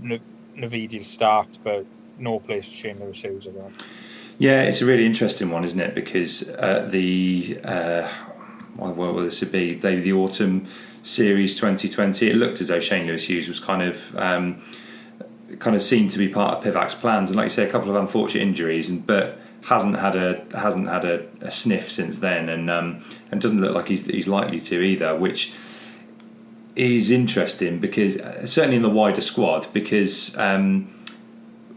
Navidi 0.57 0.99
will 0.99 1.05
start, 1.05 1.59
but 1.65 1.85
no 2.17 2.39
place 2.39 2.69
for 2.69 2.75
Shane 2.75 3.13
Hughes 3.13 3.47
about. 3.47 3.73
Yeah, 4.39 4.63
it's 4.63 4.81
a 4.83 4.87
really 4.87 5.05
interesting 5.05 5.51
one, 5.51 5.65
isn't 5.65 5.81
it? 5.81 5.97
Because 5.97 6.49
uh, 6.49 6.87
the 6.89 7.59
uh, 7.65 8.09
what 8.77 8.97
will 8.97 9.25
this 9.25 9.43
be? 9.43 9.75
The, 9.75 9.97
the 9.97 10.13
autumn 10.13 10.69
series 11.03 11.57
2020. 11.57 12.31
It 12.31 12.37
looked 12.37 12.61
as 12.61 12.69
though 12.69 12.81
Shane 12.81 13.07
Lewis 13.07 13.25
Hughes 13.29 13.49
was 13.49 13.59
kind 13.59 13.83
of. 13.83 14.17
Um, 14.17 14.63
kind 15.61 15.75
of 15.75 15.81
seemed 15.83 16.11
to 16.11 16.19
be 16.19 16.29
part 16.29 16.59
of 16.59 16.63
Pivac's 16.63 16.95
plans, 16.95 17.31
and 17.31 17.37
like 17.37 17.47
you 17.47 17.51
say, 17.51 17.67
a 17.67 17.71
couple 17.71 17.89
of 17.89 17.97
unfortunate 17.97 18.43
injuries, 18.43 18.91
and 18.91 19.05
but 19.05 19.41
hasn't 19.65 19.99
had 19.99 20.17
a 20.17 20.45
hasn't 20.57 20.89
had 20.89 21.05
a, 21.05 21.27
a 21.41 21.51
sniff 21.51 21.91
since 21.91 22.19
then, 22.19 22.49
and 22.49 22.71
um, 22.71 23.03
and 23.31 23.41
doesn't 23.41 23.61
look 23.61 23.75
like 23.75 23.89
he's, 23.89 24.07
he's 24.07 24.29
likely 24.29 24.61
to 24.61 24.81
either, 24.81 25.15
which 25.17 25.53
is 26.77 27.11
interesting 27.11 27.79
because 27.79 28.17
uh, 28.19 28.47
certainly 28.47 28.77
in 28.77 28.83
the 28.83 28.89
wider 28.89 29.21
squad 29.21 29.67
because 29.73 30.37
um, 30.39 30.89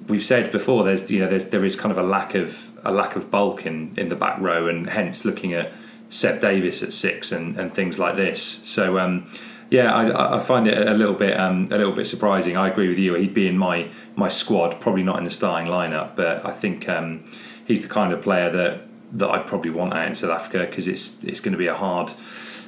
we've 0.08 0.24
said 0.24 0.52
before 0.52 0.84
there's 0.84 1.10
you 1.10 1.20
know 1.20 1.28
there's 1.28 1.50
there 1.50 1.66
is 1.66 1.76
kind 1.76 1.92
of 1.92 1.98
a 1.98 2.04
lack 2.04 2.36
of 2.36 2.72
a 2.84 2.92
lack 2.92 3.16
of 3.16 3.32
bulk 3.32 3.66
in 3.66 3.94
in 3.98 4.10
the 4.10 4.16
back 4.16 4.40
row, 4.40 4.68
and 4.68 4.90
hence 4.90 5.26
looking 5.26 5.54
at 5.54 5.72
Seb 6.10 6.42
Davies 6.42 6.84
at 6.84 6.94
six 6.94 7.32
and, 7.32 7.58
and 7.58 7.72
things 7.72 8.00
like 8.00 8.16
this. 8.16 8.62
So. 8.64 9.00
Um, 9.00 9.28
yeah, 9.72 9.96
I, 9.96 10.38
I, 10.38 10.40
find 10.42 10.68
it 10.68 10.86
a 10.86 10.94
little 10.94 11.14
bit 11.14 11.40
um, 11.40 11.70
a 11.72 11.78
little 11.78 11.94
bit 11.94 12.06
surprising. 12.06 12.58
I 12.58 12.68
agree 12.68 12.90
with 12.90 13.00
you. 13.00 13.14
He'd 13.14 13.34
be 13.34 13.48
in 13.48 13.58
my 13.58 13.88
my 14.18 14.28
squad, 14.28 14.82
probably 14.82 15.02
not 15.02 15.18
in 15.18 15.24
the 15.24 15.32
starting 15.32 15.72
lineup, 15.72 16.18
but 16.18 16.46
I 16.46 16.52
think 16.52 16.90
um, 16.90 17.24
he's 17.72 17.82
the 17.82 17.90
kind 17.90 18.14
of 18.14 18.22
player 18.22 18.50
that 18.50 18.82
that 19.14 19.30
I'd 19.30 19.48
probably 19.48 19.72
want 19.72 19.94
out 19.94 20.08
in 20.08 20.16
South 20.16 20.32
Africa 20.32 20.60
because 20.70 20.88
it's 20.88 21.24
it's 21.24 21.40
going 21.40 21.54
to 21.54 21.58
be 21.58 21.68
a 21.68 21.76
hard 21.76 22.14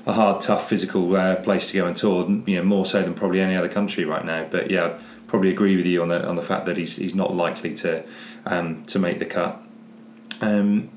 a 0.05 0.13
hard, 0.13 0.41
tough 0.41 0.67
physical 0.67 1.15
uh, 1.15 1.37
place 1.37 1.71
to 1.71 1.77
go 1.77 1.87
and 1.87 1.95
tour. 1.95 2.27
You 2.45 2.57
know, 2.57 2.63
more 2.63 2.85
so 2.85 3.01
than 3.01 3.13
probably 3.13 3.39
any 3.39 3.55
other 3.55 3.69
country 3.69 4.05
right 4.05 4.25
now. 4.25 4.47
But 4.49 4.69
yeah, 4.69 4.99
probably 5.27 5.49
agree 5.49 5.75
with 5.75 5.85
you 5.85 6.01
on 6.01 6.09
the 6.09 6.27
on 6.27 6.35
the 6.35 6.41
fact 6.41 6.65
that 6.65 6.77
he's 6.77 6.97
he's 6.97 7.15
not 7.15 7.33
likely 7.35 7.73
to 7.75 8.03
um, 8.45 8.83
to 8.85 8.99
make 8.99 9.19
the 9.19 9.25
cut. 9.25 9.61
Um, 10.41 10.89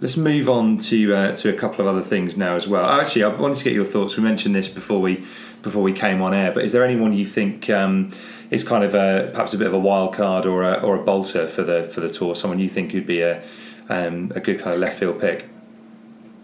let's 0.00 0.16
move 0.16 0.48
on 0.48 0.78
to 0.78 1.14
uh, 1.14 1.36
to 1.36 1.50
a 1.50 1.52
couple 1.52 1.86
of 1.86 1.94
other 1.94 2.06
things 2.06 2.36
now 2.36 2.56
as 2.56 2.66
well. 2.66 2.88
Actually, 2.88 3.24
I 3.24 3.28
wanted 3.28 3.58
to 3.58 3.64
get 3.64 3.74
your 3.74 3.84
thoughts. 3.84 4.16
We 4.16 4.22
mentioned 4.22 4.54
this 4.54 4.68
before 4.68 5.00
we 5.00 5.24
before 5.62 5.82
we 5.82 5.92
came 5.92 6.22
on 6.22 6.32
air, 6.32 6.52
but 6.52 6.64
is 6.64 6.72
there 6.72 6.84
anyone 6.84 7.12
you 7.12 7.26
think 7.26 7.68
um, 7.68 8.12
is 8.50 8.64
kind 8.64 8.82
of 8.82 8.94
a, 8.94 9.30
perhaps 9.32 9.54
a 9.54 9.58
bit 9.58 9.66
of 9.66 9.74
a 9.74 9.78
wild 9.78 10.14
card 10.14 10.44
or 10.44 10.62
a, 10.62 10.74
or 10.74 10.96
a 10.96 11.02
bolter 11.02 11.46
for 11.48 11.62
the 11.62 11.84
for 11.84 12.00
the 12.00 12.10
tour? 12.10 12.34
Someone 12.34 12.58
you 12.58 12.68
think 12.68 12.92
would 12.92 13.06
be 13.06 13.20
a 13.20 13.42
um, 13.88 14.32
a 14.34 14.40
good 14.40 14.58
kind 14.58 14.74
of 14.74 14.80
left 14.80 14.98
field 14.98 15.20
pick? 15.20 15.48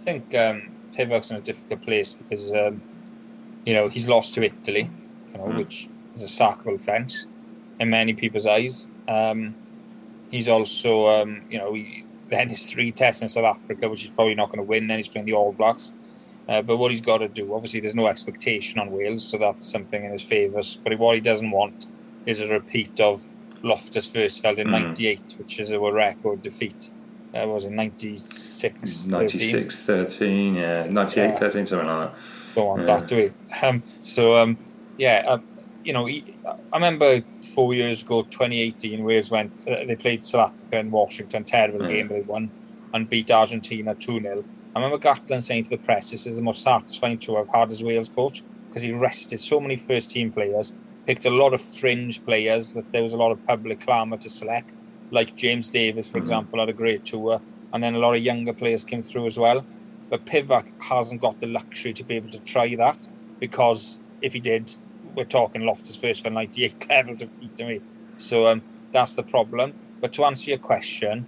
I 0.00 0.04
think 0.04 0.34
um, 0.34 0.68
Pivac's 0.94 1.30
in 1.30 1.36
a 1.36 1.40
difficult 1.40 1.82
place 1.82 2.12
because 2.12 2.52
um, 2.54 2.80
you 3.64 3.74
know 3.74 3.88
he's 3.88 4.08
lost 4.08 4.34
to 4.34 4.42
Italy, 4.42 4.90
you 5.32 5.38
know, 5.38 5.46
mm. 5.46 5.56
which 5.56 5.88
is 6.14 6.22
a 6.22 6.26
sackable 6.26 6.74
offence 6.74 7.26
in 7.80 7.90
many 7.90 8.14
people's 8.14 8.46
eyes. 8.46 8.86
Um, 9.08 9.54
he's 10.30 10.48
also, 10.48 11.08
um, 11.08 11.42
you 11.50 11.58
know, 11.58 11.74
he, 11.74 12.04
then 12.30 12.48
his 12.48 12.66
three 12.66 12.90
tests 12.90 13.22
in 13.22 13.28
South 13.28 13.44
Africa, 13.44 13.88
which 13.88 14.02
he's 14.02 14.10
probably 14.10 14.34
not 14.34 14.46
going 14.46 14.58
to 14.58 14.64
win. 14.64 14.86
Then 14.86 14.98
he's 14.98 15.08
playing 15.08 15.26
the 15.26 15.34
All 15.34 15.52
Blacks. 15.52 15.92
Uh, 16.48 16.62
but 16.62 16.76
what 16.76 16.92
he's 16.92 17.00
got 17.00 17.18
to 17.18 17.28
do, 17.28 17.54
obviously, 17.54 17.80
there's 17.80 17.96
no 17.96 18.06
expectation 18.06 18.80
on 18.80 18.92
Wales, 18.92 19.26
so 19.26 19.36
that's 19.36 19.66
something 19.66 20.04
in 20.04 20.12
his 20.12 20.22
favour. 20.22 20.60
But 20.84 20.96
what 20.98 21.16
he 21.16 21.20
doesn't 21.20 21.50
want 21.50 21.86
is 22.26 22.40
a 22.40 22.48
repeat 22.48 23.00
of 23.00 23.26
Loftus 23.62 24.10
Versfeld 24.10 24.58
in 24.58 24.70
'98, 24.70 25.20
mm. 25.20 25.38
which 25.38 25.58
is 25.60 25.70
a 25.70 25.80
record 25.80 26.42
defeat 26.42 26.92
That 27.32 27.48
was 27.48 27.64
it 27.64 27.72
96 27.72 29.06
96 29.08 29.82
13 29.82 30.54
yeah 30.54 30.86
98 30.88 31.24
yeah. 31.24 31.38
13 31.38 31.66
something 31.66 31.88
like 31.88 32.12
that 32.12 32.18
go 32.54 32.68
on 32.68 32.80
yeah. 32.80 32.86
that 32.86 33.08
do 33.08 33.18
it 33.18 33.34
um, 33.62 33.82
so 34.02 34.36
um, 34.36 34.58
yeah 34.98 35.24
uh, 35.26 35.38
you 35.84 35.92
know 35.92 36.08
I 36.08 36.56
remember 36.74 37.22
four 37.54 37.74
years 37.74 38.02
ago 38.02 38.22
2018 38.22 39.04
Wales 39.04 39.30
went 39.30 39.52
uh, 39.68 39.84
they 39.86 39.96
played 39.96 40.24
South 40.24 40.50
Africa 40.50 40.78
and 40.78 40.92
Washington 40.92 41.44
terrible 41.44 41.80
mm. 41.80 41.88
game 41.88 42.08
they 42.08 42.22
won 42.22 42.50
and 42.94 43.08
beat 43.08 43.30
Argentina 43.30 43.94
2-0 43.94 44.44
I 44.74 44.78
remember 44.78 44.98
Gatland 44.98 45.42
saying 45.42 45.64
to 45.64 45.70
the 45.70 45.78
press 45.78 46.10
this 46.10 46.26
is 46.26 46.36
the 46.36 46.42
most 46.42 46.62
satisfying 46.62 47.18
tour 47.18 47.40
I've 47.40 47.54
had 47.54 47.70
as 47.72 47.82
Wales 47.82 48.08
coach 48.08 48.42
because 48.68 48.82
he 48.82 48.92
rested 48.92 49.40
so 49.40 49.60
many 49.60 49.76
first 49.76 50.10
team 50.10 50.32
players 50.32 50.72
picked 51.06 51.24
a 51.24 51.30
lot 51.30 51.54
of 51.54 51.60
fringe 51.60 52.24
players 52.24 52.72
that 52.72 52.90
there 52.92 53.02
was 53.02 53.12
a 53.12 53.16
lot 53.16 53.30
of 53.32 53.44
public 53.46 53.80
clamour 53.80 54.16
to 54.18 54.28
select 54.30 54.80
like 55.10 55.36
James 55.36 55.70
Davies, 55.70 56.08
for 56.08 56.18
mm-hmm. 56.18 56.22
example, 56.22 56.60
had 56.60 56.68
a 56.68 56.72
great 56.72 57.04
tour, 57.04 57.40
and 57.72 57.82
then 57.82 57.94
a 57.94 57.98
lot 57.98 58.16
of 58.16 58.22
younger 58.22 58.52
players 58.52 58.84
came 58.84 59.02
through 59.02 59.26
as 59.26 59.38
well. 59.38 59.64
But 60.10 60.24
Pivac 60.26 60.66
hasn't 60.80 61.20
got 61.20 61.40
the 61.40 61.46
luxury 61.46 61.92
to 61.94 62.04
be 62.04 62.16
able 62.16 62.30
to 62.30 62.38
try 62.40 62.74
that 62.76 63.08
because 63.40 64.00
if 64.22 64.32
he 64.32 64.40
did, 64.40 64.72
we're 65.14 65.24
talking 65.24 65.62
Loftus 65.62 65.96
Versfeld 65.98 66.32
98 66.32 66.88
level 66.90 67.14
defeat 67.14 67.56
to 67.56 67.66
me. 67.66 67.80
So 68.16 68.46
um, 68.46 68.62
that's 68.92 69.14
the 69.14 69.22
problem. 69.22 69.74
But 70.00 70.12
to 70.14 70.24
answer 70.24 70.50
your 70.50 70.58
question, 70.58 71.26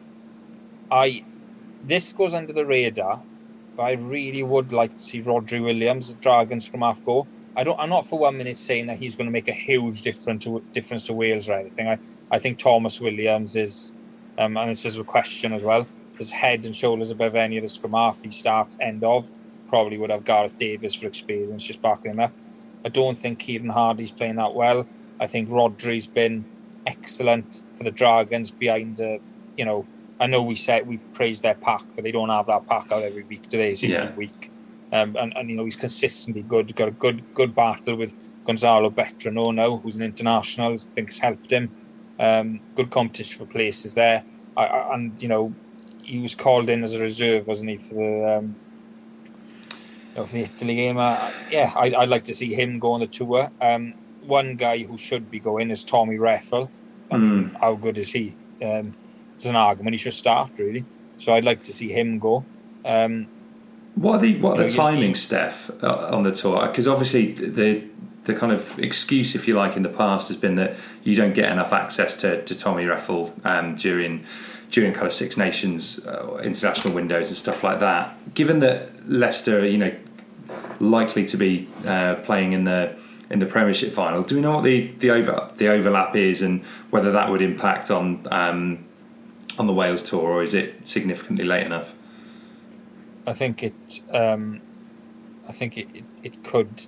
I 0.91 1.25
this 1.85 2.12
goes 2.12 2.35
under 2.35 2.53
the 2.53 2.67
radar, 2.67 3.23
but 3.77 3.83
I 3.85 3.93
really 3.93 4.43
would 4.43 4.73
like 4.73 4.97
to 4.97 5.03
see 5.03 5.23
Rhodri 5.23 5.62
Williams, 5.62 6.14
Dragons 6.17 6.67
from 6.67 6.81
half 6.81 7.05
go. 7.05 7.27
I 7.59 7.64
don't. 7.64 7.79
I'm 7.81 7.88
not 7.88 8.09
for 8.09 8.21
one 8.21 8.37
minute 8.37 8.57
saying 8.57 8.87
that 8.87 8.99
he's 8.99 9.16
going 9.16 9.27
to 9.27 9.33
make 9.33 9.49
a 9.49 9.53
huge 9.53 10.03
difference 10.03 10.44
to 10.44 10.64
difference 10.73 11.05
to 11.07 11.12
Wales 11.12 11.49
or 11.49 11.55
anything. 11.55 11.88
I, 11.88 11.99
I 12.31 12.38
think 12.38 12.61
Tomos 12.61 13.01
Williams 13.01 13.57
is, 13.57 13.94
um, 14.38 14.57
and 14.57 14.71
this 14.71 14.85
is 14.85 14.97
a 14.97 15.05
question 15.05 15.53
as 15.53 15.64
well. 15.64 15.88
His 16.21 16.31
head 16.31 16.64
and 16.66 16.75
shoulders 16.77 17.11
above 17.11 17.35
any 17.35 17.59
of 17.59 17.64
the 17.64 17.68
scrum 17.68 17.94
half 17.94 18.21
he 18.23 18.31
starts 18.31 18.77
end 18.81 19.03
of. 19.03 19.27
Probably 19.66 19.99
would 19.99 20.11
have 20.11 20.25
Gareth 20.25 20.57
Davies 20.57 20.94
for 20.94 21.09
experience 21.09 21.66
just 21.66 21.83
backing 21.83 22.12
him 22.12 22.21
up. 22.21 22.35
I 22.85 22.90
don't 22.90 23.18
think 23.18 23.40
Kieran 23.40 23.71
Hardy's 23.71 24.12
playing 24.12 24.37
that 24.37 24.55
well. 24.55 24.88
I 25.18 25.27
think 25.27 25.51
Rhodri's 25.51 26.07
been 26.07 26.47
excellent 26.87 27.64
for 27.75 27.83
the 27.83 27.90
Dragons 27.90 28.53
behind 28.53 28.99
the, 28.99 29.18
you 29.57 29.64
know, 29.64 29.88
I 30.21 30.29
know 30.29 30.44
we 30.44 30.57
said 30.57 30.87
we 30.87 31.03
praised 31.12 31.42
their 31.42 31.57
pack, 31.57 31.83
but 31.97 32.05
they 32.05 32.12
don't 32.12 32.31
have 32.31 32.47
that 32.47 32.66
pack 32.66 32.87
out 32.92 33.03
every 33.03 33.27
week, 33.29 33.49
do 33.51 33.59
they? 33.59 33.71
It's 33.71 33.83
yeah. 33.83 34.14
week. 34.14 34.53
Um, 34.92 35.16
and, 35.16 35.37
and 35.37 35.51
you 35.51 35.57
know 35.57 35.64
he's 35.64 35.77
consistently 35.77 36.42
good. 36.42 36.74
Got 36.74 36.88
a 36.88 36.92
good 36.92 37.22
good 37.35 37.55
battle 37.55 37.96
with 37.96 38.14
Gonzalo 38.44 38.90
Bertranou 38.90 39.55
now, 39.55 39.77
who's 39.77 39.96
an 39.96 40.03
international. 40.03 40.72
I 40.72 40.77
think 40.94 41.09
has 41.09 41.18
helped 41.18 41.53
him. 41.53 41.70
Um, 42.18 42.61
good 42.74 42.90
competition 42.90 43.38
for 43.38 43.51
places 43.51 43.94
there. 43.94 44.24
I, 44.57 44.64
I, 44.64 44.94
and 44.94 45.20
you 45.22 45.29
know 45.29 45.55
he 46.03 46.18
was 46.20 46.35
called 46.35 46.70
in 46.70 46.83
as 46.83 46.94
a 46.94 47.01
reserve, 47.01 47.46
wasn't 47.46 47.70
he, 47.70 47.77
for 47.77 47.94
the 47.94 48.38
um, 48.38 48.57
you 49.27 50.16
know, 50.16 50.24
for 50.24 50.35
the 50.35 50.42
Italy 50.42 50.77
game? 50.77 50.97
Uh, 50.97 51.30
yeah, 51.51 51.72
I, 51.76 51.91
would 51.91 52.09
like 52.09 52.24
to 52.24 52.34
see 52.34 52.55
him 52.55 52.78
go 52.78 52.93
on 52.93 53.01
the 53.01 53.07
tour. 53.07 53.51
Um, 53.61 53.95
one 54.22 54.57
guy 54.57 54.78
who 54.84 54.97
should 54.97 55.30
be 55.30 55.39
going 55.39 55.70
is 55.70 55.84
Tommy 55.84 56.16
Reffell. 56.16 56.68
I 57.11 57.16
mean, 57.16 57.51
mm. 57.51 57.61
how 57.61 57.74
good 57.74 57.99
is 57.99 58.11
he? 58.11 58.34
Um, 58.62 58.95
there's 59.39 59.51
an 59.51 59.57
argument 59.57 59.95
he 59.95 59.99
should 59.99 60.14
start 60.14 60.51
really. 60.59 60.84
So 61.18 61.34
I'd 61.34 61.45
like 61.45 61.62
to 61.64 61.72
see 61.72 61.91
him 61.91 62.18
go. 62.18 62.45
Um, 62.84 63.26
what 63.99 64.16
are 64.16 64.18
the 64.20 64.38
what 64.38 64.59
are 64.59 64.62
the 64.62 64.68
timings, 64.68 65.16
Steph, 65.16 65.70
uh, 65.82 66.11
on 66.12 66.22
the 66.22 66.32
tour? 66.32 66.66
Because 66.68 66.86
obviously 66.86 67.32
the 67.32 67.84
the 68.24 68.34
kind 68.34 68.53
of 68.53 68.78
excuse, 68.78 69.34
if 69.34 69.49
you 69.49 69.55
like, 69.55 69.76
in 69.76 69.82
the 69.82 69.88
past 69.88 70.28
has 70.28 70.36
been 70.36 70.55
that 70.57 70.76
you 71.03 71.16
don't 71.16 71.34
get 71.34 71.51
enough 71.51 71.72
access 71.72 72.14
to, 72.18 72.44
to 72.44 72.55
Tommy 72.55 72.84
Reffell 72.84 73.32
um, 73.44 73.74
during 73.74 74.24
during 74.70 74.92
kind 74.92 75.07
of 75.07 75.12
Six 75.12 75.36
Nations 75.36 75.99
uh, 76.07 76.40
international 76.44 76.94
windows 76.94 77.28
and 77.28 77.36
stuff 77.36 77.64
like 77.64 77.80
that. 77.80 78.34
Given 78.34 78.61
that 78.61 79.09
Leicester, 79.09 79.66
you 79.66 79.78
know, 79.78 79.96
likely 80.78 81.24
to 81.26 81.36
be 81.36 81.68
uh, 81.84 82.16
playing 82.16 82.53
in 82.53 82.64
the 82.64 82.96
in 83.30 83.40
the 83.40 83.46
Premiership 83.46 83.92
final, 83.92 84.22
do 84.22 84.36
we 84.36 84.40
know 84.40 84.55
what 84.57 84.64
the 84.64 84.92
the 84.99 85.11
over 85.11 85.51
the 85.57 85.68
overlap 85.68 86.14
is 86.14 86.40
and 86.40 86.64
whether 86.90 87.11
that 87.11 87.30
would 87.30 87.42
impact 87.42 87.90
on 87.90 88.24
um, 88.30 88.84
on 89.59 89.66
the 89.66 89.72
Wales 89.72 90.09
tour, 90.09 90.22
or 90.22 90.42
is 90.44 90.55
it 90.55 90.86
significantly 90.86 91.44
late 91.44 91.66
enough? 91.66 91.94
I 93.29 93.35
think 93.35 93.62
it. 93.62 93.76
Um, 94.12 94.62
I 95.49 95.53
think 95.53 95.79
it, 95.79 95.91
it, 95.95 96.07
it 96.22 96.43
could 96.43 96.81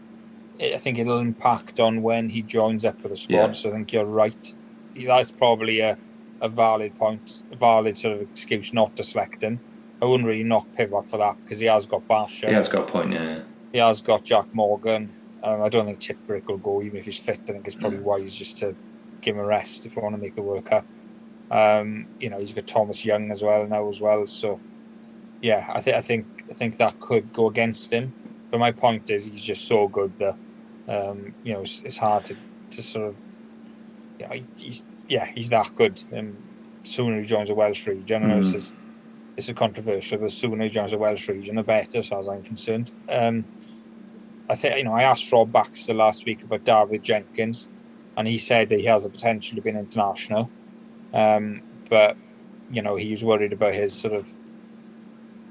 I 0.61 0.79
think 0.79 0.99
it'll 0.99 1.21
impact 1.21 1.81
on 1.81 2.03
when 2.03 2.29
he 2.29 2.43
joins 2.43 2.85
up 2.85 3.03
with 3.03 3.13
the 3.13 3.17
squad. 3.17 3.47
Yeah. 3.49 3.53
So 3.53 3.71
I 3.71 3.73
think 3.73 3.93
you're 3.93 4.05
right. 4.05 4.47
That's 4.95 5.33
probably 5.33 5.81
a, 5.81 5.99
a 6.41 6.49
valid 6.49 6.95
point, 6.95 7.31
a 7.51 7.57
valid 7.57 7.97
sort 7.97 8.17
of 8.17 8.23
excuse 8.23 8.73
not 8.75 8.95
to 8.97 9.05
select 9.05 9.43
him. 9.43 9.63
I 10.03 10.05
wouldn't 10.07 10.29
really 10.29 10.45
knock 10.45 10.69
Pivac 10.79 11.09
for 11.09 11.19
that 11.19 11.37
because 11.45 11.61
he 11.61 11.67
has 11.67 11.87
got 11.87 12.07
Basham. 12.09 12.49
He 12.49 12.55
has 12.55 12.69
got 12.69 12.89
point, 12.89 13.13
yeah. 13.13 13.41
He 13.73 13.79
has 13.79 14.03
got 14.03 14.25
Jack 14.25 14.49
Morgan. 14.53 15.15
Um, 15.43 15.63
I 15.63 15.69
don't 15.71 15.87
think 15.87 16.01
Tipuric 16.01 16.43
will 16.49 16.59
go 16.59 16.83
even 16.83 16.99
if 16.99 17.07
he's 17.07 17.19
fit. 17.19 17.41
I 17.49 17.53
think 17.53 17.67
it's 17.67 17.77
probably 17.77 18.01
wise 18.01 18.35
just 18.35 18.59
to 18.59 18.77
give 19.23 19.37
him 19.37 19.41
a 19.43 19.47
rest 19.47 19.87
if 19.87 19.97
we 19.97 20.03
want 20.03 20.15
to 20.15 20.21
make 20.21 20.35
the 20.35 20.43
World 20.43 20.65
Cup. 20.67 20.87
Um, 21.51 22.09
you 22.19 22.29
know, 22.31 22.39
he's 22.39 22.53
got 22.53 22.67
Thomas 22.67 23.05
Young 23.05 23.31
as 23.31 23.43
well 23.43 23.67
now 23.67 23.89
as 23.89 24.01
well. 24.01 24.27
So 24.27 24.63
yeah, 25.43 25.67
I 25.75 25.81
think 25.81 25.97
I 25.97 26.01
think 26.03 26.29
I 26.51 26.55
think 26.55 26.77
that 26.79 26.99
could 27.01 27.33
go 27.33 27.49
against 27.49 27.93
him. 27.93 28.15
But 28.51 28.61
my 28.61 28.73
point 28.73 29.11
is, 29.11 29.27
he's 29.27 29.45
just 29.45 29.67
so 29.67 29.89
good 29.89 30.15
that 30.19 30.37
um, 30.89 31.35
you 31.43 31.55
know 31.55 31.63
it's, 31.63 31.83
it's 31.85 31.99
hard 31.99 32.25
to, 32.27 32.39
to 32.73 32.83
sort 32.83 33.09
of 33.09 33.19
yeah 34.19 34.35
he- 34.35 34.49
he's 34.57 34.87
yeah 35.09 35.29
he's 35.35 35.51
that 35.51 35.71
good. 35.77 35.99
And 36.11 36.45
sooner 36.85 37.21
he 37.21 37.27
joins 37.27 37.49
the 37.49 37.55
Welsh 37.55 37.87
region, 37.87 38.25
I 38.25 38.29
know 38.29 38.39
this 38.39 38.55
Mhm. 38.55 38.57
is 38.57 38.75
this 39.37 39.49
is 39.49 39.55
controversial, 39.55 40.19
but 40.19 40.27
the 40.27 40.31
sooner 40.31 40.65
he 40.65 40.71
joins 40.71 40.93
the 40.93 40.99
Welsh 40.99 41.29
region, 41.29 41.57
the 41.57 41.63
better, 41.65 41.99
as 41.99 42.09
far 42.09 42.19
as 42.21 42.29
I'm 42.29 42.43
concerned. 42.45 42.93
Um, 43.09 43.47
I 44.49 44.57
think 44.57 44.77
you 44.79 44.85
know 44.85 44.95
I 44.95 45.05
asked 45.05 45.33
Rob 45.33 45.53
Baxter 45.53 45.95
last 45.95 46.25
week 46.27 46.43
about 46.45 46.65
Dafydd 46.65 47.03
Jenkins, 47.03 47.71
and 48.17 48.29
he 48.29 48.39
said 48.39 48.69
that 48.71 48.81
he 48.81 48.87
has 48.87 49.05
the 49.05 49.11
potential 49.11 49.57
to 49.57 49.63
be 49.63 49.71
an 49.71 49.79
international, 49.79 50.53
um, 51.13 51.63
but 51.91 52.19
you 52.69 52.83
know 52.83 52.97
he 52.97 53.11
was 53.13 53.25
worried 53.25 53.53
about 53.55 53.75
his 53.75 53.99
sort 54.01 54.15
of 54.15 54.29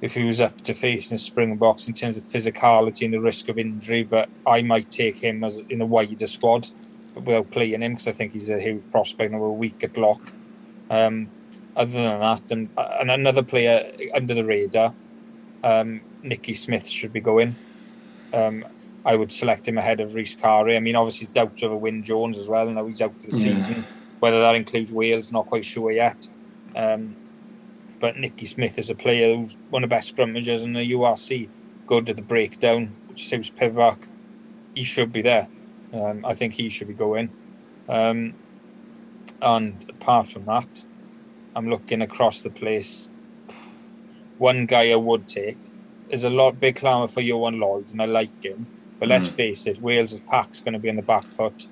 if 0.02 0.14
he 0.16 0.24
was 0.24 0.42
up 0.42 0.58
to 0.64 0.74
facing 0.74 1.18
Springboks 1.18 1.88
in 1.88 1.94
terms 1.94 2.18
of 2.18 2.24
physicality 2.24 3.04
and 3.06 3.14
the 3.14 3.22
risk 3.22 3.50
of 3.50 3.58
injury. 3.58 4.04
But 4.04 4.30
I 4.46 4.62
might 4.62 4.90
take 4.90 5.22
him 5.22 5.44
as 5.44 5.62
in 5.70 5.80
the 5.80 5.86
wider 5.86 6.28
squad, 6.28 6.68
but 7.16 7.26
without 7.26 7.52
playing 7.52 7.82
him 7.82 7.94
because 7.94 8.08
I 8.08 8.14
think 8.14 8.32
he's 8.34 8.50
a 8.50 8.60
huge 8.62 8.84
prospect 8.92 9.32
and 9.32 9.42
we're 9.42 9.52
weak 9.52 9.84
at 9.84 9.98
lock. 9.98 10.22
Um, 10.90 11.32
other 11.76 11.92
than 11.92 12.20
that, 12.20 12.44
and, 12.52 12.72
and 12.78 13.12
another 13.12 13.44
player 13.44 13.84
under 14.16 14.34
the 14.34 14.46
radar, 14.46 14.96
um, 15.64 16.04
Nicky 16.24 16.54
Smith 16.56 16.88
should 16.88 17.14
be 17.14 17.22
going. 17.22 17.58
Um, 18.34 18.66
I 19.06 19.16
would 19.16 19.32
select 19.32 19.68
him 19.68 19.78
ahead 19.78 20.00
of 20.02 20.14
Rhys 20.14 20.36
Carré. 20.36 20.76
I 20.76 20.80
mean, 20.80 20.96
obviously, 20.96 21.28
doubts 21.34 21.64
over 21.64 21.78
Wyn 21.78 22.04
Jones 22.04 22.38
as 22.38 22.50
well. 22.50 22.70
Now 22.70 22.86
he's 22.88 23.02
out 23.02 23.18
for 23.20 23.28
the 23.28 23.34
Yeah. 23.38 23.54
season. 23.56 23.88
Whether 24.20 24.40
that 24.42 24.56
includes 24.56 24.92
Wales, 24.92 25.32
not 25.32 25.46
quite 25.46 25.66
sure 25.66 25.92
yet. 25.92 26.18
Um, 26.76 27.18
but 28.00 28.18
Nicky 28.18 28.46
Smith 28.46 28.80
is 28.80 28.90
a 28.90 28.96
player 28.96 29.36
who's 29.36 29.58
one 29.70 29.84
of 29.84 29.90
the 29.90 29.96
best 29.96 30.16
scrummagers 30.16 30.64
in 30.64 30.74
the 30.74 30.92
URC. 30.92 31.52
Good 31.88 32.10
at 32.10 32.18
the 32.18 32.24
breakdown, 32.24 32.98
which 33.08 33.28
suits 33.28 33.52
Pivac. 33.52 34.04
He 34.74 34.84
should 34.84 35.12
be 35.12 35.22
there. 35.22 35.50
Um, 35.94 36.24
I 36.26 36.34
think 36.36 36.54
he 36.54 36.70
should 36.70 36.88
be 36.88 36.94
going. 36.96 37.34
Um, 37.88 38.38
and 39.42 39.84
apart 39.90 40.30
from 40.30 40.46
that, 40.46 40.86
I'm 41.56 41.70
looking 41.70 42.02
across 42.02 42.42
the 42.42 42.52
place. 42.52 43.10
One 44.38 44.66
guy 44.66 44.92
I 44.92 44.96
would 44.96 45.28
take 45.28 45.60
is 46.10 46.24
a 46.24 46.30
lot 46.30 46.60
big 46.60 46.78
clamour 46.78 47.08
for 47.08 47.22
Ioan 47.22 47.60
Lloyd, 47.60 47.90
and 47.92 48.02
I 48.02 48.06
like 48.06 48.34
him. 48.42 48.70
But 49.00 49.10
let's 49.10 49.28
Mm. 49.30 49.36
face 49.36 49.68
it, 49.68 49.80
Wales' 49.82 50.22
pack's 50.22 50.62
going 50.62 50.74
to 50.74 50.80
be 50.80 50.90
on 50.90 50.98
the 50.98 51.02
back 51.04 51.30
foot. 51.30 51.68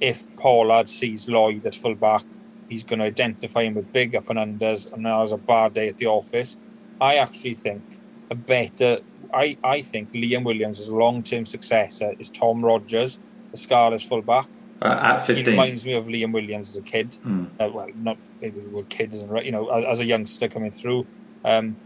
If 0.00 0.28
Pollard 0.36 0.88
sees 0.88 1.28
Lloyd 1.28 1.66
at 1.66 1.74
full 1.74 1.96
back, 1.96 2.24
he's 2.68 2.84
going 2.84 2.98
to 2.98 3.04
identify 3.06 3.62
him 3.62 3.74
with 3.74 3.92
big 3.92 4.14
up 4.14 4.30
and 4.30 4.38
unders, 4.38 4.86
and 4.92 5.02
now 5.02 5.20
has 5.20 5.32
a 5.32 5.38
bad 5.38 5.72
day 5.72 5.88
at 5.88 5.96
the 5.98 6.06
office. 6.06 6.56
I 7.00 7.16
actually 7.16 7.54
think 7.54 7.84
a 8.30 8.34
better. 8.34 8.98
I, 9.32 9.58
I 9.62 9.82
think 9.82 10.12
Liam 10.12 10.44
Williams' 10.44 10.88
long 10.90 11.22
term 11.22 11.46
successor 11.46 12.14
is 12.18 12.30
Tom 12.30 12.64
Rogers, 12.64 13.18
the 13.52 13.58
Scarlets 13.58 14.04
fullback. 14.04 14.48
Uh, 14.80 15.00
at 15.02 15.26
He 15.26 15.42
reminds 15.42 15.84
me 15.84 15.94
of 15.94 16.06
Liam 16.06 16.32
Williams 16.32 16.70
as 16.70 16.76
a 16.76 16.82
kid. 16.82 17.16
Mm. 17.24 17.50
Uh, 17.58 17.70
well, 17.72 17.88
not 17.96 18.18
maybe 18.40 18.60
the 18.60 18.70
word 18.70 18.88
kid 18.88 19.12
isn't 19.14 19.30
right. 19.30 19.44
You 19.44 19.52
know, 19.52 19.68
as, 19.68 19.84
as 19.84 20.00
a 20.00 20.04
youngster 20.04 20.48
coming 20.48 20.70
through, 20.70 21.08
um, 21.44 21.78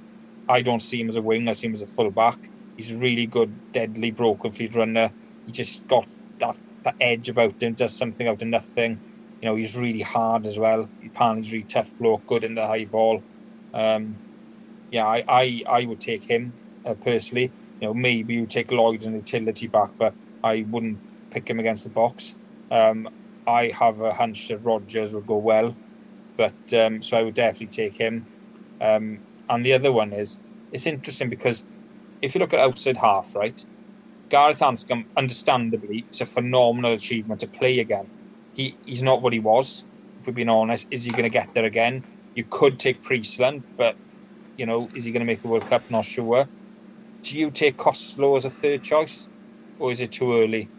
I 0.49 0.61
don't 0.63 0.83
see 0.83 1.01
him 1.01 1.09
as 1.09 1.17
a 1.17 1.23
wing. 1.23 1.49
I 1.49 1.53
see 1.53 1.69
him 1.69 1.73
as 1.73 1.83
a 1.83 1.87
fullback. 1.87 2.51
He's 2.77 2.93
a 2.93 2.99
really 2.99 3.27
good, 3.27 3.61
deadly 3.73 4.11
broken 4.11 4.51
field 4.51 4.75
runner. 4.75 5.15
He 5.47 5.53
just 5.53 5.87
got 5.87 6.09
that, 6.41 6.59
that 6.85 6.97
edge 7.01 7.29
about 7.29 7.63
him. 7.63 7.75
Does 7.75 7.97
something 7.97 8.29
out 8.29 8.43
of 8.43 8.49
nothing. 8.49 9.01
You 9.43 9.51
know, 9.51 9.57
he's 9.57 9.77
really 9.77 10.03
hard 10.03 10.47
as 10.47 10.59
well. 10.59 10.93
Apparently, 11.07 11.51
really 11.53 11.67
tough 11.67 11.95
bloke, 11.99 12.27
good 12.27 12.45
in 12.45 12.55
the 12.57 12.67
high 12.67 12.87
ball. 12.87 13.27
Um, 13.75 14.21
yeah, 14.91 15.07
I, 15.07 15.25
I, 15.29 15.63
I 15.69 15.85
would 15.87 16.01
take 16.01 16.29
him 16.29 16.59
uh, 16.85 16.95
personally. 17.01 17.55
You 17.81 17.89
know, 17.89 17.95
maybe 17.95 18.35
you 18.35 18.47
take 18.47 18.71
Lloyd 18.73 19.03
and 19.05 19.17
utility 19.17 19.69
back, 19.69 19.91
but 19.99 20.17
I 20.43 20.65
wouldn't 20.69 21.01
pick 21.31 21.49
him 21.49 21.61
against 21.61 21.85
the 21.85 21.91
Boks. 21.91 22.35
Um, 22.71 23.09
I 23.47 23.73
have 23.79 24.01
a 24.01 24.15
hunch 24.15 24.49
that 24.49 24.59
Rogers 24.61 25.15
would 25.15 25.27
go 25.27 25.39
well, 25.39 25.79
but 26.39 26.57
um, 26.77 27.03
so 27.03 27.19
I 27.19 27.23
would 27.25 27.35
definitely 27.35 27.69
take 27.69 27.99
him. 27.99 28.29
Um, 28.81 29.23
and 29.49 29.65
the 29.67 29.75
other 29.75 29.93
one 29.93 30.13
is 30.13 30.39
it's 30.73 30.87
interesting 30.87 31.31
because 31.31 31.65
if 32.23 32.35
you 32.35 32.41
look 32.41 32.55
at 32.55 32.61
outside 32.61 32.99
half, 32.99 33.33
right, 33.37 33.61
Gareth 34.31 34.61
Anscombe, 34.61 35.07
understandably, 35.17 36.07
it's 36.11 36.21
a 36.23 36.27
phenomenal 36.27 36.95
achievement 36.95 37.41
to 37.41 37.49
play 37.49 37.79
again. 37.81 38.11
He 38.53 38.79
he's 38.83 39.03
not 39.03 39.23
what 39.23 39.33
he 39.33 39.41
was. 39.41 39.87
If 40.21 40.27
we're 40.27 40.35
being 40.35 40.49
honest, 40.49 40.87
is 40.91 41.05
he 41.05 41.15
going 41.15 41.25
to 41.25 41.31
get 41.31 41.49
there 41.55 41.65
again? 41.65 42.05
You 42.35 42.45
could 42.51 42.79
take 42.79 43.03
Priestland, 43.03 43.65
but 43.77 43.97
you 44.57 44.67
know, 44.67 44.91
is 44.95 45.05
he 45.05 45.13
going 45.13 45.21
to 45.21 45.27
make 45.27 45.43
the 45.43 45.49
World 45.49 45.67
Cup? 45.67 45.85
Not 45.91 46.05
sure. 46.05 46.49
Do 47.25 47.39
you 47.39 47.51
take 47.51 47.77
Costelow 47.79 48.37
as 48.37 48.45
a 48.45 48.51
third 48.51 48.83
choice, 48.83 49.29
or 49.79 49.91
is 49.91 50.01
it 50.01 50.13
too 50.13 50.35
early? 50.35 50.73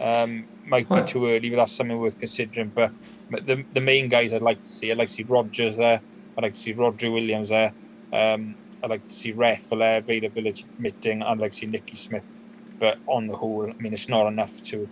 Um, 0.00 0.48
might 0.66 0.88
be 0.92 1.02
too 1.02 1.26
early, 1.26 1.50
but 1.50 1.56
that's 1.56 1.76
something 1.76 1.98
worth 1.98 2.18
considering. 2.18 2.70
But 2.70 2.92
the 3.30 3.64
the 3.72 3.80
main 3.80 4.08
guys 4.08 4.32
I'd 4.34 4.42
like 4.42 4.62
to 4.62 4.68
see, 4.68 4.90
I'd 4.90 4.98
like 4.98 5.08
to 5.08 5.14
see 5.14 5.24
Rogers 5.28 5.76
there. 5.76 6.02
I'd 6.36 6.42
like 6.42 6.54
to 6.54 6.60
see 6.60 6.72
Roger 6.74 7.10
Williams 7.10 7.48
there. 7.48 7.74
Um, 8.12 8.56
I'd 8.82 8.90
like 8.90 9.06
to 9.06 9.14
see 9.14 9.32
Reffell 9.32 9.98
availability 9.98 10.66
permitting. 10.76 11.22
I'd 11.22 11.38
like 11.38 11.52
to 11.52 11.56
see 11.56 11.66
Nicky 11.66 11.96
Smith. 11.96 12.36
But 12.80 12.98
on 13.06 13.28
the 13.28 13.36
whole, 13.36 13.68
I 13.70 13.74
mean, 13.82 13.92
it's 13.92 14.08
not 14.08 14.26
enough 14.26 14.54
to 14.66 14.90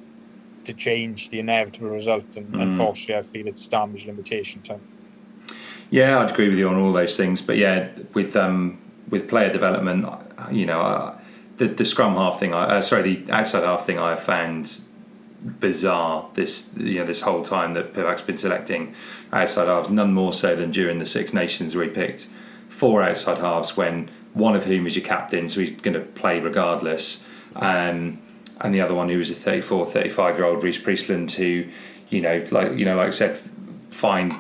to 0.65 0.73
change 0.73 1.31
the 1.31 1.39
inevitable 1.39 1.91
result. 1.91 2.37
And 2.37 2.53
Mm. 2.53 2.63
unfortunately, 2.63 3.17
I 3.17 3.23
feel 3.23 3.47
it's 3.47 3.67
damage 3.69 4.07
limitation 4.07 4.63
time. 4.63 4.81
Yeah, 5.91 6.21
I'd 6.21 6.31
agree 6.31 6.49
with 6.49 6.59
you 6.59 6.69
on 6.69 6.77
all 6.77 6.93
those 6.93 7.17
things. 7.17 7.43
But 7.43 7.59
yeah, 7.59 7.89
with 8.15 8.35
um, 8.37 8.79
with 9.11 9.29
player 9.29 9.53
development, 9.53 10.07
you 10.51 10.65
know, 10.67 10.81
uh, 10.81 11.15
the 11.59 11.67
the 11.67 11.85
scrum 11.85 12.15
half 12.15 12.41
thing, 12.41 12.55
I, 12.55 12.79
uh, 12.79 12.81
sorry, 12.81 13.15
the 13.15 13.33
outside 13.33 13.65
half 13.65 13.85
thing, 13.85 13.99
I 13.99 14.17
found 14.17 14.81
bizarre. 15.61 16.29
This 16.35 16.71
you 16.77 16.99
know 17.01 17.05
this 17.05 17.21
whole 17.21 17.43
time 17.43 17.75
that 17.75 17.93
Pivac's 17.93 18.23
been 18.23 18.37
selecting 18.37 18.95
outside 19.33 19.69
halves, 19.69 19.91
none 19.91 20.15
more 20.15 20.33
so 20.33 20.57
than 20.57 20.71
during 20.71 20.99
the 20.99 21.07
Six 21.07 21.33
Nations 21.35 21.75
where 21.75 21.85
he 21.85 21.91
picked 21.91 22.29
four 22.69 23.03
outside 23.03 23.39
halves 23.39 23.77
when 23.77 24.09
one 24.33 24.57
of 24.57 24.65
whom 24.65 24.87
is 24.87 24.97
your 24.97 25.05
captain, 25.05 25.47
so 25.49 25.61
he's 25.61 25.73
going 25.73 25.93
to 25.95 26.01
play 26.01 26.41
regardless. 26.41 27.23
Um, 27.57 28.22
and 28.63 28.75
the 28.75 28.81
other 28.81 28.95
one 28.95 29.09
who 29.09 29.19
was 29.19 29.31
a 29.31 29.35
34, 29.35 29.87
35 29.87 30.37
year 30.39 30.47
old 30.47 30.63
Rhys 30.63 30.79
Priestland 30.79 31.31
who, 31.33 31.67
you 32.09 32.21
know, 32.21 32.43
like 32.51 32.79
you 32.79 32.85
know, 32.85 32.97
like 32.97 33.09
I 33.09 33.11
said, 33.11 33.39
fine, 33.91 34.39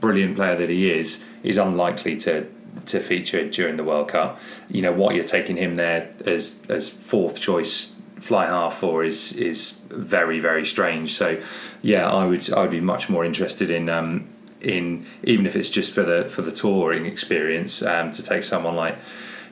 brilliant 0.00 0.36
player 0.36 0.56
that 0.56 0.70
he 0.70 0.90
is, 0.90 1.24
is 1.42 1.56
unlikely 1.56 2.16
to 2.18 2.46
to 2.86 3.00
feature 3.00 3.48
during 3.48 3.76
the 3.76 3.84
World 3.84 4.08
Cup. 4.08 4.38
You 4.68 4.82
know 4.82 4.92
what 4.92 5.14
you're 5.14 5.24
taking 5.24 5.56
him 5.56 5.76
there 5.76 6.14
as 6.26 6.62
as 6.68 6.90
fourth 6.90 7.40
choice 7.40 7.96
fly 8.20 8.46
half 8.46 8.78
for 8.78 9.04
is 9.04 9.32
is 9.32 9.80
very 9.88 10.38
very 10.38 10.64
strange. 10.64 11.12
So 11.14 11.40
yeah, 11.82 12.10
I 12.10 12.26
would 12.26 12.52
I 12.52 12.60
would 12.62 12.70
be 12.70 12.80
much 12.80 13.08
more 13.08 13.24
interested 13.24 13.70
in 13.70 13.88
um, 13.88 14.28
in 14.60 15.06
even 15.24 15.46
if 15.46 15.56
it's 15.56 15.70
just 15.70 15.92
for 15.92 16.02
the 16.02 16.28
for 16.28 16.42
the 16.42 16.52
touring 16.52 17.06
experience 17.06 17.82
um, 17.82 18.10
to 18.12 18.22
take 18.22 18.44
someone 18.44 18.76
like 18.76 18.98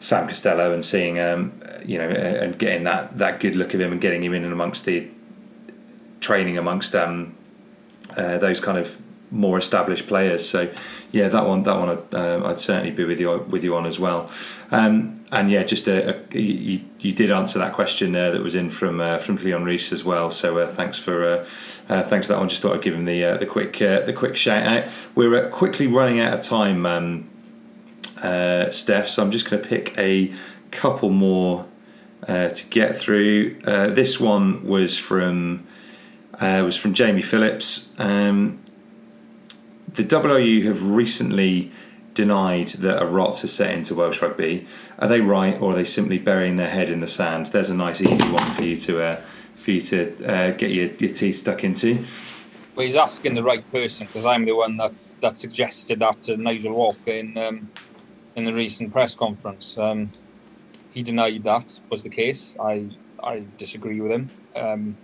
Sam 0.00 0.28
Costelow 0.28 0.72
and 0.74 0.84
seeing 0.84 1.20
um, 1.20 1.52
you 1.84 1.98
know 1.98 2.08
and 2.08 2.58
getting 2.58 2.84
that 2.84 3.18
that 3.18 3.38
good 3.38 3.54
look 3.54 3.74
of 3.74 3.80
him 3.80 3.92
and 3.92 4.00
getting 4.00 4.24
him 4.24 4.34
in 4.34 4.44
and 4.44 4.52
amongst 4.52 4.84
the 4.84 5.08
training 6.20 6.58
amongst 6.58 6.94
um, 6.94 7.36
uh, 8.16 8.38
those 8.38 8.60
kind 8.60 8.78
of 8.78 9.00
more 9.30 9.58
established 9.58 10.06
players. 10.08 10.48
So 10.48 10.72
yeah, 11.12 11.28
that 11.28 11.46
one 11.46 11.62
that 11.64 11.78
one 11.78 11.90
I'd, 11.90 12.14
um, 12.14 12.44
I'd 12.44 12.60
certainly 12.60 12.90
be 12.90 13.04
with 13.04 13.20
you 13.20 13.38
with 13.48 13.64
you 13.64 13.76
on 13.76 13.86
as 13.86 13.98
well. 13.98 14.30
Um, 14.70 15.24
and 15.32 15.50
yeah, 15.50 15.62
just 15.62 15.86
a, 15.86 16.16
a, 16.16 16.38
you, 16.38 16.80
you 16.98 17.12
did 17.12 17.30
answer 17.30 17.58
that 17.60 17.72
question 17.72 18.16
uh, 18.16 18.32
that 18.32 18.42
was 18.42 18.54
in 18.54 18.70
from 18.70 19.00
uh, 19.00 19.18
from 19.18 19.36
Leon 19.36 19.64
Reese 19.64 19.92
as 19.92 20.04
well. 20.04 20.30
So 20.30 20.58
uh, 20.58 20.66
thanks 20.66 20.98
for 20.98 21.24
uh, 21.24 21.46
uh, 21.88 22.02
thanks 22.02 22.26
for 22.26 22.34
that 22.34 22.40
one. 22.40 22.48
Just 22.48 22.62
thought 22.62 22.74
I'd 22.74 22.82
give 22.82 22.94
him 22.94 23.04
the 23.04 23.24
uh, 23.24 23.36
the 23.36 23.46
quick 23.46 23.80
uh, 23.80 24.00
the 24.00 24.12
quick 24.12 24.36
shout 24.36 24.66
out. 24.66 24.92
We're 25.14 25.46
uh, 25.46 25.50
quickly 25.50 25.86
running 25.86 26.20
out 26.20 26.34
of 26.34 26.40
time, 26.40 26.86
um, 26.86 27.29
uh, 28.22 28.70
Steph. 28.70 29.08
So 29.08 29.22
I'm 29.22 29.30
just 29.30 29.48
going 29.48 29.62
to 29.62 29.68
pick 29.68 29.96
a 29.98 30.32
couple 30.70 31.10
more 31.10 31.66
uh, 32.26 32.48
to 32.50 32.66
get 32.66 32.98
through. 32.98 33.60
Uh, 33.64 33.88
this 33.88 34.20
one 34.20 34.64
was 34.66 34.98
from 34.98 35.66
uh, 36.34 36.62
was 36.64 36.76
from 36.76 36.94
Jamie 36.94 37.22
Phillips. 37.22 37.92
Um, 37.98 38.60
the 39.92 40.04
WRU 40.04 40.64
have 40.64 40.90
recently 40.90 41.70
denied 42.14 42.68
that 42.68 43.02
a 43.02 43.06
rot 43.06 43.38
has 43.40 43.52
set 43.52 43.72
into 43.72 43.94
Welsh 43.94 44.22
rugby. 44.22 44.66
Are 44.98 45.08
they 45.08 45.20
right, 45.20 45.60
or 45.60 45.72
are 45.72 45.74
they 45.74 45.84
simply 45.84 46.18
burying 46.18 46.56
their 46.56 46.70
head 46.70 46.88
in 46.88 47.00
the 47.00 47.06
sand? 47.06 47.46
There's 47.46 47.70
a 47.70 47.74
nice 47.74 48.00
easy 48.00 48.30
one 48.30 48.46
for 48.52 48.64
you 48.64 48.76
to 48.76 49.02
uh, 49.02 49.16
for 49.54 49.70
you 49.72 49.80
to 49.82 50.26
uh, 50.26 50.50
get 50.52 50.70
your, 50.70 50.86
your 50.98 51.12
teeth 51.12 51.36
stuck 51.36 51.64
into. 51.64 52.04
Well, 52.74 52.86
he's 52.86 52.96
asking 52.96 53.34
the 53.34 53.42
right 53.42 53.68
person 53.70 54.06
because 54.06 54.24
I'm 54.24 54.44
the 54.44 54.56
one 54.56 54.76
that, 54.78 54.92
that 55.20 55.38
suggested 55.38 55.98
that 55.98 56.22
to 56.22 56.36
Nigel 56.36 56.72
Walker 56.72 57.10
in 57.10 57.36
um, 57.36 57.70
in 58.40 58.46
the 58.46 58.54
recent 58.54 58.92
press 58.92 59.14
conference. 59.14 59.76
Um, 59.78 60.12
he 60.90 61.02
denied 61.02 61.44
that 61.44 61.70
was 61.90 62.02
the 62.02 62.10
case. 62.10 62.54
I 62.60 62.90
I 63.22 63.48
disagree 63.56 64.00
with 64.00 64.12
him. 64.12 64.32
Um, 64.56 64.98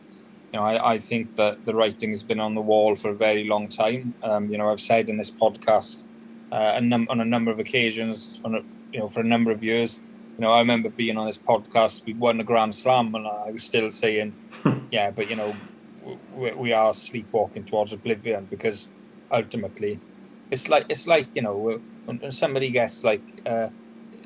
you 0.52 0.60
know, 0.60 0.64
I, 0.66 0.94
I 0.94 0.98
think 0.98 1.34
that 1.36 1.64
the 1.64 1.74
writing 1.74 2.10
has 2.10 2.22
been 2.22 2.40
on 2.40 2.54
the 2.54 2.62
wall 2.62 2.96
for 2.96 3.10
a 3.10 3.16
very 3.16 3.46
long 3.48 3.68
time. 3.68 4.16
Um, 4.22 4.50
you 4.50 4.58
know, 4.58 4.68
I've 4.68 4.80
said 4.80 5.08
in 5.08 5.18
this 5.18 5.32
podcast 5.42 6.04
uh, 6.52 6.72
a 6.76 6.80
num- 6.80 7.08
on 7.10 7.20
a 7.20 7.24
number 7.24 7.50
of 7.52 7.58
occasions, 7.58 8.40
on 8.44 8.54
a, 8.54 8.60
you 8.92 9.00
know, 9.00 9.08
for 9.08 9.20
a 9.20 9.24
number 9.34 9.50
of 9.50 9.62
years. 9.62 10.04
You 10.38 10.44
know, 10.44 10.52
I 10.52 10.60
remember 10.60 10.90
being 10.90 11.18
on 11.18 11.26
this 11.26 11.38
podcast. 11.38 12.02
We 12.06 12.14
won 12.14 12.40
a 12.40 12.44
Grand 12.44 12.74
Slam, 12.74 13.14
and 13.14 13.26
I 13.26 13.52
was 13.52 13.64
still 13.66 13.90
saying, 13.90 14.36
"Yeah, 14.90 15.10
but 15.12 15.28
you 15.28 15.36
know, 15.36 15.62
we, 15.98 16.52
we 16.54 16.72
are 16.72 16.94
sleepwalking 16.94 17.66
towards 17.66 17.92
oblivion 17.92 18.46
because 18.50 18.92
ultimately, 19.32 20.02
it's 20.50 20.68
like 20.68 20.86
it's 20.88 21.06
like 21.06 21.30
you 21.34 21.42
know, 21.42 21.80
when, 22.06 22.18
when 22.20 22.32
somebody 22.32 22.72
gets 22.72 23.04
like 23.04 23.24
uh, 23.46 23.70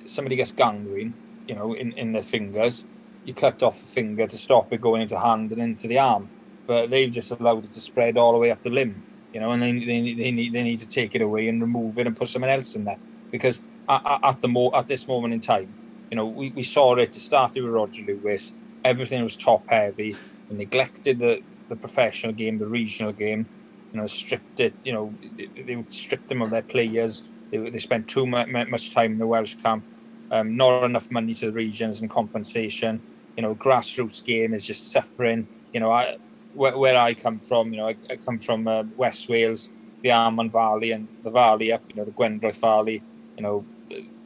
somebody 0.06 0.36
gets 0.36 0.52
gangrene, 0.52 1.18
you 1.48 1.56
know, 1.56 1.74
in 1.74 1.92
in 1.94 2.12
their 2.12 2.24
fingers." 2.24 2.84
you 3.24 3.34
cut 3.34 3.62
off 3.62 3.84
a 3.84 3.86
finger 3.86 4.26
to 4.26 4.38
stop 4.38 4.72
it 4.72 4.80
going 4.80 5.02
into 5.02 5.18
hand 5.18 5.52
and 5.52 5.60
into 5.60 5.88
the 5.88 5.98
arm. 5.98 6.30
But 6.66 6.90
they've 6.90 7.10
just 7.10 7.32
allowed 7.32 7.66
it 7.66 7.72
to 7.74 7.80
spread 7.80 8.16
all 8.16 8.32
the 8.32 8.38
way 8.38 8.50
up 8.50 8.62
the 8.62 8.70
limb, 8.70 9.04
you 9.32 9.40
know, 9.40 9.50
and 9.50 9.62
they, 9.62 9.72
they, 9.72 10.14
they 10.14 10.30
need 10.30 10.52
they 10.54 10.62
need 10.62 10.80
to 10.80 10.88
take 10.88 11.14
it 11.14 11.22
away 11.22 11.48
and 11.48 11.60
remove 11.60 11.98
it 11.98 12.06
and 12.06 12.16
put 12.16 12.28
something 12.28 12.50
else 12.50 12.74
in 12.76 12.84
there 12.84 12.98
because 13.32 13.60
at, 13.88 14.02
at 14.22 14.40
the 14.40 14.48
mo- 14.48 14.72
at 14.74 14.86
this 14.86 15.08
moment 15.08 15.34
in 15.34 15.40
time, 15.40 15.76
you 16.10 16.16
know, 16.16 16.28
we, 16.28 16.52
we 16.54 16.62
saw 16.62 16.94
it 16.96 17.12
to 17.14 17.20
start 17.20 17.52
with 17.56 17.64
Roger 17.66 18.02
Lewis. 18.06 18.54
Everything 18.84 19.22
was 19.24 19.36
top 19.36 19.64
heavy 19.68 20.20
and 20.48 20.58
neglected 20.58 21.18
the, 21.18 21.42
the 21.68 21.76
professional 21.76 22.32
game, 22.32 22.58
the 22.58 22.68
regional 22.68 23.12
game. 23.12 23.50
You 23.92 24.00
know, 24.00 24.06
stripped 24.06 24.60
it. 24.60 24.76
You 24.84 24.92
know, 24.92 25.18
they, 25.36 25.64
they 25.64 25.76
would 25.76 25.90
strip 25.90 26.26
them 26.28 26.42
of 26.42 26.50
their 26.52 26.62
players. 26.62 27.30
They, 27.50 27.58
they 27.70 27.78
spent 27.78 28.08
too 28.08 28.26
much, 28.26 28.48
time 28.92 29.12
in 29.12 29.18
the 29.18 29.26
Welsh 29.26 29.54
camp. 29.54 29.84
Um, 30.32 30.56
not 30.56 30.84
enough 30.84 31.08
money 31.10 31.34
to 31.34 31.46
the 31.46 31.52
regions 31.52 32.02
and 32.02 32.10
compensation 32.10 33.02
you 33.40 33.42
know, 33.42 33.54
grassroots 33.54 34.22
game 34.22 34.52
is 34.52 34.66
just 34.66 34.92
suffering. 34.92 35.48
You 35.72 35.80
know, 35.80 35.90
I 35.90 36.16
where, 36.52 36.76
where 36.76 36.98
I 36.98 37.14
come 37.14 37.40
from, 37.40 37.72
you 37.72 37.78
know, 37.78 37.88
I, 37.88 37.96
I 38.10 38.16
come 38.16 38.38
from 38.38 38.68
uh, 38.68 38.82
West 38.96 39.30
Wales, 39.30 39.70
the 40.02 40.10
Amman 40.10 40.50
Valley 40.50 40.90
and 40.92 41.08
the 41.22 41.30
valley 41.30 41.72
up, 41.72 41.82
you 41.88 41.96
know, 41.96 42.04
the 42.04 42.12
Gwendraeth 42.12 42.60
Valley. 42.60 43.02
You 43.38 43.44
know, 43.44 43.66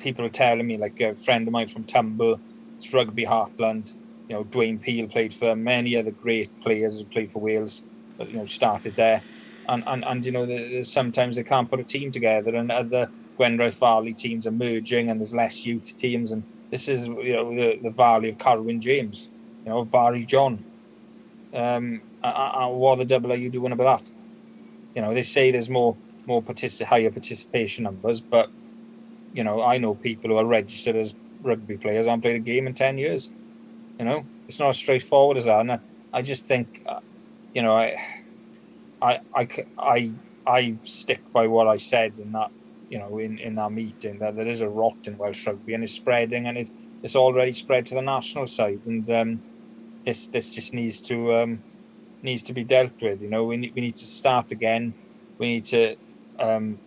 people 0.00 0.24
are 0.24 0.30
telling 0.30 0.66
me, 0.66 0.78
like 0.78 1.00
a 1.00 1.14
friend 1.14 1.46
of 1.46 1.52
mine 1.52 1.68
from 1.68 1.84
Tumble, 1.84 2.42
it's 2.78 2.92
rugby 2.92 3.24
heartland. 3.24 3.94
You 4.28 4.36
know, 4.36 4.44
Dwayne 4.44 4.82
Peel 4.82 5.06
played 5.06 5.32
for 5.32 5.54
many 5.54 5.96
other 5.96 6.10
great 6.10 6.50
players 6.60 6.98
who 6.98 7.06
played 7.06 7.30
for 7.30 7.40
Wales. 7.40 7.82
You 8.18 8.36
know, 8.36 8.46
started 8.46 8.96
there, 8.96 9.22
and 9.68 9.82
and, 9.86 10.04
and 10.04 10.24
you 10.24 10.32
know, 10.32 10.46
there's 10.46 10.92
sometimes 10.92 11.36
they 11.36 11.44
can't 11.44 11.70
put 11.70 11.80
a 11.80 11.84
team 11.84 12.12
together, 12.12 12.54
and 12.54 12.70
other 12.70 13.10
Gwendraeth 13.38 13.78
Valley 13.78 14.14
teams 14.14 14.46
are 14.46 14.52
merging, 14.52 15.10
and 15.10 15.20
there's 15.20 15.34
less 15.34 15.64
youth 15.64 15.94
teams, 15.98 16.32
and 16.32 16.44
this 16.70 16.88
is 16.88 17.06
you 17.06 17.32
know 17.34 17.54
the, 17.54 17.78
the 17.82 17.92
value 17.92 18.30
of 18.30 18.38
Carwyn 18.38 18.80
James, 18.80 19.30
you 19.64 19.70
know, 19.72 19.80
of 19.80 19.90
Barry 19.90 20.24
John. 20.24 20.64
Um, 21.54 22.02
what 22.22 22.96
the 22.96 23.04
double 23.04 23.32
are 23.32 23.36
you 23.36 23.50
doing 23.50 23.72
about 23.72 24.04
that? 24.04 24.10
You 24.94 25.02
know, 25.02 25.14
they 25.14 25.22
say 25.22 25.50
there's 25.52 25.70
more 25.70 25.98
more 26.26 26.42
higher 26.86 27.10
participation 27.10 27.84
numbers, 27.84 28.20
but 28.20 28.50
you 29.32 29.44
know, 29.44 29.62
I 29.62 29.78
know 29.78 29.94
people 29.94 30.30
who 30.30 30.36
are 30.36 30.46
registered 30.46 30.96
as 30.96 31.14
rugby 31.42 31.76
players 31.78 32.06
haven't 32.06 32.22
played 32.22 32.36
a 32.36 32.40
game 32.40 32.66
in 32.66 32.74
ten 32.74 32.98
years. 32.98 33.30
You 33.98 34.06
know, 34.06 34.28
it's 34.48 34.60
not 34.60 34.70
as 34.70 34.78
straightforward 34.78 35.36
as 35.36 35.46
that. 35.46 35.60
And 35.60 35.72
I, 35.72 35.80
I 36.12 36.22
just 36.22 36.46
think, 36.46 36.82
uh, 36.86 37.00
you 37.54 37.62
know, 37.62 37.74
I, 37.76 37.96
I, 39.04 39.20
I, 39.36 39.48
I, 39.78 40.14
I 40.46 40.78
stick 40.84 41.22
by 41.34 41.48
what 41.48 41.68
I 41.68 41.78
said 41.78 42.18
in 42.20 42.32
that 42.32 42.50
you 42.90 43.00
know, 43.00 43.18
in, 43.18 43.38
in 43.38 43.56
that 43.56 43.72
meeting 43.72 44.18
that 44.20 44.36
there 44.36 44.48
is 44.48 44.62
a 44.62 44.70
rot 44.70 44.98
in 45.06 45.18
Welsh 45.18 45.46
rugby 45.46 45.74
and 45.74 45.84
it's 45.84 45.94
spreading 45.94 46.46
and 46.46 46.58
it, 46.58 46.70
it's 47.02 47.16
already 47.16 47.52
spread 47.52 47.86
to 47.88 47.96
the 47.96 48.02
national 48.02 48.48
side 48.48 48.82
and 48.86 49.10
um, 49.10 49.42
this 50.04 50.28
this 50.28 50.50
just 50.52 50.74
needs 50.74 51.00
to 51.02 51.34
um, 51.34 51.64
needs 52.22 52.44
to 52.44 52.54
be 52.54 52.64
dealt 52.64 52.94
with. 53.02 53.22
You 53.22 53.30
know, 53.30 53.44
we 53.44 53.58
need, 53.58 53.72
we 53.76 53.82
need 53.82 53.96
to 53.96 54.06
start 54.06 54.52
again. 54.52 54.96
We 55.38 55.48
need 55.48 55.66
to 55.66 55.96
um, 56.40 56.80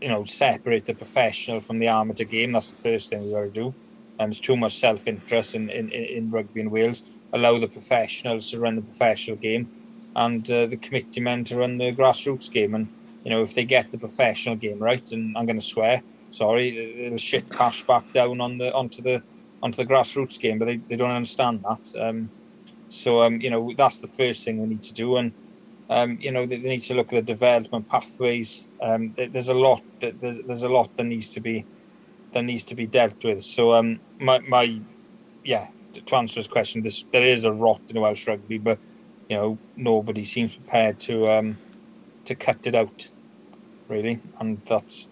you 0.00 0.08
know 0.08 0.24
separate 0.24 0.86
the 0.86 0.94
professional 0.94 1.60
from 1.60 1.80
the 1.80 1.88
amateur 1.88 2.24
game. 2.24 2.52
That's 2.52 2.70
the 2.70 2.90
first 2.90 3.10
thing 3.10 3.24
we 3.24 3.32
got 3.32 3.42
to 3.42 3.50
do. 3.50 3.76
Um, 4.20 4.30
there's 4.30 4.40
too 4.40 4.56
much 4.56 4.76
self 4.78 5.08
interest 5.08 5.54
in, 5.54 5.70
in, 5.70 5.90
in 5.90 6.30
rugby 6.30 6.60
in 6.60 6.70
Wales. 6.70 7.02
Allow 7.32 7.58
the 7.58 7.68
professionals 7.68 8.50
to 8.50 8.60
run 8.60 8.76
the 8.76 8.82
professional 8.82 9.36
game 9.38 9.70
and 10.16 10.50
uh, 10.50 10.66
the 10.66 10.76
committee 10.76 11.20
men 11.20 11.44
to 11.44 11.56
run 11.56 11.78
the 11.78 11.92
grassroots 11.92 12.50
game 12.50 12.74
and 12.74 12.88
you 13.24 13.30
know, 13.30 13.42
if 13.42 13.54
they 13.54 13.64
get 13.64 13.90
the 13.90 13.98
professional 13.98 14.54
game 14.54 14.78
right, 14.78 15.10
and 15.10 15.36
I'm 15.36 15.46
going 15.46 15.58
to 15.58 15.64
swear, 15.64 16.02
sorry, 16.30 17.06
it'll 17.06 17.18
shit 17.18 17.50
cash 17.50 17.82
back 17.82 18.12
down 18.12 18.40
on 18.40 18.58
the 18.58 18.72
onto 18.74 19.02
the 19.02 19.22
onto 19.62 19.76
the 19.76 19.86
grassroots 19.90 20.38
game, 20.38 20.58
but 20.58 20.66
they, 20.66 20.76
they 20.76 20.96
don't 20.96 21.10
understand 21.10 21.64
that. 21.64 21.94
Um, 21.98 22.30
so 22.90 23.22
um, 23.22 23.40
you 23.40 23.48
know, 23.48 23.72
that's 23.76 23.98
the 23.98 24.06
first 24.06 24.44
thing 24.44 24.60
we 24.60 24.68
need 24.68 24.82
to 24.82 24.92
do, 24.92 25.16
and 25.16 25.32
um, 25.88 26.18
you 26.20 26.30
know, 26.30 26.44
they, 26.44 26.58
they, 26.58 26.68
need 26.68 26.82
to 26.82 26.94
look 26.94 27.12
at 27.14 27.26
the 27.26 27.32
development 27.32 27.88
pathways. 27.88 28.68
Um, 28.82 29.14
there's 29.16 29.48
a 29.48 29.54
lot 29.54 29.82
that 30.00 30.20
there's, 30.20 30.38
there's 30.46 30.62
a 30.62 30.68
lot 30.68 30.94
that 30.96 31.04
needs 31.04 31.30
to 31.30 31.40
be 31.40 31.64
that 32.32 32.42
needs 32.42 32.64
to 32.64 32.74
be 32.74 32.86
dealt 32.86 33.24
with. 33.24 33.42
So 33.42 33.72
um, 33.72 34.00
my 34.18 34.38
my 34.40 34.80
yeah, 35.44 35.68
to 35.94 36.16
answer 36.16 36.40
his 36.40 36.46
question, 36.46 36.82
this 36.82 37.04
there 37.10 37.24
is 37.24 37.46
a 37.46 37.52
rot 37.52 37.80
in 37.88 37.98
Welsh 37.98 38.28
rugby, 38.28 38.58
but 38.58 38.78
you 39.28 39.36
know, 39.36 39.58
nobody 39.76 40.24
seems 40.24 40.54
prepared 40.54 41.00
to 41.00 41.30
um, 41.30 41.58
to 42.24 42.34
cut 42.34 42.66
it 42.66 42.74
out 42.74 43.10
really, 43.88 44.20
and 44.40 44.60
that's 44.66 45.08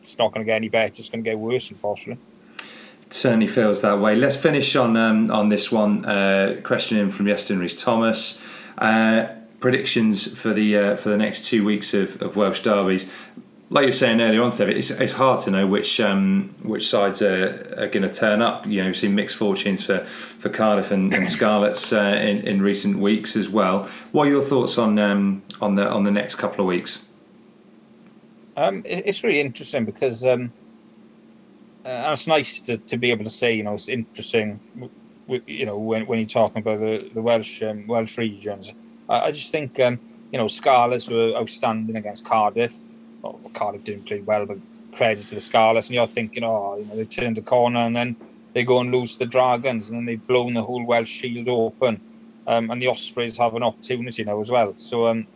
it's 0.00 0.18
not 0.18 0.32
going 0.32 0.44
to 0.44 0.50
get 0.50 0.56
any 0.56 0.68
better. 0.68 0.92
It's 0.98 1.10
going 1.10 1.22
to 1.22 1.30
get 1.30 1.38
worse, 1.38 1.70
unfortunately. 1.70 2.22
It 3.06 3.14
certainly 3.14 3.46
feels 3.46 3.82
that 3.82 4.00
way. 4.00 4.16
Let's 4.16 4.36
finish 4.36 4.74
on 4.74 4.96
um, 4.96 5.30
on 5.30 5.48
this 5.48 5.70
one 5.70 6.04
uh, 6.04 6.60
question 6.64 6.98
in 6.98 7.08
from 7.10 7.26
Iestyn 7.26 7.60
Rhys 7.60 7.76
Thomas. 7.76 8.40
Uh, 8.78 9.28
predictions 9.60 10.36
for 10.36 10.52
the 10.52 10.76
uh, 10.76 10.96
for 10.96 11.08
the 11.10 11.16
next 11.16 11.44
two 11.44 11.64
weeks 11.64 11.94
of, 11.94 12.20
of 12.20 12.36
Welsh 12.36 12.60
derbies. 12.60 13.10
Like 13.72 13.84
you 13.84 13.88
were 13.88 13.94
saying 13.94 14.20
earlier 14.20 14.42
on, 14.42 14.52
Steve, 14.52 14.68
it's, 14.68 14.90
it's 14.90 15.14
hard 15.14 15.38
to 15.44 15.50
know 15.50 15.66
which 15.66 15.98
um, 15.98 16.54
which 16.62 16.86
sides 16.90 17.22
are, 17.22 17.74
are 17.78 17.88
going 17.88 18.02
to 18.02 18.12
turn 18.12 18.42
up. 18.42 18.66
You 18.66 18.82
know, 18.82 18.88
we've 18.88 18.96
seen 18.98 19.14
mixed 19.14 19.36
fortunes 19.36 19.82
for, 19.82 20.00
for 20.00 20.50
Cardiff 20.50 20.90
and, 20.90 21.12
and 21.14 21.26
Scarlets 21.26 21.90
uh, 21.90 22.18
in, 22.20 22.46
in 22.46 22.60
recent 22.60 22.98
weeks 22.98 23.34
as 23.34 23.48
well. 23.48 23.88
What 24.12 24.28
are 24.28 24.30
your 24.30 24.42
thoughts 24.42 24.76
on 24.76 24.98
um, 24.98 25.42
on 25.62 25.76
the 25.76 25.88
on 25.88 26.04
the 26.04 26.10
next 26.10 26.34
couple 26.34 26.60
of 26.60 26.66
weeks? 26.66 27.06
Um, 28.58 28.82
it, 28.84 29.04
it's 29.06 29.24
really 29.24 29.40
interesting 29.40 29.86
because 29.86 30.26
um, 30.26 30.52
uh, 31.86 32.10
it's 32.12 32.26
nice 32.26 32.60
to, 32.60 32.76
to 32.76 32.98
be 32.98 33.10
able 33.10 33.24
to 33.24 33.30
say, 33.30 33.54
you 33.54 33.62
know, 33.62 33.72
it's 33.72 33.88
interesting, 33.88 34.60
you 35.46 35.64
know, 35.64 35.78
when, 35.78 36.04
when 36.06 36.18
you're 36.18 36.28
talking 36.28 36.58
about 36.58 36.78
the, 36.78 37.10
the 37.14 37.22
Welsh 37.22 37.62
um, 37.62 37.86
Welsh 37.86 38.18
regions. 38.18 38.74
I, 39.08 39.20
I 39.20 39.30
just 39.32 39.50
think, 39.50 39.80
um, 39.80 39.98
you 40.30 40.38
know, 40.38 40.46
Scarlets 40.46 41.08
were 41.08 41.32
outstanding 41.36 41.96
against 41.96 42.26
Cardiff. 42.26 42.74
Well, 43.22 43.40
Cardiff 43.54 43.84
didn't 43.84 44.06
play 44.06 44.22
well, 44.22 44.46
but 44.46 44.58
credit 44.94 45.26
to 45.28 45.34
the 45.36 45.40
Scarlets. 45.40 45.88
And 45.88 45.96
you're 45.96 46.06
thinking, 46.06 46.44
oh, 46.44 46.76
you 46.78 46.86
know, 46.86 46.96
they 46.96 47.04
turned 47.04 47.36
the 47.36 47.42
corner 47.42 47.80
and 47.80 47.94
then 47.96 48.16
they 48.54 48.64
go 48.64 48.80
and 48.80 48.90
lose 48.92 49.16
the 49.16 49.26
Dragons 49.26 49.90
and 49.90 49.98
then 49.98 50.06
they've 50.06 50.26
blown 50.26 50.54
the 50.54 50.62
whole 50.62 50.86
Welsh 50.86 51.10
shield 51.10 51.48
open. 51.48 52.02
Um, 52.46 52.70
and 52.70 52.82
the 52.82 52.88
Ospreys 52.88 53.38
have 53.38 53.54
an 53.54 53.62
opportunity 53.62 54.24
now 54.24 54.40
as 54.40 54.50
well. 54.50 54.74
So, 54.74 55.06
um, 55.06 55.26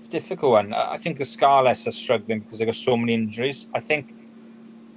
it's 0.00 0.08
difficult 0.08 0.52
one. 0.52 0.72
I 0.74 0.96
think 0.96 1.18
the 1.18 1.24
Scarlets 1.24 1.86
are 1.86 1.92
struggling 1.92 2.40
because 2.40 2.58
they've 2.58 2.66
got 2.66 2.74
so 2.74 2.96
many 2.96 3.14
injuries. 3.14 3.68
I 3.72 3.78
think, 3.78 4.12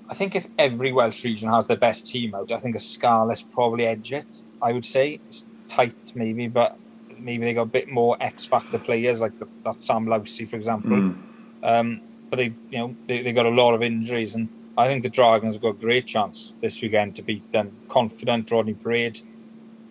I 0.09 0.15
think 0.15 0.35
if 0.35 0.47
every 0.57 0.91
Welsh 0.91 1.23
region 1.23 1.49
has 1.49 1.67
their 1.67 1.77
best 1.77 2.07
team 2.07 2.33
out, 2.33 2.51
I 2.51 2.57
think 2.57 2.75
a 2.75 2.79
Scarlets 2.79 3.43
probably 3.43 3.85
edge 3.85 4.11
it. 4.11 4.31
I 4.63 4.71
would 4.73 4.85
say 4.85 5.21
it's 5.27 5.47
tight, 5.69 5.95
maybe, 6.15 6.47
but 6.47 6.75
maybe 7.19 7.45
they 7.45 7.53
got 7.53 7.63
a 7.63 7.67
bit 7.67 7.87
more 7.87 8.17
X 8.19 8.47
factor 8.47 8.79
players 8.79 9.21
like 9.21 9.37
the, 9.37 9.45
that 9.63 9.79
Sam 9.79 10.07
Lousi, 10.07 10.49
for 10.49 10.55
example. 10.55 10.91
Mm. 10.91 11.34
Um, 11.63 12.01
but 12.29 12.37
they've, 12.37 12.57
you 12.71 12.79
know, 12.79 12.95
they 13.07 13.21
they 13.21 13.31
got 13.31 13.45
a 13.45 13.49
lot 13.49 13.73
of 13.73 13.83
injuries, 13.83 14.35
and 14.35 14.49
I 14.77 14.87
think 14.87 15.03
the 15.03 15.09
Dragons 15.09 15.55
have 15.55 15.61
got 15.61 15.69
a 15.69 15.73
great 15.73 16.05
chance 16.05 16.53
this 16.61 16.81
weekend 16.81 17.15
to 17.15 17.21
beat 17.21 17.51
them. 17.51 17.71
Confident, 17.87 18.51
Rodney 18.51 18.73
Parade. 18.73 19.21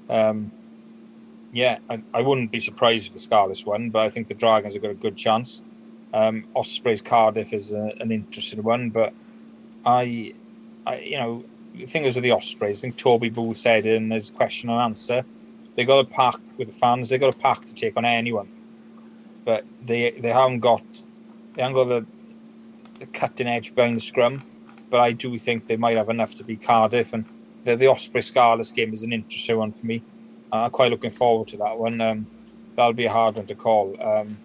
Um, 0.08 0.52
yeah, 1.52 1.78
I, 1.88 2.02
I, 2.12 2.20
wouldn't 2.20 2.50
be 2.50 2.60
surprised 2.60 3.06
if 3.06 3.12
the 3.12 3.20
Scarlets 3.20 3.64
won, 3.64 3.90
but 3.90 4.02
I 4.02 4.10
think 4.10 4.26
the 4.26 4.34
Dragons 4.34 4.74
have 4.74 4.82
got 4.82 4.90
a 4.90 4.94
good 4.94 5.16
chance. 5.16 5.62
Um, 6.12 6.44
Ospreys 6.54 7.00
Cardiff 7.00 7.52
is 7.52 7.72
a, 7.72 7.92
an 8.00 8.10
interesting 8.10 8.62
one, 8.62 8.90
but 8.90 9.14
I, 9.86 10.34
I, 10.86 10.98
you 10.98 11.16
know, 11.16 11.44
the 11.74 11.86
thing 11.86 12.04
is 12.04 12.16
with 12.16 12.24
the 12.24 12.32
Ospreys, 12.32 12.80
I 12.80 12.82
think 12.82 12.96
Toby 12.96 13.30
Booth 13.30 13.56
said 13.56 13.86
in 13.86 14.10
his 14.10 14.30
question 14.30 14.68
and 14.68 14.80
answer, 14.80 15.24
they 15.76 15.84
got 15.84 16.00
a 16.00 16.04
pack 16.04 16.36
with 16.58 16.68
the 16.68 16.74
fans, 16.74 17.08
they 17.08 17.18
got 17.18 17.34
a 17.34 17.38
pack 17.38 17.64
to 17.64 17.74
take 17.74 17.96
on 17.96 18.04
anyone, 18.04 18.48
but 19.44 19.64
they 19.82 20.10
they 20.12 20.30
haven't 20.30 20.60
got 20.60 20.84
they 21.54 21.62
haven't 21.62 21.74
got 21.76 21.88
the, 21.88 22.06
the 23.00 23.06
cutting 23.06 23.46
edge 23.46 23.74
behind 23.74 23.96
the 23.96 24.00
scrum. 24.00 24.42
But 24.90 25.00
I 25.00 25.12
do 25.12 25.36
think 25.38 25.66
they 25.66 25.76
might 25.76 25.96
have 25.96 26.08
enough 26.08 26.34
to 26.36 26.44
be 26.44 26.56
Cardiff, 26.56 27.12
and 27.12 27.24
the, 27.64 27.74
the 27.74 27.88
Osprey 27.88 28.22
Scarlets 28.22 28.70
game 28.70 28.92
is 28.92 29.02
an 29.02 29.12
interesting 29.12 29.58
one 29.58 29.72
for 29.72 29.86
me. 29.86 30.02
I'm 30.52 30.70
quite 30.70 30.90
looking 30.90 31.10
forward 31.10 31.48
to 31.48 31.56
that 31.56 31.78
one. 31.78 32.00
Um, 32.00 32.26
that'll 32.76 32.92
be 32.92 33.06
a 33.06 33.12
hard 33.12 33.34
one 33.34 33.46
to 33.46 33.54
call. 33.54 33.96
Um, 34.00 34.36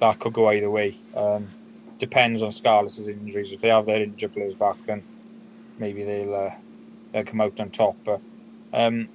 that 0.00 0.18
could 0.18 0.32
go 0.32 0.50
either 0.50 0.70
way. 0.70 0.96
Um, 1.14 1.46
depends 1.98 2.42
on 2.42 2.50
Scarlets' 2.50 3.08
injuries. 3.08 3.52
If 3.52 3.60
they 3.60 3.68
have 3.68 3.86
their 3.86 4.02
injured 4.02 4.32
players 4.32 4.54
back, 4.54 4.76
then 4.86 5.04
maybe 5.78 6.02
they'll 6.02 6.34
uh, 6.34 6.54
they'll 7.12 7.24
come 7.24 7.40
out 7.40 7.60
on 7.60 7.70
top. 7.70 7.96
But 8.04 8.20
um, 8.72 9.08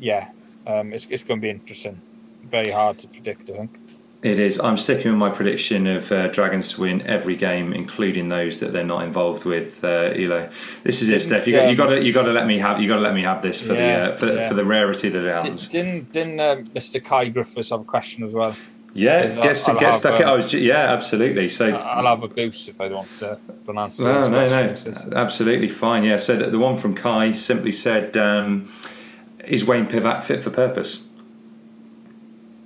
yeah, 0.00 0.30
um, 0.66 0.92
it's 0.92 1.06
it's 1.06 1.24
going 1.24 1.40
to 1.40 1.42
be 1.42 1.50
interesting. 1.50 2.00
Very 2.44 2.70
hard 2.70 2.98
to 2.98 3.08
predict, 3.08 3.50
I 3.50 3.58
think. 3.58 3.78
It 4.20 4.40
is. 4.40 4.58
I'm 4.58 4.76
sticking 4.76 5.12
with 5.12 5.18
my 5.20 5.30
prediction 5.30 5.86
of 5.86 6.10
uh, 6.10 6.26
Dragons 6.28 6.72
to 6.72 6.80
win 6.80 7.02
every 7.02 7.36
game, 7.36 7.72
including 7.72 8.26
those 8.28 8.58
that 8.58 8.72
they're 8.72 8.82
not 8.82 9.04
involved 9.04 9.44
with. 9.44 9.84
Uh, 9.84 10.12
Elo, 10.12 10.50
this 10.82 11.02
is 11.02 11.08
it, 11.10 11.22
Steph. 11.22 11.46
You, 11.46 11.52
got, 11.52 11.70
you 11.70 11.76
got 11.76 11.86
to 11.86 12.04
you 12.04 12.12
got 12.12 12.22
to 12.22 12.32
let 12.32 12.44
me 12.46 12.58
have 12.58 12.80
you 12.80 12.88
got 12.88 12.96
to 12.96 13.00
let 13.02 13.14
me 13.14 13.22
have 13.22 13.42
this 13.42 13.60
for 13.60 13.74
Yeah, 13.74 14.06
the 14.08 14.12
uh, 14.12 14.16
for, 14.16 14.26
yeah. 14.34 14.48
for 14.48 14.54
the 14.54 14.64
rarity 14.64 15.08
that 15.08 15.24
it 15.24 15.30
happens. 15.32 15.68
Didn't 15.68 16.10
didn't 16.10 16.40
uh, 16.40 16.56
Mr. 16.74 17.02
Kai 17.02 17.28
Griffiths 17.28 17.70
have 17.70 17.82
a 17.82 17.84
question 17.84 18.24
as 18.24 18.34
well? 18.34 18.56
Yeah, 18.92 19.22
Is 19.22 19.34
that- 19.34 19.42
get, 19.44 19.68
I'll 19.68 19.74
get 19.74 19.82
have, 19.84 19.94
stuck. 19.94 20.20
um, 20.20 20.28
I 20.28 20.32
was 20.32 20.52
yeah, 20.52 20.92
absolutely. 20.92 21.48
So 21.48 21.70
I'll 21.76 22.06
have 22.06 22.24
a 22.24 22.28
goose 22.28 22.66
if 22.66 22.80
I 22.80 22.88
don't 22.88 23.22
uh, 23.22 23.36
pronounce 23.64 24.00
No, 24.00 24.24
no, 24.28 24.48
no, 24.48 24.66
questions. 24.66 25.06
absolutely 25.12 25.68
fine. 25.68 26.02
Yeah, 26.02 26.16
so 26.16 26.34
the 26.34 26.50
the 26.50 26.58
one 26.58 26.76
from 26.76 26.96
Kai 26.96 27.30
simply 27.30 27.70
said, 27.70 28.16
um, 28.16 28.68
"Is 29.46 29.64
Wayne 29.64 29.86
Pivac 29.86 30.24
fit 30.24 30.42
for 30.42 30.50
purpose?" 30.50 31.04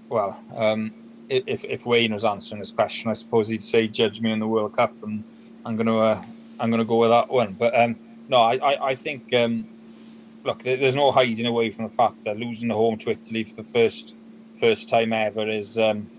Well, 0.08 0.40
um, 0.56 0.92
if 1.32 1.64
if 1.64 1.86
Wayne 1.86 2.12
was 2.12 2.24
answering 2.24 2.60
this 2.60 2.72
question, 2.72 3.10
I 3.10 3.14
suppose 3.14 3.48
he'd 3.48 3.62
say, 3.62 3.88
"Judge 3.88 4.20
me 4.20 4.32
in 4.32 4.38
the 4.38 4.46
World 4.46 4.74
Cup," 4.74 4.92
and 5.02 5.24
I'm 5.64 5.76
gonna 5.76 5.98
uh, 5.98 6.22
I'm 6.60 6.70
gonna 6.70 6.84
go 6.84 6.98
with 6.98 7.10
that 7.10 7.28
one. 7.30 7.54
But 7.58 7.78
um, 7.78 7.96
no, 8.28 8.38
I 8.38 8.54
I, 8.56 8.86
I 8.90 8.94
think 8.94 9.32
um, 9.34 9.68
look, 10.44 10.62
there's 10.62 10.94
no 10.94 11.10
hiding 11.12 11.46
away 11.46 11.70
from 11.70 11.84
the 11.84 11.90
fact 11.90 12.24
that 12.24 12.36
losing 12.38 12.68
the 12.68 12.74
home 12.74 12.98
to 12.98 13.10
Italy 13.10 13.44
for 13.44 13.56
the 13.56 13.64
first 13.64 14.14
first 14.58 14.88
time 14.88 15.12
ever 15.12 15.48
is 15.48 15.78
um, 15.78 16.10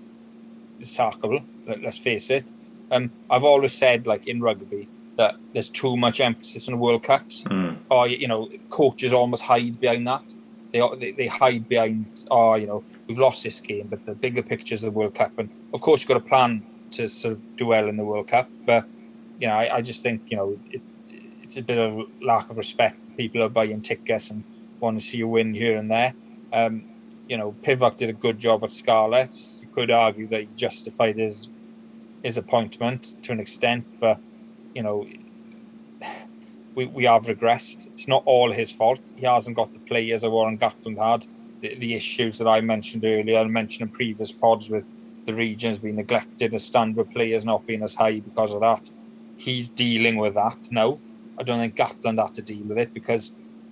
is 0.80 0.89
sackable. 0.89 1.43
Let, 1.68 1.82
let's 1.82 1.99
face 1.99 2.30
it. 2.30 2.45
Um, 2.91 3.11
I've 3.30 3.43
always 3.43 3.74
said, 3.74 4.05
like 4.07 4.28
in 4.28 4.41
rugby, 4.41 4.88
that 5.16 5.36
there's 5.53 5.70
too 5.70 5.97
much 5.97 6.20
emphasis 6.20 6.68
on 6.68 6.74
the 6.74 6.80
World 6.80 7.03
Cups. 7.03 7.43
Mm. 7.43 7.78
Or 7.89 8.07
you 8.07 8.28
know, 8.28 8.49
coaches 8.70 9.14
almost 9.14 9.43
hide 9.43 9.80
behind 9.80 10.07
that. 10.07 10.36
They, 10.74 11.12
they 11.12 11.28
hide 11.28 11.70
behind, 11.70 12.26
oh, 12.32 12.56
you 12.56 12.68
know, 12.68 12.84
we've 13.08 13.20
lost 13.20 13.44
this 13.44 13.62
game, 13.62 13.88
but 13.88 14.04
the 14.06 14.16
bigger 14.16 14.42
picture 14.42 14.74
is 14.74 14.82
the 14.82 14.92
World 14.92 15.16
Cup. 15.16 15.32
And 15.38 15.50
of 15.74 15.82
course, 15.82 16.02
you've 16.02 16.08
got 16.10 16.18
a 16.18 16.22
plan 16.22 16.64
to 16.92 17.08
sort 17.08 17.34
of 17.34 17.58
do 17.58 17.68
well 17.68 17.88
in 17.88 17.98
the 17.98 18.04
World 18.04 18.28
Cup. 18.28 18.50
But 18.66 18.86
you 19.40 19.48
know, 19.48 19.54
I, 19.54 19.76
I 19.78 19.82
just 19.82 20.02
think 20.02 20.32
you 20.32 20.38
know 20.38 20.58
it, 20.72 20.82
it's 21.44 21.58
a 21.58 21.62
bit 21.62 21.78
of 21.78 22.08
lack 22.22 22.50
of 22.50 22.58
respect 22.58 23.16
people 23.18 23.44
are 23.44 23.50
buying 23.50 23.82
tickets 23.82 24.32
and 24.32 24.44
want 24.80 25.00
to 25.00 25.06
see 25.06 25.18
you 25.18 25.28
win 25.28 25.54
here 25.54 25.78
and 25.78 25.90
there. 25.90 26.14
Um, 26.52 26.86
you 27.28 27.38
know, 27.38 27.56
Pivac 27.62 27.98
did 27.98 28.10
a 28.10 28.14
good 28.14 28.38
job 28.40 28.64
at 28.64 28.72
Scarlet. 28.72 29.30
You 29.62 29.68
could 29.70 29.92
argue 29.92 30.28
that 30.30 30.42
he 30.42 30.48
justified 30.56 31.18
his 31.18 31.50
his 32.24 32.38
appointment 32.38 33.16
to 33.24 33.32
an 33.32 33.40
extent, 33.40 33.86
but 34.00 34.20
you 34.74 34.82
know, 34.82 35.06
we, 36.76 36.86
we 36.86 37.04
have 37.06 37.26
regressed. 37.26 37.88
It's 37.88 38.08
not 38.08 38.24
all 38.26 38.52
his 38.52 38.72
fault. 38.72 39.00
He 39.16 39.26
hasn't 39.26 39.56
got 39.56 39.74
the 39.74 39.80
players 39.80 40.22
that 40.22 40.32
Warren 40.32 40.58
Gatland 40.58 40.98
had. 40.98 41.26
The, 41.62 41.76
the 41.76 41.94
issues 41.94 42.38
that 42.40 42.48
I 42.48 42.62
mentioned 42.62 43.06
earlier, 43.06 43.40
I 43.40 43.44
mentioned 43.46 43.90
in 43.90 43.94
previous 43.94 44.32
pods 44.32 44.70
with 44.70 44.88
the 45.26 45.34
regions 45.34 45.80
being 45.80 45.96
neglected, 45.96 46.52
the 46.52 46.60
standard 46.60 47.02
of 47.02 47.12
players 47.12 47.46
not 47.46 47.66
being 47.66 47.84
as 47.84 47.94
high 47.94 48.20
because 48.20 48.54
of 48.54 48.62
that. 48.62 48.90
He's 49.38 49.70
dealing 49.70 50.18
with 50.18 50.34
that 50.36 50.58
now. 50.72 51.00
I 51.40 51.44
don't 51.44 51.60
think 51.60 51.76
Gatland 51.76 52.22
had 52.22 52.34
to 52.36 52.42
deal 52.42 52.64
with 52.66 52.78
it 52.78 52.94
because 52.94 53.32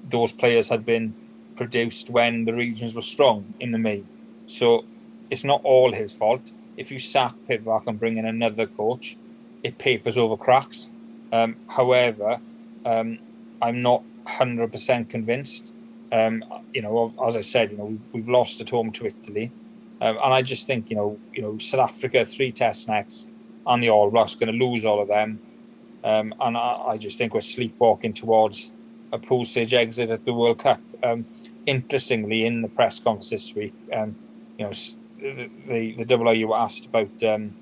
those 0.09 0.31
players 0.31 0.69
had 0.69 0.85
been 0.85 1.13
produced 1.55 2.09
when 2.09 2.45
the 2.45 2.53
regions 2.53 2.95
were 2.95 3.01
strong 3.01 3.53
in 3.59 3.71
the 3.71 3.77
main. 3.77 4.07
So 4.47 4.85
it's 5.29 5.43
not 5.43 5.61
all 5.63 5.91
his 5.91 6.13
fault. 6.13 6.51
If 6.77 6.91
you 6.91 6.99
sack 6.99 7.35
Pivac 7.47 7.83
and 7.87 7.99
bring 7.99 8.17
in 8.17 8.25
another 8.25 8.65
coach, 8.65 9.17
it 9.63 9.77
papers 9.77 10.17
over 10.17 10.37
cracks. 10.37 10.89
Um, 11.31 11.55
however, 11.67 12.39
um, 12.85 13.19
I'm 13.61 13.81
not 13.81 14.05
100% 14.27 15.09
convinced. 15.09 15.75
Um, 16.11 16.43
you 16.73 16.81
know, 16.81 17.13
as 17.25 17.35
I 17.37 17.41
said, 17.41 17.71
you 17.71 17.77
know, 17.77 17.85
we've, 17.85 18.05
we've 18.13 18.29
lost 18.29 18.61
at 18.61 18.69
home 18.69 18.91
to 18.93 19.05
Italy, 19.07 19.53
um, 20.01 20.17
and 20.23 20.33
I 20.33 20.41
just 20.41 20.67
think, 20.67 20.89
you 20.89 20.95
know, 20.95 21.21
you 21.33 21.41
know, 21.41 21.57
South 21.57 21.89
Africa 21.89 22.25
three 22.25 22.51
tests 22.51 22.87
next, 22.87 23.31
and 23.65 23.81
the 23.81 23.89
All 23.89 24.11
Blacks 24.11 24.35
going 24.35 24.51
to 24.51 24.65
lose 24.65 24.83
all 24.83 25.01
of 25.01 25.07
them, 25.07 25.41
um, 26.03 26.33
and 26.41 26.57
I, 26.57 26.77
I 26.89 26.97
just 26.97 27.17
think 27.17 27.33
we're 27.33 27.41
sleepwalking 27.41 28.13
towards 28.13 28.73
a 29.11 29.19
pool 29.19 29.45
stage 29.45 29.73
exit 29.73 30.09
at 30.09 30.25
the 30.25 30.33
World 30.33 30.59
Cup. 30.59 30.81
Um, 31.03 31.27
interestingly, 31.65 32.45
in 32.45 32.61
the 32.61 32.69
press 32.69 32.99
conference 32.99 33.29
this 33.29 33.53
week, 33.55 33.75
um, 33.93 34.17
you 34.57 34.65
know, 34.65 34.71
the 35.19 35.51
the, 35.67 36.03
the 36.03 36.17
were 36.47 36.57
asked 36.57 36.87
about, 36.87 37.11
um, 37.23 37.55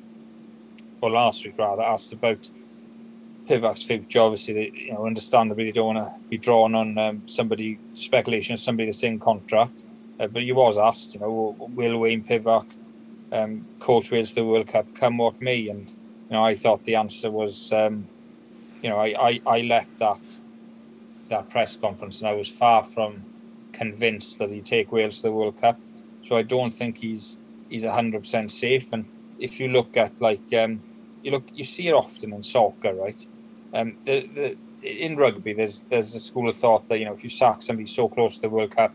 or 1.02 1.12
last 1.12 1.46
week 1.46 1.56
rather, 1.58 1.84
asked 1.84 2.14
about 2.14 2.50
Pivac's 3.50 3.84
future. 3.86 4.22
Obviously, 4.22 4.72
you 4.76 4.94
know, 4.94 5.06
understandably, 5.08 5.66
they 5.66 5.72
don't 5.72 5.96
want 5.96 6.08
to 6.08 6.14
be 6.30 6.38
drawn 6.38 6.76
on 6.76 6.98
um, 6.98 7.24
somebody 7.28 7.82
speculation 7.94 8.58
somebody 8.58 8.88
that's 8.88 9.04
in 9.04 9.20
contract. 9.20 9.86
Uh, 10.20 10.28
but 10.28 10.44
he 10.44 10.52
was 10.52 10.78
asked, 10.78 11.16
you 11.16 11.22
know, 11.22 11.56
will 11.60 12.00
Wayne 12.00 12.24
Pivac 12.24 12.78
um, 13.32 13.68
coach 13.80 14.12
Wales 14.12 14.34
the 14.34 14.46
World 14.46 14.68
Cup 14.68 14.94
come 14.96 15.18
what 15.18 15.42
may? 15.42 15.70
And 15.70 15.90
you 16.30 16.38
know, 16.38 16.44
I 16.44 16.56
thought 16.56 16.84
the 16.86 16.96
answer 16.96 17.32
was, 17.32 17.72
um, 17.74 18.10
you 18.82 18.90
know, 18.90 18.98
I, 18.98 19.16
I, 19.30 19.42
I 19.48 19.62
left 19.62 20.00
that 20.00 20.22
that 21.30 21.50
press 21.50 21.76
conference 21.76 22.22
and 22.22 22.30
I 22.30 22.34
was 22.34 22.50
far 22.50 22.84
from 22.84 23.28
convinced 23.74 24.40
that 24.40 24.52
he'd 24.52 24.66
take 24.66 24.92
Wales 24.92 25.22
to 25.22 25.28
the 25.28 25.34
World 25.34 25.58
Cup. 25.58 25.82
So 26.22 26.38
I 26.38 26.44
don't 26.44 26.72
think 26.72 26.98
he's 27.00 27.40
he's 27.70 27.86
hundred 27.86 28.22
percent 28.22 28.52
safe. 28.52 28.94
And 28.94 29.08
if 29.40 29.60
you 29.60 29.70
look 29.70 29.98
at 29.98 30.22
like 30.22 30.44
um, 30.58 30.84
you 31.24 31.32
look, 31.32 31.50
you 31.54 31.64
see 31.64 31.88
it 31.88 31.94
often 31.94 32.34
in 32.34 32.44
soccer, 32.44 32.94
right? 32.96 33.20
Um, 33.74 33.98
the, 34.06 34.28
the, 34.34 34.58
in 34.82 35.18
rugby, 35.18 35.54
there's 35.54 35.80
there's 35.90 36.16
a 36.16 36.20
school 36.20 36.50
of 36.50 36.56
thought 36.56 36.88
that 36.90 37.00
you 37.00 37.06
know 37.06 37.14
if 37.14 37.24
you 37.24 37.30
sack 37.30 37.62
somebody 37.62 37.86
so 37.86 38.08
close 38.08 38.36
to 38.36 38.44
the 38.44 38.50
World 38.50 38.72
Cup 38.72 38.94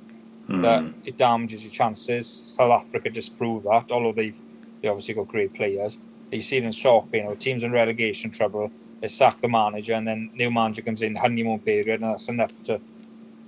that 0.63 0.85
it 1.05 1.17
damages 1.17 1.63
your 1.63 1.73
chances. 1.73 2.29
South 2.29 2.73
Africa 2.73 3.11
disproved 3.11 3.67
that, 3.67 3.91
although 3.91 4.13
they've 4.13 4.41
they 4.83 4.89
obviously 4.89 5.15
got 5.15 5.29
great 5.29 5.55
players. 5.55 5.99
You 6.31 6.41
see 6.41 6.57
it 6.57 6.65
in 6.65 6.73
soccer, 6.73 7.17
you 7.17 7.23
know, 7.25 7.35
teams 7.35 7.63
in 7.63 7.71
relegation 7.71 8.31
trouble, 8.31 8.71
they 9.01 9.09
sack 9.09 9.41
the 9.41 9.49
manager, 9.49 9.95
and 9.95 10.07
then 10.07 10.31
new 10.35 10.51
manager 10.51 10.83
comes 10.83 11.03
in, 11.03 11.15
honeymoon 11.15 11.61
period, 11.61 12.01
and 12.03 12.11
that's 12.13 12.29
enough 12.29 12.63
to 12.65 12.81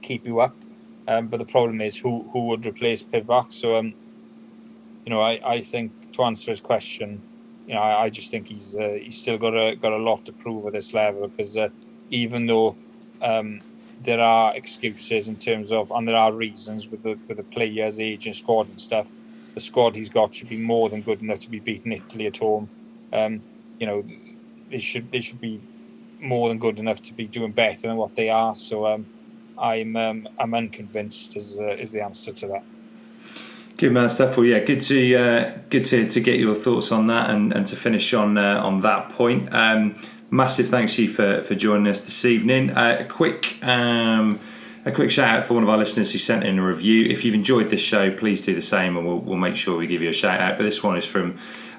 keep 0.02 0.24
you 0.24 0.40
up. 0.40 0.54
Um, 1.08 1.26
but 1.28 1.38
the 1.38 1.44
problem 1.44 1.80
is 1.80 1.96
who 1.96 2.28
who 2.32 2.46
would 2.46 2.66
replace 2.66 3.02
Pivac. 3.02 3.52
So 3.52 3.76
um, 3.76 3.94
you 5.04 5.10
know, 5.10 5.20
I, 5.20 5.40
I 5.44 5.60
think 5.62 6.12
to 6.12 6.24
answer 6.24 6.50
his 6.50 6.60
question, 6.60 7.22
you 7.66 7.74
know, 7.74 7.80
I, 7.82 8.04
I 8.04 8.10
just 8.10 8.30
think 8.30 8.48
he's 8.48 8.76
uh, 8.76 8.96
he's 9.02 9.18
still 9.18 9.38
got 9.38 9.54
a 9.54 9.76
got 9.76 9.94
a 9.94 9.98
lot 9.98 10.24
to 10.26 10.34
prove 10.34 10.66
at 10.68 10.74
this 10.74 10.94
level 10.94 11.28
because 11.28 11.56
uh, 11.56 11.70
even 12.10 12.46
though 12.46 12.78
um, 13.22 13.62
there 14.00 14.20
are 14.20 14.56
excuses 14.56 15.28
in 15.28 15.38
terms 15.38 15.72
of 15.72 15.90
and 15.92 16.08
there 16.08 16.16
are 16.16 16.34
reasons 16.36 16.90
with 16.90 17.02
the 17.02 17.20
with 17.28 17.38
the 17.38 17.44
players, 17.44 18.00
age 18.00 18.26
and 18.26 18.36
squad 18.36 18.68
and 18.68 18.80
stuff, 18.80 19.14
the 19.56 19.62
squad 19.62 19.96
he's 19.96 20.10
got 20.10 20.34
should 20.34 20.48
be 20.48 20.58
more 20.58 20.90
than 20.90 21.02
good 21.02 21.22
enough 21.22 21.40
to 21.40 21.50
be 21.50 21.60
beating 21.60 21.92
Italy 21.92 22.26
at 22.26 22.38
home. 22.38 22.70
Um, 23.12 23.44
you 23.80 23.86
know, 23.86 24.04
they 24.70 24.80
should 24.80 25.10
they 25.12 25.20
should 25.20 25.40
be 25.40 25.62
more 26.20 26.48
than 26.48 26.58
good 26.58 26.78
enough 26.80 27.02
to 27.02 27.14
be 27.14 27.28
doing 27.28 27.52
better 27.52 27.88
than 27.88 27.96
what 27.96 28.14
they 28.16 28.30
are. 28.30 28.54
So 28.54 28.86
um, 28.86 29.08
I'm 29.58 29.96
um, 29.96 30.28
I'm 30.40 30.54
unconvinced 30.54 31.36
is 31.36 31.60
uh, 31.60 31.76
is 31.76 31.92
the 31.92 32.02
answer 32.04 32.32
to 32.32 32.48
that. 32.48 32.75
Good 33.76 33.92
man, 33.92 34.08
Steph. 34.08 34.38
Well, 34.38 34.46
yeah, 34.46 34.60
good 34.60 34.80
to 34.82 35.14
uh, 35.14 35.58
good 35.68 35.84
to, 35.86 36.08
to 36.08 36.20
get 36.20 36.40
your 36.40 36.54
thoughts 36.54 36.90
on 36.92 37.08
that 37.08 37.28
and, 37.28 37.52
and 37.52 37.66
to 37.66 37.76
finish 37.76 38.14
on 38.14 38.38
uh, 38.38 38.62
on 38.62 38.80
that 38.80 39.10
point. 39.10 39.52
Um, 39.52 39.94
massive 40.30 40.68
thanks 40.68 40.94
to 40.94 41.02
you 41.02 41.08
for, 41.10 41.42
for 41.42 41.54
joining 41.54 41.86
us 41.86 42.02
this 42.02 42.24
evening. 42.24 42.70
Uh, 42.70 42.96
a 43.00 43.04
quick 43.04 43.62
um, 43.62 44.40
a 44.86 44.92
quick 44.92 45.10
shout 45.10 45.28
out 45.28 45.46
for 45.46 45.52
one 45.52 45.62
of 45.62 45.68
our 45.68 45.76
listeners 45.76 46.10
who 46.10 46.16
sent 46.16 46.42
in 46.44 46.58
a 46.58 46.66
review. 46.66 47.04
If 47.10 47.22
you've 47.26 47.34
enjoyed 47.34 47.68
this 47.68 47.82
show, 47.82 48.10
please 48.10 48.40
do 48.40 48.54
the 48.54 48.62
same, 48.62 48.96
and 48.96 49.06
we'll, 49.06 49.18
we'll 49.18 49.36
make 49.36 49.56
sure 49.56 49.76
we 49.76 49.86
give 49.86 50.00
you 50.00 50.08
a 50.08 50.14
shout 50.14 50.40
out. 50.40 50.56
But 50.56 50.62
this 50.62 50.82
one 50.82 50.96
is 50.96 51.04
from 51.04 51.36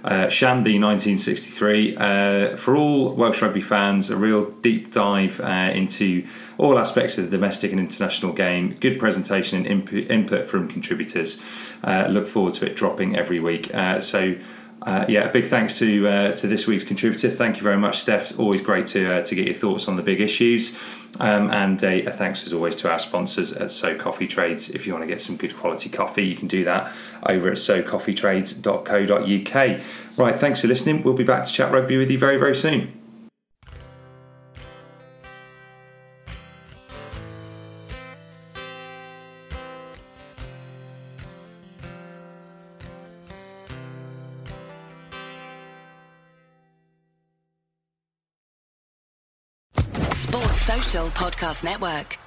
uh, 0.08 0.30
Shandy 0.30 0.80
1963. 0.80 1.98
Uh, 1.98 2.56
for 2.56 2.78
all 2.78 3.14
Welsh 3.14 3.42
rugby 3.42 3.62
fans, 3.62 4.10
a 4.10 4.16
real 4.16 4.52
deep 4.52 4.94
dive 4.94 5.42
uh, 5.42 5.72
into 5.74 6.26
all 6.58 6.80
aspects 6.80 7.18
of 7.18 7.26
the 7.26 7.30
domestic 7.30 7.72
and 7.72 7.80
international 7.80 8.32
game. 8.32 8.78
Good 8.80 9.00
presentation 9.00 9.58
and 9.58 9.68
input, 9.68 10.10
input 10.10 10.48
from 10.48 10.70
contributors. 10.70 11.44
Uh, 11.84 12.08
look 12.10 12.28
forward 12.28 12.54
to 12.56 12.66
it 12.66 12.76
dropping 12.76 13.16
every 13.16 13.40
week. 13.40 13.74
Uh, 13.74 14.00
so. 14.02 14.36
Uh, 14.88 15.06
yeah, 15.10 15.26
a 15.26 15.30
big 15.30 15.48
thanks 15.48 15.78
to 15.78 16.08
uh, 16.08 16.32
to 16.32 16.48
this 16.48 16.66
week's 16.66 16.86
contributor. 16.86 17.30
Thank 17.30 17.58
you 17.58 17.62
very 17.62 17.76
much, 17.76 18.00
Steph. 18.00 18.32
It's 18.32 18.40
always 18.40 18.62
great 18.62 18.88
to 18.88 19.16
uh, 19.16 19.24
to 19.26 19.36
get 19.36 19.46
your 19.46 19.54
thoughts 19.54 19.90
on 19.90 19.98
the 19.98 20.02
big 20.02 20.22
issues. 20.22 20.80
Um, 21.20 21.52
and 21.52 21.84
a, 21.84 22.06
a 22.06 22.12
thanks 22.12 22.46
as 22.46 22.54
always 22.54 22.78
to 22.78 22.90
our 22.90 23.00
sponsors 23.00 23.52
at 23.52 23.74
So 23.74 23.98
Coffee 23.98 24.28
Trades. 24.28 24.70
If 24.70 24.88
you 24.88 24.94
want 24.94 25.04
to 25.04 25.08
get 25.08 25.22
some 25.22 25.36
good 25.36 25.58
quality 25.58 25.90
coffee, 25.90 26.26
you 26.26 26.38
can 26.38 26.48
do 26.48 26.64
that 26.64 26.90
over 27.24 27.52
at 27.52 27.58
socoffeetrades.co.uk. 27.58 29.82
Right, 30.18 30.40
thanks 30.40 30.62
for 30.62 30.68
listening. 30.68 31.04
We'll 31.04 31.16
be 31.16 31.26
back 31.26 31.44
to 31.44 31.52
chat 31.52 31.70
rugby 31.70 31.98
with 31.98 32.10
you 32.10 32.18
very 32.18 32.38
very 32.38 32.56
soon. 32.56 32.97
Podcast 51.10 51.64
Network. 51.64 52.27